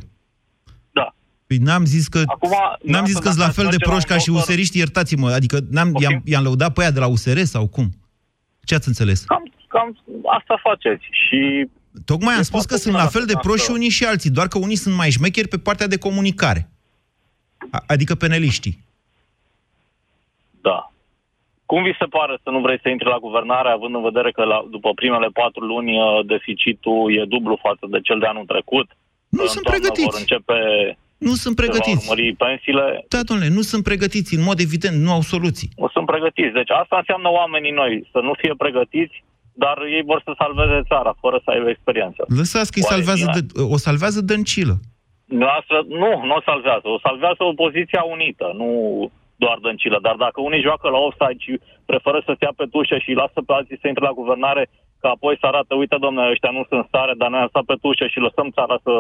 Da. 1.46 1.54
Păi 1.57 1.57
n-am 1.57 1.85
zis 1.85 2.09
că 2.09 2.22
Acum, 2.26 2.50
n-am 2.83 3.04
zis 3.04 3.18
că 3.18 3.28
sunt 3.28 3.38
la 3.38 3.48
fel 3.48 3.66
de 3.70 3.76
proști 3.78 4.09
ca 4.09 4.18
și 4.18 4.30
useriști, 4.30 4.78
iertați-mă, 4.78 5.30
adică 5.30 5.59
n-am, 5.70 5.94
i-am, 6.00 6.20
i-am 6.24 6.42
lăudat 6.42 6.72
pe 6.72 6.80
aia 6.80 6.90
de 6.90 6.98
la 6.98 7.07
USR 7.07 7.38
sau 7.42 7.66
cum? 7.66 7.87
Ce 8.64 8.74
ați 8.74 8.88
înțeles? 8.88 9.24
Cam, 9.24 9.52
cam 9.68 9.98
asta 10.38 10.61
faceți 10.62 11.04
și 11.11 11.68
Tocmai 12.04 12.35
am 12.35 12.40
E 12.40 12.42
spus 12.42 12.61
că 12.61 12.66
foarte 12.66 12.83
sunt 12.83 12.92
bună 12.94 13.04
la 13.04 13.11
fel 13.11 13.24
de 13.26 13.33
dacă- 13.33 13.46
proști 13.46 13.64
și 13.66 13.70
unii 13.72 13.88
și 13.88 14.04
alții, 14.04 14.30
doar 14.30 14.48
că 14.48 14.59
unii 14.59 14.76
sunt 14.76 14.94
mai 14.94 15.11
șmecheri 15.11 15.48
pe 15.48 15.59
partea 15.59 15.87
de 15.87 15.98
comunicare. 15.98 16.70
A- 17.70 17.83
Adică 17.87 18.14
peneliștii. 18.14 18.78
Da. 20.61 20.92
Cum 21.66 21.83
vi 21.83 21.94
se 21.98 22.04
pare 22.04 22.38
să 22.42 22.50
nu 22.50 22.61
vrei 22.61 22.78
să 22.83 22.88
intri 22.88 23.09
la 23.09 23.18
guvernare, 23.26 23.68
având 23.68 23.94
în 23.94 24.02
vedere 24.02 24.30
că 24.33 24.44
la, 24.44 24.66
după 24.70 24.90
primele 24.94 25.28
patru 25.40 25.64
luni 25.64 25.90
uh, 25.98 26.26
deficitul 26.26 27.16
e 27.18 27.24
dublu 27.24 27.59
față 27.62 27.85
de 27.90 28.00
cel 28.00 28.18
de 28.18 28.26
anul 28.26 28.44
trecut? 28.46 28.87
Nu 29.28 29.42
În 29.42 29.48
sunt 29.48 29.64
toamnă 29.64 29.80
pregătiți. 29.80 30.11
Vor 30.11 30.20
începe, 30.20 30.59
Nu 31.18 31.35
sunt 31.42 31.57
se 31.57 31.62
vor 31.62 31.64
pregătiți. 31.64 32.11
urmări 32.11 32.35
pensiile. 32.35 33.05
Da, 33.09 33.20
domnule, 33.29 33.48
nu 33.59 33.61
sunt 33.61 33.83
pregătiți, 33.85 34.35
în 34.35 34.42
mod 34.42 34.59
evident, 34.61 34.96
nu 35.07 35.11
au 35.12 35.20
soluții. 35.20 35.68
Nu 35.77 35.88
sunt 35.88 36.07
pregătiți. 36.07 36.53
Deci 36.61 36.70
asta 36.83 36.96
înseamnă 36.96 37.29
oamenii 37.31 37.70
noi, 37.70 38.09
să 38.12 38.18
nu 38.18 38.33
fie 38.40 38.55
pregătiți, 38.57 39.24
dar 39.53 39.77
ei 39.96 40.03
vor 40.11 40.20
să 40.24 40.33
salveze 40.42 40.83
țara, 40.90 41.12
fără 41.20 41.40
să 41.44 41.50
aibă 41.50 41.68
experiență. 41.68 42.24
Lăsați 42.40 42.72
că 42.72 42.79
îi 42.79 42.85
Oare 42.85 42.94
salvează 42.94 43.27
bine? 43.27 43.40
de, 43.40 43.74
o 43.74 43.77
salvează 43.87 44.20
dăncilă. 44.20 44.74
Noastră, 45.24 45.77
nu, 45.88 46.11
nu 46.29 46.35
o 46.38 46.42
salvează. 46.50 46.87
O 46.96 46.98
salvează 47.07 47.42
opoziția 47.53 48.03
unită, 48.14 48.46
nu 48.61 48.68
doar 49.37 49.59
dăncilă. 49.66 49.98
Dar 50.07 50.16
dacă 50.24 50.38
unii 50.40 50.66
joacă 50.68 50.87
la 50.88 51.00
offside 51.07 51.42
și 51.44 51.53
preferă 51.90 52.18
să 52.27 52.33
stea 52.35 52.53
pe 52.57 52.66
tușă 52.72 52.98
și 52.98 53.18
lasă 53.22 53.38
pe 53.46 53.53
alții 53.59 53.79
să 53.81 53.87
intre 53.88 54.05
la 54.05 54.18
guvernare, 54.20 54.70
că 55.00 55.07
apoi 55.07 55.37
să 55.40 55.46
arată, 55.46 55.72
uite, 55.74 55.96
domnule, 56.05 56.31
ăștia 56.31 56.50
nu 56.50 56.64
sunt 56.68 56.81
în 56.81 56.87
stare, 56.90 57.12
dar 57.20 57.29
noi 57.31 57.40
am 57.40 57.48
stat 57.48 57.64
pe 57.70 57.77
tușă 57.83 58.07
și 58.07 58.24
lăsăm 58.27 58.48
țara 58.59 58.77
să, 58.87 58.94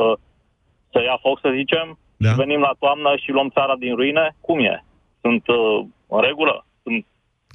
să 0.92 0.98
ia 1.02 1.18
foc, 1.24 1.36
să 1.40 1.50
zicem, 1.60 1.98
Da. 2.24 2.30
și 2.30 2.36
venim 2.44 2.60
la 2.68 2.74
toamnă 2.82 3.10
și 3.22 3.30
luăm 3.36 3.48
țara 3.56 3.74
din 3.84 3.94
ruine, 3.94 4.24
cum 4.46 4.58
e? 4.72 4.84
Sunt 5.24 5.44
uh, 5.46 5.86
în 6.14 6.20
regulă? 6.28 6.54
Sunt 6.82 7.00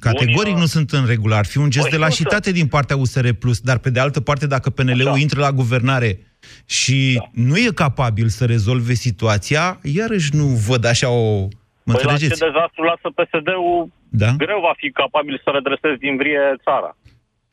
Categoric 0.08 0.52
Unii, 0.54 0.60
nu 0.64 0.66
sunt 0.76 0.90
în 0.90 1.04
regulă. 1.06 1.34
Ar 1.34 1.46
fi 1.52 1.58
un 1.58 1.70
gest 1.70 1.82
Păi 1.88 1.90
de 1.90 1.96
nu 1.96 2.02
lașitate 2.08 2.50
din 2.52 2.68
partea 2.74 2.96
USR+, 2.96 3.28
dar 3.62 3.78
pe 3.78 3.90
de 3.90 4.00
altă 4.00 4.20
parte, 4.20 4.46
dacă 4.46 4.70
PNL-ul 4.70 5.08
Așa. 5.08 5.18
intră 5.18 5.40
la 5.40 5.52
guvernare 5.52 6.18
și 6.66 7.14
Da. 7.18 7.24
nu 7.48 7.56
e 7.56 7.68
capabil 7.74 8.28
să 8.28 8.44
rezolve 8.44 8.92
situația, 8.92 9.78
iarăși 9.82 10.30
nu 10.36 10.44
văd 10.68 10.84
așa 10.84 11.08
o... 11.10 11.48
Mă 11.84 11.92
Păi 11.96 12.04
la 12.04 12.16
ce 12.16 12.24
înțelegeți? 12.24 12.40
dezastru 12.40 12.82
lasă 12.82 13.08
PSD-ul, 13.18 13.88
Da? 14.08 14.30
greu 14.44 14.60
va 14.60 14.74
fi 14.76 14.90
capabil 14.90 15.40
să 15.44 15.50
redreseze 15.50 15.94
din 16.06 16.16
vrie 16.16 16.40
țara. 16.64 16.96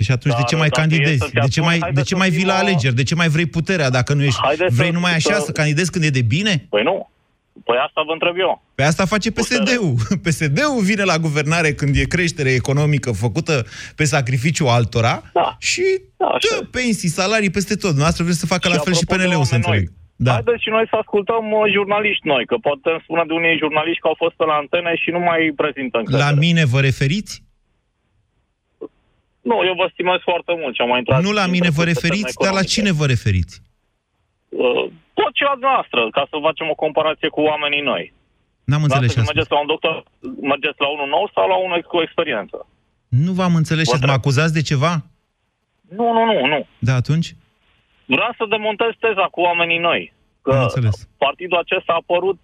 Și 0.04 0.12
atunci 0.12 0.34
de 0.34 0.40
Dar 0.40 0.50
ce 0.50 0.56
mai 0.56 0.68
dacă 0.70 0.80
e 0.80 0.88
candidezi? 0.88 1.18
să-ți 1.18 1.32
De 1.34 1.40
ce 1.40 1.46
asumi, 1.46 1.66
mai, 1.66 1.78
haide 1.80 1.96
de 2.00 2.02
ce 2.08 2.14
să 2.14 2.18
mai 2.18 2.30
vii 2.30 2.38
fim 2.40 2.48
la 2.48 2.54
o- 2.54 2.58
alegeri? 2.58 2.96
De 2.96 3.04
ce 3.04 3.16
mai 3.16 3.28
vrei 3.28 3.46
puterea 3.46 3.90
dacă 3.90 4.14
nu 4.14 4.24
ești... 4.24 4.40
Haide 4.44 4.66
vrei 4.70 4.88
să- 4.88 4.94
numai 4.94 5.14
așa 5.14 5.34
să- 5.34 5.44
să 5.46 5.52
candidezi 5.52 5.92
când 5.92 6.04
e 6.04 6.10
de 6.10 6.22
bine? 6.22 6.66
Păi 6.70 6.84
nu. 6.84 7.10
Păi 7.64 7.78
asta 7.88 8.02
vă 8.06 8.12
întreb 8.14 8.36
eu. 8.38 8.64
Pe 8.76 8.84
asta 8.84 9.06
face 9.06 9.32
PSD-ul. 9.32 9.94
PSD-ul 10.26 10.82
vine 10.84 11.04
la 11.04 11.18
guvernare 11.18 11.74
când 11.74 11.96
e 11.96 12.04
creștere 12.04 12.52
economică 12.54 13.12
făcută 13.12 13.66
pe 13.96 14.04
sacrificiu 14.04 14.66
altora 14.66 15.24
Da. 15.34 15.56
și 15.60 15.84
Da, 16.18 16.26
așa 16.26 16.48
dă 16.60 16.66
pensii, 16.72 17.10
salarii 17.10 17.50
peste 17.50 17.76
tot. 17.76 17.96
Noastră 17.96 18.24
vreți 18.24 18.40
să 18.40 18.46
facă 18.46 18.68
la 18.70 18.78
fel 18.78 18.94
și 18.94 19.00
apropo 19.04 19.22
de 19.22 19.28
PNL-ul, 19.28 19.44
să 19.46 19.54
oameni 19.54 19.70
noi, 19.70 19.78
înțeleg. 19.78 19.96
Da. 20.16 20.32
Haideți 20.32 20.64
și 20.64 20.70
noi 20.70 20.86
să 20.92 20.96
ascultăm 21.04 21.44
uh, 21.60 21.72
jurnaliști 21.78 22.28
noi, 22.34 22.44
că 22.50 22.56
putem 22.68 22.98
spune 23.04 23.24
de 23.28 23.34
unii 23.40 23.58
jurnaliști 23.64 24.02
că 24.04 24.08
au 24.12 24.18
fost 24.24 24.36
pe 24.40 24.46
la 24.52 24.56
antene 24.64 24.92
și 25.02 25.10
nu 25.16 25.20
mai 25.30 25.40
prezintă 25.62 25.96
încredere. 25.98 26.24
La 26.30 26.32
mine 26.46 26.64
vă 26.74 26.80
referiți? 26.90 27.32
Nu, 29.50 29.58
eu 29.70 29.76
vă 29.82 29.88
stimez 29.94 30.20
foarte 30.30 30.54
mult 30.62 30.74
și 30.76 30.82
am 30.82 30.90
mai 30.94 31.00
intrat... 31.02 31.22
Nu 31.28 31.32
la 31.40 31.44
în 31.48 31.54
mine 31.58 31.70
vă 31.70 31.84
trecut 31.84 32.02
pe 32.02 32.08
referiți, 32.08 32.34
teme 32.34 32.46
dar 32.46 32.54
la 32.60 32.64
economice. 32.64 32.74
cine 32.76 32.92
vă 33.00 33.06
referiți? 33.14 33.56
Uh, 34.50 34.86
Tot 35.20 35.32
ce 35.38 35.44
ați 35.52 35.64
noastră, 35.70 36.02
ca 36.18 36.24
să 36.30 36.36
facem 36.48 36.68
o 36.74 36.76
comparație 36.86 37.30
cu 37.36 37.42
oamenii 37.52 37.84
noi. 37.94 38.04
N-am 38.70 38.84
înțeles 38.88 39.10
ce 39.14 39.18
Dacă 39.20 39.20
ați 39.20 39.28
spus. 39.28 39.34
mergeți 39.34 39.52
la 39.56 39.60
un 39.64 39.70
doctor, 39.74 39.96
mergeți 40.54 40.80
la 40.86 40.90
unul 40.96 41.10
nou 41.16 41.26
sau 41.36 41.46
la 41.54 41.58
unul 41.66 41.82
cu 41.94 41.98
experiență? 42.08 42.58
Nu 43.26 43.32
v-am 43.40 43.56
înțeles 43.62 43.86
ce 43.90 44.06
mă 44.06 44.12
acuzați 44.20 44.54
de 44.58 44.62
ceva? 44.72 44.94
Nu, 45.98 46.08
nu, 46.18 46.24
nu, 46.32 46.38
nu. 46.54 46.60
Da, 46.88 46.94
atunci? 47.04 47.30
Vreau 48.16 48.34
să 48.40 48.46
demontez 48.56 48.92
teza 49.00 49.26
cu 49.36 49.40
oamenii 49.50 49.82
noi. 49.90 50.02
Că 50.42 50.52
Am 50.54 50.62
înțeles. 50.62 50.96
partidul 51.18 51.58
acesta 51.58 51.92
a 51.94 52.02
apărut 52.04 52.40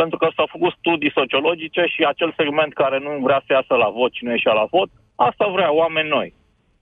pentru 0.00 0.16
că 0.18 0.28
s-au 0.36 0.48
făcut 0.54 0.72
studii 0.78 1.16
sociologice 1.20 1.82
și 1.94 2.00
acel 2.12 2.30
segment 2.36 2.72
care 2.82 2.98
nu 3.06 3.10
vrea 3.26 3.40
să 3.46 3.52
iasă 3.52 3.74
la 3.84 3.88
vot 3.98 4.12
și 4.14 4.24
nu 4.24 4.30
ieșea 4.30 4.52
la 4.52 4.66
vot, 4.70 4.90
asta 5.14 5.46
vrea, 5.56 5.72
oameni 5.72 6.08
noi. 6.08 6.28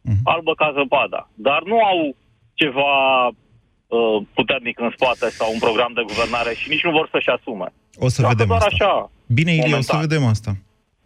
Mhm. 0.01 0.21
Albă 0.25 0.53
ca 0.55 0.73
zăpada. 0.77 1.31
Dar 1.35 1.61
nu 1.71 1.77
au 1.91 2.17
ceva 2.55 2.93
uh, 3.27 4.27
puternic 4.35 4.77
în 4.81 4.91
spate 4.97 5.31
sau 5.39 5.49
un 5.53 5.59
program 5.59 5.93
de 5.95 6.03
guvernare 6.07 6.53
și 6.61 6.69
nici 6.69 6.85
nu 6.85 6.91
vor 6.91 7.09
să-și 7.13 7.29
asume. 7.37 7.69
O 7.97 8.09
să 8.09 8.21
Dacă 8.23 8.33
vedem 8.35 8.47
doar 8.47 8.61
asta. 8.61 8.75
așa, 8.85 9.11
Bine, 9.27 9.53
Ilie, 9.53 9.65
o 9.65 9.69
să 9.69 9.73
momentan. 9.93 10.01
vedem 10.01 10.25
asta. 10.25 10.57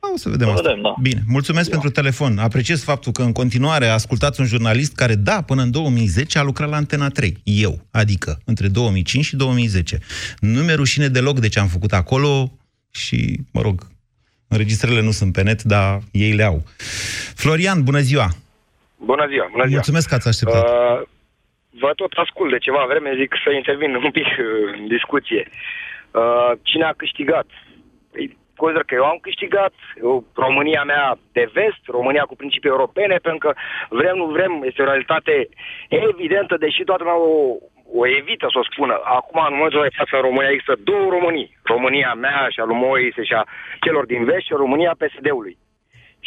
Da, 0.00 0.08
O 0.14 0.16
să 0.16 0.28
vedem 0.28 0.46
Să 0.48 0.52
asta. 0.52 0.68
vedem, 0.68 0.82
da. 0.82 0.94
Bine, 1.00 1.20
mulțumesc 1.26 1.70
pentru 1.70 1.90
telefon. 1.90 2.38
Apreciez 2.38 2.82
faptul 2.84 3.12
că 3.12 3.22
în 3.22 3.32
continuare 3.32 3.86
ascultați 3.88 4.40
un 4.40 4.46
jurnalist 4.46 4.94
care, 4.94 5.14
da, 5.14 5.42
până 5.42 5.62
în 5.62 5.70
2010 5.70 6.38
a 6.38 6.42
lucrat 6.42 6.68
la 6.68 6.76
Antena 6.76 7.08
3. 7.08 7.36
Eu, 7.44 7.78
adică 7.90 8.40
între 8.44 8.68
2005 8.68 9.24
și 9.24 9.36
2010. 9.36 9.98
Nu 10.40 10.62
mi-e 10.62 10.74
rușine 10.74 11.08
deloc 11.08 11.38
de 11.40 11.48
ce 11.48 11.58
am 11.60 11.66
făcut 11.68 11.92
acolo 11.92 12.52
și, 12.90 13.40
mă 13.52 13.60
rog, 13.60 13.86
înregistrările 14.48 15.02
nu 15.02 15.10
sunt 15.10 15.32
pe 15.32 15.42
net, 15.42 15.62
dar 15.62 16.00
ei 16.10 16.32
le 16.32 16.42
au. 16.42 16.62
Florian, 17.34 17.82
bună 17.82 18.00
ziua! 18.00 18.30
Bună 19.10 19.26
ziua, 19.32 19.46
bună 19.50 19.64
ziua. 19.64 19.78
Mulțumesc 19.80 20.08
că 20.08 20.14
ați 20.14 20.28
așteptat. 20.28 20.64
Uh, 20.64 21.00
vă 21.82 21.90
tot 22.00 22.12
ascult 22.24 22.50
de 22.50 22.64
ceva 22.66 22.84
vreme, 22.88 23.20
zic 23.22 23.30
să 23.44 23.50
intervin 23.50 23.94
un 23.94 24.10
pic 24.10 24.26
uh, 24.26 24.46
în 24.78 24.86
discuție. 24.96 25.42
Uh, 26.20 26.50
cine 26.62 26.84
a 26.84 27.00
câștigat? 27.02 27.48
Păi, 28.12 28.36
consider 28.56 28.84
că 28.86 28.94
eu 28.94 29.04
am 29.04 29.18
câștigat, 29.20 29.74
eu, 30.02 30.24
România 30.34 30.82
mea 30.92 31.18
de 31.32 31.50
vest, 31.52 31.82
România 31.86 32.24
cu 32.28 32.36
principii 32.36 32.74
europene, 32.74 33.16
pentru 33.16 33.42
că 33.44 33.50
vrem, 33.88 34.16
nu 34.16 34.26
vrem, 34.36 34.52
este 34.68 34.82
o 34.82 34.88
realitate 34.90 35.48
evidentă, 35.88 36.54
deși 36.56 36.82
toată 36.84 37.02
lumea 37.02 37.18
o, 37.18 37.34
o 38.00 38.06
evită 38.20 38.46
să 38.50 38.58
o 38.58 38.68
spună. 38.70 38.94
Acum, 39.18 39.40
în 39.48 39.56
momentul 39.56 39.82
de 39.82 39.96
față, 39.98 40.16
în 40.16 40.26
România 40.28 40.50
există 40.52 40.74
două 40.90 41.06
Românii. 41.16 41.56
România 41.74 42.12
mea 42.14 42.46
și 42.50 42.60
a 42.60 42.64
lui 42.64 42.82
Moise 42.86 43.22
și 43.28 43.34
a 43.40 43.42
celor 43.84 44.04
din 44.12 44.24
vest 44.24 44.44
și 44.46 44.60
România 44.64 44.92
PSD-ului. 45.00 45.56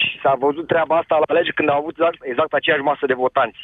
Și 0.02 0.20
s-a 0.24 0.34
văzut 0.40 0.68
treaba 0.68 0.98
asta 0.98 1.16
la 1.16 1.28
alegeri 1.34 1.56
când 1.56 1.70
au 1.70 1.80
avut 1.80 1.96
exact, 1.98 2.18
exact 2.32 2.54
aceeași 2.54 2.88
masă 2.90 3.06
de 3.06 3.14
votanți. 3.24 3.62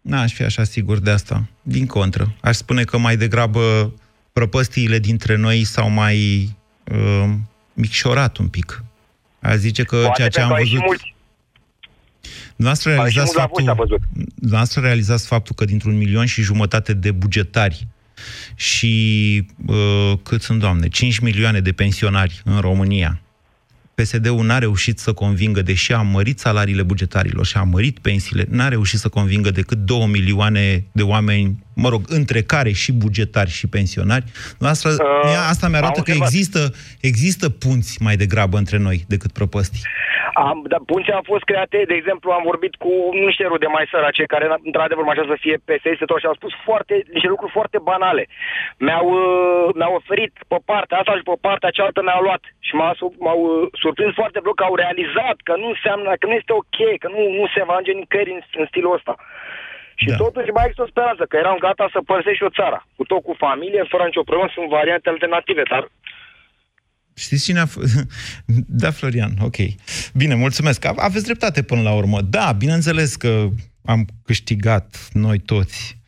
N-aș 0.00 0.32
fi 0.32 0.42
așa 0.42 0.64
sigur 0.64 0.98
de 0.98 1.10
asta. 1.10 1.42
Din 1.62 1.86
contră. 1.86 2.34
Aș 2.40 2.56
spune 2.56 2.84
că 2.84 2.98
mai 2.98 3.16
degrabă 3.16 3.92
prăpăstiile 4.32 4.98
dintre 4.98 5.36
noi 5.36 5.64
s-au 5.64 5.90
mai 5.90 6.48
uh, 6.92 7.30
micșorat 7.72 8.36
un 8.36 8.48
pic. 8.48 8.84
Aș 9.40 9.54
zice 9.54 9.82
că 9.82 9.96
Poate 9.96 10.12
ceea 10.16 10.28
ce 10.28 10.40
am 10.40 10.48
pentru 10.48 10.64
că 10.64 10.70
au 10.70 10.78
ieșit 10.78 10.78
văzut... 10.78 10.86
mulți. 10.86 11.14
Dumneavoastră 12.56 12.90
Au 12.90 13.04
ieșit 13.04 13.16
realizați 13.16 13.36
mulți 13.36 13.36
la 13.36 13.46
vot, 13.46 13.64
faptul, 13.64 13.70
a 13.70 13.86
văzut. 13.86 14.32
dumneavoastră 14.34 14.80
realizați 14.80 15.26
faptul 15.26 15.54
că 15.54 15.64
dintr-un 15.64 15.96
milion 15.96 16.26
și 16.26 16.42
jumătate 16.42 16.92
de 16.92 17.10
bugetari 17.10 17.86
și 18.54 19.46
uh, 19.66 20.12
cât 20.22 20.42
sunt, 20.42 20.60
doamne, 20.60 20.88
5 20.88 21.18
milioane 21.18 21.60
de 21.60 21.72
pensionari 21.72 22.42
în 22.44 22.60
România, 22.60 23.20
PSD-ul 23.94 24.44
n-a 24.44 24.58
reușit 24.58 24.98
să 24.98 25.12
convingă, 25.12 25.62
deși 25.62 25.92
a 25.92 26.02
mărit 26.02 26.38
salariile 26.38 26.82
bugetarilor 26.82 27.46
și 27.46 27.56
a 27.56 27.62
mărit 27.62 27.98
pensiile, 27.98 28.46
n-a 28.50 28.68
reușit 28.68 28.98
să 28.98 29.08
convingă 29.08 29.50
decât 29.50 29.78
2 29.78 30.06
milioane 30.06 30.84
de 30.92 31.02
oameni, 31.02 31.64
mă 31.74 31.88
rog, 31.88 32.02
între 32.06 32.40
care 32.42 32.72
și 32.72 32.92
bugetari 32.92 33.50
și 33.50 33.66
pensionari. 33.68 34.24
Asta, 34.60 34.88
Uh, 34.88 35.48
asta 35.52 35.68
mi-arată 35.68 35.98
am 36.00 36.04
că 36.08 36.10
observat. 36.10 36.28
există, 36.28 36.60
există 37.00 37.46
punți 37.64 38.02
mai 38.06 38.16
degrabă 38.16 38.56
între 38.56 38.78
noi 38.86 38.98
decât 39.08 39.32
prăpăstii. 39.32 39.82
Am, 40.48 40.58
dar 40.72 40.80
punții 40.92 41.12
au 41.18 41.24
fost 41.32 41.44
create, 41.50 41.78
de 41.90 41.96
exemplu, 42.00 42.28
am 42.30 42.44
vorbit 42.50 42.74
cu 42.84 42.92
niște 43.26 43.44
rude 43.52 43.68
mai 43.76 43.86
sărace 43.94 44.22
care, 44.34 44.46
într-adevăr, 44.68 45.04
mai 45.04 45.18
să 45.32 45.36
fie 45.44 45.56
PSD 45.68 46.00
tot 46.06 46.18
și 46.20 46.30
au 46.30 46.38
spus 46.40 46.52
foarte, 46.68 46.94
niște 47.16 47.28
lucruri 47.34 47.56
foarte 47.58 47.78
banale. 47.90 48.24
Mi-au, 48.84 49.06
uh, 49.22 49.68
mi-au 49.78 49.94
oferit 50.00 50.32
pe 50.52 50.58
partea 50.70 50.96
asta 50.98 51.12
și 51.18 51.28
pe 51.30 51.38
partea 51.48 51.74
cealaltă 51.76 52.00
mi-au 52.02 52.22
luat. 52.28 52.42
Și 52.66 52.72
m-au, 52.78 52.94
su- 53.00 53.16
m-au 53.24 53.40
uh, 53.46 53.54
surprins 53.82 54.12
foarte 54.20 54.40
mult 54.44 54.56
că 54.56 54.64
au 54.66 54.74
realizat 54.84 55.36
că 55.48 55.52
nu 55.62 55.68
înseamnă, 55.74 56.08
că 56.20 56.26
nu 56.30 56.34
este 56.40 56.52
ok, 56.62 56.78
că 57.02 57.08
nu, 57.14 57.20
nu 57.38 57.44
se 57.54 57.62
va 57.68 57.72
ajunge 57.74 57.92
nicăieri 58.00 58.34
în, 58.36 58.40
în 58.60 58.66
stilul 58.70 58.96
ăsta. 58.98 59.14
Și 60.00 60.06
da. 60.12 60.16
totuși 60.24 60.50
mai 60.56 60.64
există 60.64 60.82
o 60.86 60.92
speranță, 60.92 61.22
că 61.28 61.36
eram 61.42 61.58
gata 61.66 61.84
să 61.94 61.98
părăsesc 62.10 62.36
și 62.40 62.48
o 62.48 62.56
țara. 62.58 62.78
Cu 62.96 63.02
tot 63.10 63.22
cu 63.28 63.34
familie, 63.46 63.82
fără 63.92 64.04
nicio 64.06 64.28
problemă, 64.28 64.48
sunt 64.56 64.68
variante 64.78 65.08
alternative, 65.14 65.62
dar 65.72 65.84
Știți 67.24 67.44
cine 67.44 67.60
a 67.60 67.66
f- 67.72 67.82
Da, 68.82 68.90
Florian, 68.90 69.32
ok. 69.48 69.56
Bine, 70.14 70.34
mulțumesc. 70.34 70.84
A- 70.84 70.94
Aveți 71.08 71.24
dreptate 71.24 71.62
până 71.62 71.82
la 71.82 71.92
urmă. 72.00 72.20
Da, 72.20 72.52
bineînțeles 72.52 73.16
că 73.16 73.48
am 73.84 74.06
câștigat 74.24 75.08
noi 75.12 75.38
toți. 75.38 75.98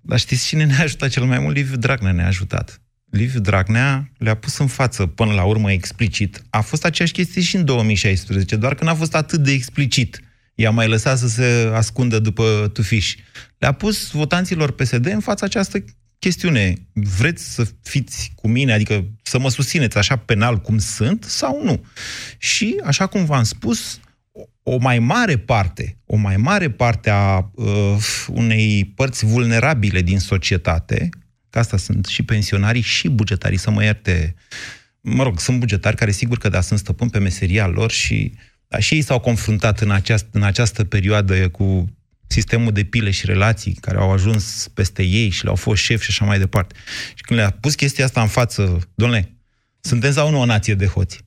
Dar 0.00 0.18
știți 0.18 0.46
cine 0.46 0.64
ne-a 0.64 0.82
ajutat 0.82 1.08
cel 1.08 1.22
mai 1.24 1.38
mult? 1.38 1.54
Liviu 1.56 1.76
Dragnea 1.76 2.12
ne-a 2.12 2.26
ajutat. 2.26 2.80
Liviu 3.10 3.40
Dragnea 3.40 4.10
le-a 4.18 4.34
pus 4.34 4.58
în 4.58 4.66
față 4.66 5.06
până 5.06 5.32
la 5.32 5.44
urmă 5.44 5.72
explicit. 5.72 6.42
A 6.50 6.60
fost 6.60 6.84
aceeași 6.84 7.12
chestie 7.14 7.42
și 7.42 7.56
în 7.56 7.64
2016, 7.64 8.56
doar 8.56 8.74
că 8.74 8.84
n-a 8.84 8.94
fost 8.94 9.14
atât 9.14 9.38
de 9.38 9.52
explicit. 9.52 10.20
I-a 10.54 10.70
mai 10.70 10.88
lăsat 10.88 11.18
să 11.18 11.28
se 11.28 11.70
ascundă 11.74 12.18
după 12.18 12.70
tufiș. 12.72 13.16
Le-a 13.58 13.72
pus 13.72 14.10
votanților 14.10 14.70
PSD 14.70 15.06
în 15.06 15.20
fața 15.20 15.46
această 15.46 15.84
chestiune. 16.18 16.74
Vreți 16.92 17.54
să 17.54 17.68
fiți 17.82 18.32
cu 18.34 18.48
mine, 18.48 18.72
adică 18.72 19.04
să 19.22 19.38
mă 19.38 19.50
susțineți 19.50 19.98
așa 19.98 20.16
penal 20.16 20.56
cum 20.56 20.78
sunt 20.78 21.24
sau 21.24 21.64
nu? 21.64 21.84
Și, 22.38 22.80
așa 22.84 23.06
cum 23.06 23.24
v-am 23.24 23.42
spus, 23.42 24.00
o 24.62 24.76
mai 24.76 24.98
mare 24.98 25.38
parte, 25.38 25.96
o 26.06 26.16
mai 26.16 26.36
mare 26.36 26.70
parte 26.70 27.10
a 27.10 27.50
uh, 27.54 27.66
unei 28.28 28.92
părți 28.94 29.24
vulnerabile 29.24 30.02
din 30.02 30.18
societate, 30.18 31.08
că 31.50 31.58
asta 31.58 31.76
sunt 31.76 32.06
și 32.06 32.22
pensionarii 32.22 32.80
și 32.80 33.08
bugetarii, 33.08 33.58
să 33.58 33.70
mă 33.70 33.84
ierte, 33.84 34.34
mă 35.00 35.22
rog, 35.22 35.40
sunt 35.40 35.58
bugetari 35.58 35.96
care 35.96 36.10
sigur 36.10 36.38
că 36.38 36.48
da, 36.48 36.60
sunt 36.60 36.78
stăpâni 36.78 37.10
pe 37.10 37.18
meseria 37.18 37.66
lor 37.66 37.90
și, 37.90 38.32
da, 38.72 38.78
și 38.78 38.94
ei 38.94 39.02
s-au 39.02 39.18
confruntat 39.18 39.80
în, 39.80 39.90
aceast, 39.90 40.26
în 40.30 40.42
această 40.42 40.84
perioadă 40.84 41.48
cu 41.48 41.90
sistemul 42.26 42.72
de 42.72 42.84
pile 42.84 43.10
și 43.10 43.26
relații 43.26 43.72
care 43.72 43.98
au 43.98 44.12
ajuns 44.12 44.68
peste 44.74 45.02
ei 45.02 45.28
și 45.28 45.44
le-au 45.44 45.56
fost 45.56 45.82
șefi 45.82 46.04
și 46.04 46.10
așa 46.10 46.24
mai 46.24 46.38
departe. 46.38 46.74
Și 47.14 47.22
când 47.22 47.38
le-a 47.38 47.50
pus 47.50 47.74
chestia 47.74 48.04
asta 48.04 48.20
în 48.20 48.28
față, 48.28 48.78
domnule, 48.94 49.32
suntem 49.80 50.12
sau 50.12 50.30
nu 50.30 50.40
o 50.40 50.44
nație 50.44 50.74
de 50.74 50.86
hoți? 50.86 51.20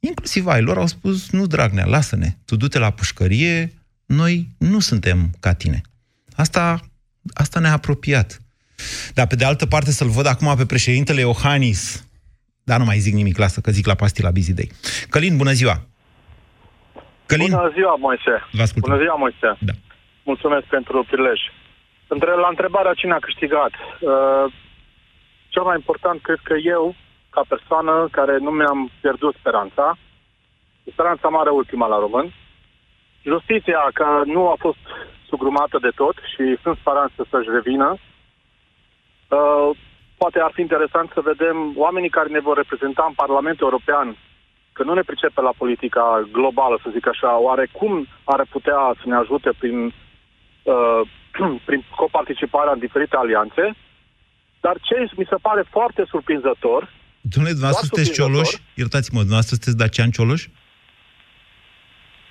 Inclusiv 0.00 0.46
ai 0.46 0.62
lor 0.62 0.78
au 0.78 0.86
spus, 0.86 1.30
nu, 1.30 1.46
Dragnea, 1.46 1.84
lasă-ne, 1.84 2.36
tu 2.44 2.56
du-te 2.56 2.78
la 2.78 2.90
pușcărie, 2.90 3.72
noi 4.06 4.48
nu 4.58 4.80
suntem 4.80 5.30
ca 5.40 5.52
tine. 5.52 5.80
Asta, 6.34 6.90
asta 7.32 7.60
ne-a 7.60 7.72
apropiat. 7.72 8.40
Dar 9.14 9.26
pe 9.26 9.34
de 9.34 9.44
altă 9.44 9.66
parte 9.66 9.92
să-l 9.92 10.08
văd 10.08 10.26
acum 10.26 10.56
pe 10.56 10.66
președintele 10.66 11.20
Iohannis, 11.20 12.04
dar 12.64 12.78
nu 12.78 12.84
mai 12.84 12.98
zic 12.98 13.14
nimic, 13.14 13.36
lasă 13.36 13.60
că 13.60 13.70
zic 13.70 13.86
la 13.86 13.94
pastila 13.94 14.30
Bizidei. 14.30 14.70
Călin, 15.08 15.36
bună 15.36 15.52
ziua! 15.52 15.90
Călin, 17.30 17.50
Bună 17.50 17.72
ziua, 17.78 17.94
Moise. 18.06 18.34
Vă 18.58 18.62
ascultăm. 18.62 18.88
Bună 18.88 19.02
ziua, 19.02 19.16
Moise. 19.24 19.48
Da. 19.68 19.74
Mulțumesc 20.30 20.66
pentru 20.76 21.06
prilej. 21.10 21.40
Între, 22.14 22.30
la 22.44 22.48
întrebarea 22.54 22.98
cine 23.00 23.12
a 23.12 23.26
câștigat, 23.28 23.72
uh, 23.74 24.44
cel 25.48 25.62
mai 25.62 25.76
important 25.80 26.18
cred 26.22 26.40
că 26.42 26.54
eu, 26.76 26.94
ca 27.34 27.42
persoană 27.48 28.08
care 28.10 28.34
nu 28.38 28.50
mi-am 28.50 28.90
pierdut 29.00 29.34
speranța, 29.40 29.96
speranța 30.92 31.28
mare 31.28 31.50
ultima 31.50 31.86
la 31.86 31.98
român, 31.98 32.26
justiția 33.22 33.82
că 33.92 34.06
nu 34.24 34.48
a 34.48 34.56
fost 34.58 34.84
sugrumată 35.28 35.78
de 35.80 35.92
tot 36.00 36.16
și 36.32 36.44
sunt 36.62 36.76
speranță 36.76 37.26
să-și 37.30 37.54
revină, 37.58 37.88
uh, 37.92 39.70
poate 40.20 40.38
ar 40.40 40.50
fi 40.54 40.60
interesant 40.60 41.10
să 41.14 41.20
vedem 41.20 41.56
oamenii 41.76 42.16
care 42.16 42.28
ne 42.28 42.40
vor 42.40 42.56
reprezenta 42.56 43.04
în 43.08 43.14
Parlamentul 43.22 43.66
European 43.66 44.16
că 44.80 44.86
nu 44.88 44.94
ne 44.94 45.08
pricepe 45.10 45.40
la 45.48 45.54
politica 45.62 46.04
globală, 46.36 46.76
să 46.82 46.94
zic 46.96 47.06
așa, 47.08 47.30
oare 47.48 47.64
cum 47.78 47.92
ar 48.34 48.40
putea 48.54 48.80
să 49.00 49.04
ne 49.10 49.16
ajute 49.22 49.50
prin, 49.60 49.76
uh, 50.72 51.00
prin 51.68 51.80
coparticiparea 52.02 52.72
în 52.72 52.78
diferite 52.86 53.16
alianțe? 53.16 53.64
Dar 54.64 54.76
ce 54.88 54.96
mi 55.20 55.26
se 55.32 55.38
pare 55.46 55.62
foarte 55.76 56.02
surprinzător, 56.12 56.80
domnule, 57.32 57.54
dumneavoastră 57.56 57.86
Doar 57.86 57.90
sunteți 57.90 58.10
surprinzător. 58.10 58.46
Cioloș? 58.46 58.78
Iertați-mă, 58.82 59.18
dumneavoastră 59.24 59.54
sunteți 59.56 59.80
Dacian 59.82 60.10
Cioloș? 60.16 60.42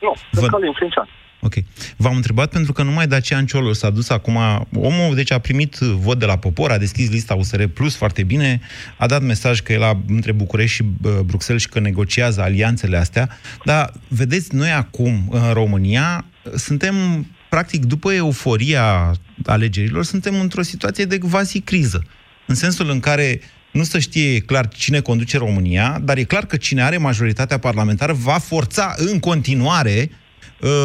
nu, 0.05 0.11
Vă- 0.31 0.39
sunt 0.39 0.51
Călin 0.53 0.75
Fincean. 0.81 1.07
Ok. 1.41 1.53
V-am 1.97 2.15
întrebat 2.15 2.49
pentru 2.49 2.73
că 2.73 2.83
numai 2.83 3.07
Dacian 3.07 3.45
Cioloș 3.45 3.77
s-a 3.77 3.89
dus 3.89 4.09
acum... 4.09 4.67
Omul, 4.73 5.15
deci, 5.15 5.31
a 5.31 5.39
primit 5.39 5.75
vot 5.75 6.19
de 6.19 6.25
la 6.25 6.37
popor, 6.37 6.71
a 6.71 6.77
deschis 6.77 7.09
lista 7.09 7.35
USR 7.35 7.63
Plus 7.63 7.95
foarte 7.95 8.23
bine, 8.23 8.61
a 8.97 9.05
dat 9.05 9.21
mesaj 9.21 9.61
că 9.61 9.73
e 9.73 9.77
la, 9.77 10.01
între 10.07 10.31
București 10.31 10.75
și 10.75 10.83
Bruxelles 11.25 11.61
și 11.61 11.69
că 11.69 11.79
negociază 11.79 12.41
alianțele 12.41 12.97
astea, 12.97 13.29
dar, 13.65 13.93
vedeți, 14.07 14.55
noi 14.55 14.71
acum, 14.71 15.27
în 15.29 15.53
România, 15.53 16.25
suntem, 16.55 17.25
practic, 17.49 17.85
după 17.85 18.13
euforia 18.13 19.15
alegerilor, 19.45 20.05
suntem 20.05 20.39
într-o 20.39 20.61
situație 20.61 21.05
de 21.05 21.17
quasi 21.17 21.59
criză. 21.59 22.03
În 22.45 22.55
sensul 22.55 22.89
în 22.89 22.99
care 22.99 23.41
nu 23.71 23.83
se 23.83 23.99
știe 23.99 24.39
clar 24.39 24.67
cine 24.67 24.99
conduce 24.99 25.37
România, 25.37 25.99
dar 26.03 26.17
e 26.17 26.23
clar 26.23 26.45
că 26.45 26.57
cine 26.57 26.83
are 26.83 26.97
majoritatea 26.97 27.57
parlamentară 27.57 28.13
va 28.13 28.37
forța 28.37 28.93
în 28.97 29.19
continuare 29.19 30.09
uh, 30.09 30.15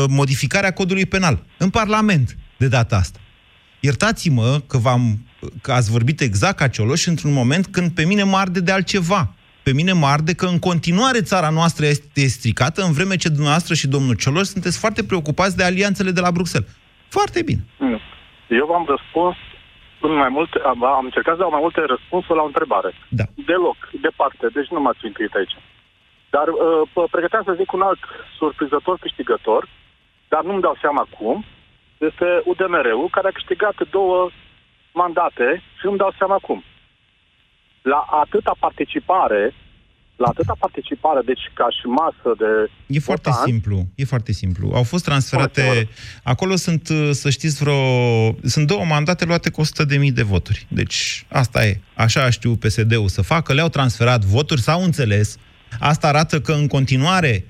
modificarea 0.08 0.72
codului 0.72 1.06
penal. 1.06 1.42
În 1.58 1.70
Parlament, 1.70 2.36
de 2.56 2.68
data 2.68 2.96
asta. 2.96 3.18
Iertați-mă 3.80 4.60
că, 4.68 4.78
v-am, 4.78 5.02
că 5.62 5.72
ați 5.72 5.90
vorbit 5.90 6.20
exact 6.20 6.56
ca 6.56 6.68
Cioloș 6.68 7.06
într-un 7.06 7.32
moment 7.32 7.66
când 7.66 7.90
pe 7.90 8.04
mine 8.04 8.22
mă 8.22 8.36
arde 8.36 8.60
de 8.60 8.72
altceva. 8.72 9.34
Pe 9.62 9.72
mine 9.72 9.92
mă 9.92 10.06
arde 10.06 10.34
că 10.34 10.46
în 10.46 10.58
continuare 10.58 11.20
țara 11.20 11.50
noastră 11.50 11.86
este 11.86 12.26
stricată, 12.26 12.82
în 12.82 12.92
vreme 12.92 13.16
ce 13.16 13.28
dumneavoastră 13.28 13.74
și 13.74 13.86
domnul 13.88 14.14
Cioloș 14.14 14.46
sunteți 14.46 14.78
foarte 14.78 15.04
preocupați 15.04 15.56
de 15.56 15.64
alianțele 15.64 16.10
de 16.10 16.20
la 16.20 16.30
Bruxelles. 16.30 16.70
Foarte 17.08 17.42
bine. 17.42 17.62
Eu 18.60 18.66
v-am 18.66 18.86
răspuns 18.94 19.36
în 20.00 20.14
mai 20.22 20.28
multe, 20.36 20.56
am, 20.72 20.84
am 20.84 21.04
încercat 21.04 21.34
să 21.34 21.40
dau 21.40 21.50
mai 21.56 21.64
multe 21.66 21.80
răspunsuri 21.94 22.38
la 22.38 22.44
o 22.46 22.50
întrebare. 22.52 22.90
Da. 23.20 23.24
Deloc, 23.50 23.78
departe, 24.06 24.44
deci 24.56 24.70
nu 24.74 24.80
m-ați 24.80 25.06
intuit 25.08 25.34
aici. 25.40 25.56
Dar 26.35 26.49
uh, 26.49 27.09
pregăteam 27.14 27.45
să 27.47 27.59
zic 27.61 27.72
un 27.72 27.82
alt 27.89 28.03
surprizător 28.39 28.97
câștigător, 29.05 29.62
dar 30.32 30.43
nu-mi 30.45 30.64
dau 30.66 30.76
seama 30.80 31.05
cum, 31.18 31.45
este 32.09 32.26
UDMR-ul, 32.51 33.09
care 33.16 33.26
a 33.28 33.39
câștigat 33.39 33.76
două 33.97 34.30
mandate 34.93 35.47
și 35.78 35.85
nu-mi 35.87 36.03
dau 36.03 36.12
seama 36.18 36.39
cum. 36.47 36.64
La 37.82 38.01
atâta 38.22 38.55
participare, 38.59 39.43
la 40.16 40.28
atâta 40.28 40.55
participare, 40.59 41.20
deci 41.24 41.45
ca 41.55 41.66
și 41.76 41.87
masă 42.01 42.28
de... 42.43 42.51
E 42.87 42.99
foarte 43.09 43.28
votanți, 43.30 43.51
simplu, 43.51 43.76
e 43.95 44.05
foarte 44.05 44.32
simplu. 44.32 44.64
Au 44.74 44.82
fost 44.82 45.05
transferate... 45.05 45.89
Acolo 46.32 46.55
sunt, 46.57 46.89
uh, 46.89 47.09
să 47.11 47.30
știți, 47.30 47.62
vreo... 47.62 47.80
Sunt 48.43 48.66
două 48.66 48.85
mandate 48.85 49.24
luate 49.24 49.51
cu 49.51 49.62
100.000 49.62 50.12
de 50.20 50.22
voturi. 50.22 50.66
Deci, 50.68 51.26
asta 51.28 51.66
e. 51.66 51.80
Așa 51.95 52.22
a 52.22 52.30
știut 52.30 52.59
PSD-ul 52.59 53.09
să 53.09 53.22
facă. 53.22 53.53
Le-au 53.53 53.68
transferat 53.68 54.20
voturi, 54.24 54.61
s-au 54.61 54.82
înțeles. 54.82 55.39
Asta 55.78 56.08
arată 56.08 56.40
că, 56.40 56.52
în 56.52 56.66
continuare, 56.66 57.44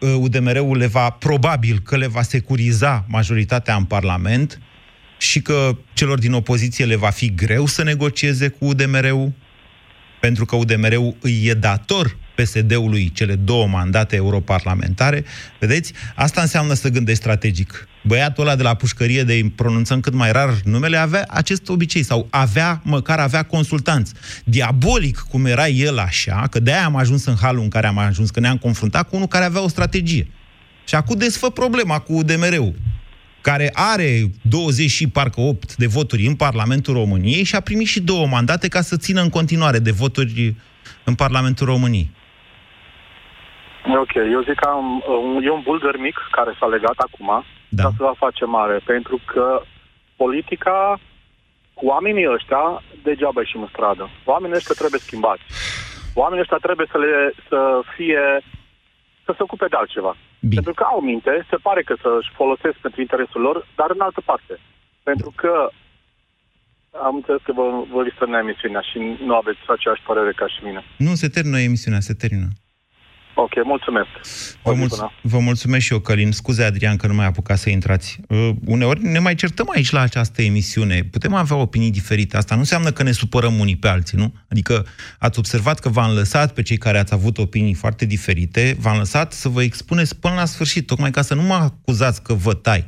UDMR-ul 0.00 0.76
le 0.76 0.86
va, 0.86 1.10
probabil 1.10 1.78
că 1.78 1.96
le 1.96 2.06
va 2.06 2.22
securiza 2.22 3.04
majoritatea 3.08 3.74
în 3.74 3.84
Parlament 3.84 4.60
și 5.18 5.42
că 5.42 5.76
celor 5.92 6.18
din 6.18 6.32
opoziție 6.32 6.84
le 6.84 6.96
va 6.96 7.10
fi 7.10 7.34
greu 7.34 7.66
să 7.66 7.82
negocieze 7.82 8.48
cu 8.48 8.64
UDMR-ul, 8.64 9.32
pentru 10.20 10.44
că 10.44 10.56
UDMR-ul 10.56 11.16
îi 11.20 11.46
e 11.46 11.54
dator 11.54 12.16
PSD-ului 12.42 13.10
cele 13.14 13.34
două 13.34 13.66
mandate 13.66 14.16
europarlamentare. 14.16 15.24
Vedeți? 15.58 15.92
Asta 16.14 16.40
înseamnă 16.40 16.74
să 16.74 16.88
gândești 16.88 17.20
strategic. 17.20 17.88
Băiatul 18.02 18.44
ăla 18.46 18.56
de 18.56 18.62
la 18.62 18.74
pușcărie, 18.74 19.22
de 19.22 19.32
îi 19.32 19.50
pronunțăm 19.50 20.00
cât 20.00 20.12
mai 20.12 20.32
rar 20.32 20.54
numele, 20.64 20.96
avea 20.96 21.24
acest 21.28 21.68
obicei, 21.68 22.02
sau 22.02 22.26
avea, 22.30 22.80
măcar 22.84 23.18
avea 23.18 23.42
consultanți. 23.42 24.12
Diabolic 24.44 25.18
cum 25.18 25.46
era 25.46 25.68
el 25.68 25.98
așa, 25.98 26.46
că 26.50 26.60
de-aia 26.60 26.84
am 26.84 26.96
ajuns 26.96 27.24
în 27.24 27.36
halul 27.40 27.62
în 27.62 27.68
care 27.68 27.86
am 27.86 27.98
ajuns, 27.98 28.30
că 28.30 28.40
ne-am 28.40 28.56
confruntat 28.56 29.08
cu 29.08 29.16
unul 29.16 29.28
care 29.28 29.44
avea 29.44 29.62
o 29.62 29.68
strategie. 29.68 30.28
Și 30.86 30.94
acum 30.94 31.18
desfă 31.18 31.50
problema 31.50 31.98
cu 31.98 32.12
UDMR-ul 32.12 32.74
care 33.40 33.70
are 33.72 34.30
20 34.42 34.90
și 34.90 35.06
parcă 35.06 35.40
8 35.40 35.76
de 35.76 35.86
voturi 35.86 36.26
în 36.26 36.34
Parlamentul 36.34 36.94
României 36.94 37.42
și 37.42 37.54
a 37.54 37.60
primit 37.60 37.86
și 37.86 38.00
două 38.00 38.26
mandate 38.26 38.68
ca 38.68 38.80
să 38.80 38.96
țină 38.96 39.22
în 39.22 39.28
continuare 39.28 39.78
de 39.78 39.90
voturi 39.90 40.54
în 41.04 41.14
Parlamentul 41.14 41.66
României. 41.66 42.10
Ok, 43.86 44.14
eu 44.14 44.42
zic 44.42 44.54
că 44.54 44.68
am, 44.68 45.04
um, 45.08 45.42
e 45.42 45.50
un 45.50 45.62
bulgăr 45.62 45.96
mic 45.96 46.16
care 46.30 46.56
s-a 46.58 46.66
legat 46.66 46.98
acum, 46.98 47.44
da. 47.68 47.82
dar 47.82 47.90
se 47.96 48.02
va 48.02 48.14
face 48.16 48.44
mare, 48.44 48.80
pentru 48.84 49.20
că 49.26 49.62
politica 50.16 51.00
cu 51.74 51.86
oamenii 51.86 52.32
ăștia 52.36 52.82
degeaba 53.02 53.40
ieșim 53.40 53.62
în 53.62 53.72
stradă. 53.72 54.10
Oamenii 54.24 54.56
ăștia 54.56 54.74
trebuie 54.78 55.00
schimbați. 55.06 55.42
Oamenii 56.14 56.44
ăștia 56.44 56.60
trebuie 56.66 56.86
să, 56.90 56.98
le, 56.98 57.32
să 57.48 57.58
fie 57.96 58.22
să 59.24 59.30
se 59.36 59.42
ocupe 59.42 59.66
de 59.72 59.76
altceva. 59.78 60.12
Bine. 60.40 60.54
Pentru 60.54 60.74
că 60.74 60.84
au 60.92 61.00
minte, 61.00 61.32
se 61.50 61.56
pare 61.66 61.82
că 61.82 61.94
să-și 62.02 62.30
folosesc 62.40 62.76
pentru 62.84 63.00
interesul 63.00 63.40
lor, 63.40 63.56
dar 63.78 63.88
în 63.90 64.00
altă 64.00 64.20
parte. 64.30 64.54
Pentru 65.02 65.32
că 65.40 65.52
am 67.08 67.14
înțeles 67.14 67.40
că 67.44 67.52
vă, 67.52 67.64
vă 67.92 68.00
termina 68.18 68.38
emisiunea 68.38 68.82
și 68.90 68.98
nu 69.28 69.34
aveți 69.34 69.62
aceeași 69.74 70.02
părere 70.08 70.32
ca 70.40 70.46
și 70.54 70.64
mine. 70.64 70.80
Nu, 71.06 71.12
se 71.22 71.28
termină 71.28 71.58
emisiunea, 71.60 72.00
se 72.00 72.14
termină. 72.22 72.48
Ok, 73.34 73.50
mulțumesc. 73.64 74.08
Vă, 74.62 74.74
mulț- 74.74 75.12
vă 75.22 75.38
mulțumesc 75.38 75.84
și 75.84 75.92
eu, 75.92 75.98
Călin. 75.98 76.32
Scuze, 76.32 76.64
Adrian, 76.64 76.96
că 76.96 77.06
nu 77.06 77.14
mai 77.14 77.26
apucat 77.26 77.58
să 77.58 77.70
intrați. 77.70 78.18
Uh, 78.28 78.50
uneori 78.64 79.04
ne 79.04 79.18
mai 79.18 79.34
certăm 79.34 79.70
aici 79.74 79.90
la 79.90 80.00
această 80.00 80.42
emisiune. 80.42 81.04
Putem 81.10 81.34
avea 81.34 81.56
opinii 81.56 81.90
diferite. 81.90 82.36
Asta 82.36 82.54
nu 82.54 82.60
înseamnă 82.60 82.90
că 82.90 83.02
ne 83.02 83.10
supărăm 83.12 83.58
unii 83.58 83.76
pe 83.76 83.88
alții, 83.88 84.18
nu? 84.18 84.34
Adică 84.50 84.86
ați 85.18 85.38
observat 85.38 85.78
că 85.78 85.88
v-am 85.88 86.14
lăsat 86.14 86.52
pe 86.52 86.62
cei 86.62 86.76
care 86.76 86.98
ați 86.98 87.14
avut 87.14 87.38
opinii 87.38 87.74
foarte 87.74 88.04
diferite, 88.04 88.76
v-am 88.78 88.98
lăsat 88.98 89.32
să 89.32 89.48
vă 89.48 89.62
expuneți 89.62 90.16
până 90.16 90.34
la 90.34 90.44
sfârșit, 90.44 90.86
tocmai 90.86 91.10
ca 91.10 91.22
să 91.22 91.34
nu 91.34 91.42
mă 91.42 91.54
acuzați 91.54 92.22
că 92.22 92.34
vă 92.34 92.54
tai. 92.54 92.84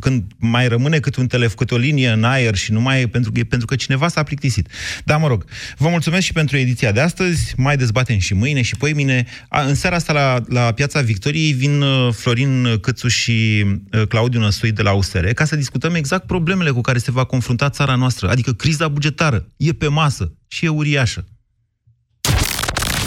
Când 0.00 0.24
mai 0.36 0.68
rămâne 0.68 0.98
câte 0.98 1.20
un 1.20 1.26
telefon, 1.26 1.56
câte 1.56 1.74
o 1.74 1.76
linie 1.76 2.08
în 2.08 2.24
aer 2.24 2.54
și 2.54 2.72
nu 2.72 2.80
mai 2.80 3.00
e 3.00 3.06
pentru, 3.06 3.30
e 3.34 3.44
pentru 3.44 3.66
că 3.66 3.76
cineva 3.76 4.08
s-a 4.08 4.22
plictisit. 4.22 4.68
Da, 5.04 5.16
mă 5.16 5.26
rog, 5.26 5.44
vă 5.76 5.88
mulțumesc 5.88 6.24
și 6.24 6.32
pentru 6.32 6.56
ediția 6.56 6.92
de 6.92 7.00
astăzi. 7.00 7.54
Mai 7.56 7.76
dezbatem 7.76 8.18
și 8.18 8.34
mâine 8.34 8.62
și 8.62 8.76
poimine. 8.76 9.26
A, 9.48 9.62
în 9.62 9.74
seara 9.78 9.96
asta 9.96 10.12
la, 10.12 10.40
la 10.48 10.72
Piața 10.72 11.00
Victoriei 11.00 11.52
vin 11.52 11.80
uh, 11.80 12.12
Florin 12.12 12.78
Câțu 12.80 13.08
și 13.08 13.64
uh, 13.92 14.06
Claudiu 14.08 14.40
Năsui 14.40 14.72
de 14.72 14.82
la 14.82 14.92
USR 14.92 15.26
ca 15.26 15.44
să 15.44 15.56
discutăm 15.56 15.94
exact 15.94 16.26
problemele 16.26 16.70
cu 16.70 16.80
care 16.80 16.98
se 16.98 17.10
va 17.10 17.24
confrunta 17.24 17.70
țara 17.70 17.94
noastră, 17.94 18.28
adică 18.28 18.52
criza 18.52 18.88
bugetară. 18.88 19.46
E 19.56 19.72
pe 19.72 19.88
masă 19.88 20.32
și 20.46 20.64
e 20.64 20.68
uriașă. 20.68 21.24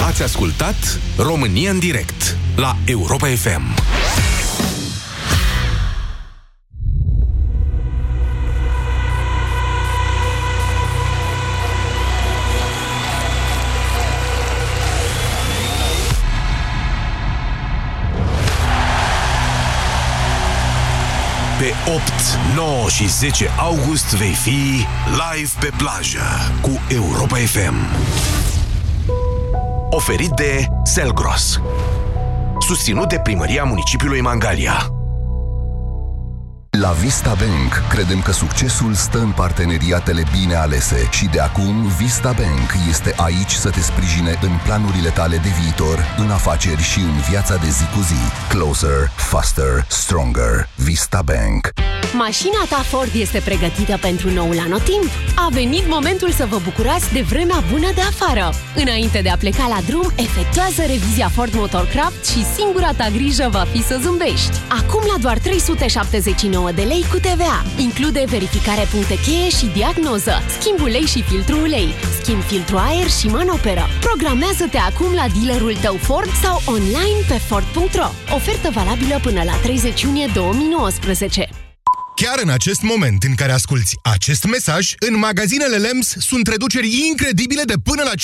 Ați 0.07 0.24
ascultat 0.24 0.99
România 1.17 1.72
în 1.72 1.80
direct 1.80 2.38
la 2.55 2.78
Europa 2.86 3.28
FM. 3.28 3.61
8, 21.88 22.01
9 22.55 22.89
și 22.89 23.07
10 23.07 23.49
august 23.57 24.15
vei 24.15 24.34
fi 24.34 24.86
live 25.05 25.49
pe 25.59 25.71
plajă 25.77 26.21
cu 26.61 26.82
Europa 26.88 27.36
FM. 27.36 27.75
Oferit 29.89 30.29
de 30.29 30.67
Selgros. 30.84 31.61
Susținut 32.59 33.09
de 33.09 33.19
Primăria 33.19 33.63
Municipiului 33.63 34.21
Mangalia. 34.21 35.01
La 36.80 36.91
Vista 36.91 37.36
Bank 37.39 37.88
credem 37.89 38.22
că 38.22 38.32
succesul 38.32 38.93
stă 38.93 39.17
în 39.17 39.32
parteneriatele 39.32 40.24
bine 40.39 40.55
alese 40.55 41.07
și 41.09 41.26
de 41.26 41.39
acum 41.39 41.88
Vista 41.97 42.32
Bank 42.32 42.89
este 42.89 43.13
aici 43.17 43.51
să 43.51 43.69
te 43.69 43.80
sprijine 43.80 44.39
în 44.41 44.51
planurile 44.63 45.09
tale 45.09 45.38
de 45.38 45.49
viitor, 45.61 46.05
în 46.17 46.32
afaceri 46.32 46.82
și 46.82 46.99
în 46.99 47.19
viața 47.30 47.55
de 47.55 47.69
zi 47.69 47.84
cu 47.84 48.01
zi. 48.01 48.49
Closer, 48.49 49.11
faster, 49.15 49.86
stronger. 49.88 50.67
Vista 50.76 51.22
Bank. 51.26 51.69
Mașina 52.13 52.65
ta 52.69 52.76
Ford 52.76 53.09
este 53.13 53.39
pregătită 53.39 53.97
pentru 54.01 54.30
noul 54.30 54.59
anotimp? 54.59 55.09
A 55.36 55.47
venit 55.51 55.84
momentul 55.88 56.32
să 56.32 56.45
vă 56.45 56.59
bucurați 56.63 57.13
de 57.13 57.22
vremea 57.22 57.63
bună 57.72 57.89
de 57.95 58.01
afară. 58.01 58.53
Înainte 58.76 59.19
de 59.22 59.30
a 59.30 59.38
pleca 59.38 59.67
la 59.67 59.80
drum, 59.86 60.11
efectuează 60.15 60.82
revizia 60.82 61.30
Ford 61.30 61.53
Motorcraft 61.53 62.26
și 62.26 62.45
singura 62.55 62.91
ta 62.97 63.07
grijă 63.13 63.47
va 63.51 63.65
fi 63.72 63.84
să 63.84 63.99
zâmbești. 64.01 64.57
Acum 64.67 65.01
la 65.13 65.17
doar 65.22 65.38
379 65.38 66.61
de 66.70 66.82
lei 66.82 67.05
cu 67.12 67.18
TVA. 67.18 67.64
Include 67.78 68.24
verificare 68.28 68.88
puncte 68.91 69.20
cheie 69.20 69.49
și 69.49 69.66
diagnoză, 69.66 70.34
schimb 70.59 70.82
ulei 70.82 71.05
și 71.05 71.22
filtru 71.22 71.57
ulei, 71.62 71.93
schimb 72.22 72.41
filtru 72.41 72.78
aer 72.78 73.09
și 73.09 73.28
manoperă. 73.28 73.84
Programează-te 73.99 74.78
acum 74.78 75.14
la 75.14 75.26
dealerul 75.34 75.76
tău 75.76 75.95
Ford 75.95 76.32
sau 76.43 76.62
online 76.66 77.22
pe 77.28 77.34
Ford.ro. 77.34 78.36
Ofertă 78.36 78.70
valabilă 78.74 79.20
până 79.22 79.43
la 79.43 79.55
30 79.55 80.01
iunie 80.01 80.30
2019. 80.34 81.49
Chiar 82.24 82.39
în 82.43 82.49
acest 82.49 82.82
moment 82.82 83.24
în 83.24 83.36
care 83.36 83.51
asculti 83.51 83.95
acest 84.03 84.43
mesaj, 84.43 84.93
în 84.99 85.17
magazinele 85.17 85.78
LEMS 85.78 86.07
sunt 86.07 86.47
reduceri 86.47 87.07
incredibile 87.07 87.63
de 87.63 87.74
până 87.84 88.03
la 88.03 88.11
55% 88.11 88.15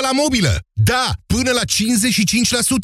la 0.00 0.10
mobilă. 0.12 0.58
Da, 0.72 1.12
până 1.26 1.50
la 1.50 1.60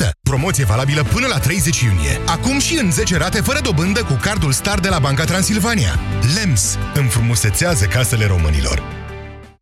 55%. 0.06 0.10
Promoție 0.22 0.64
valabilă 0.64 1.04
până 1.04 1.26
la 1.26 1.38
30 1.38 1.80
iunie. 1.80 2.20
Acum 2.26 2.58
și 2.58 2.78
în 2.78 2.90
10 2.90 3.16
rate 3.16 3.40
fără 3.40 3.60
dobândă 3.60 4.04
cu 4.04 4.18
cardul 4.22 4.52
Star 4.52 4.80
de 4.80 4.88
la 4.88 4.98
Banca 4.98 5.24
Transilvania. 5.24 6.00
LEMS 6.34 6.78
înfrumusețează 6.94 7.84
casele 7.84 8.26
românilor. 8.26 9.03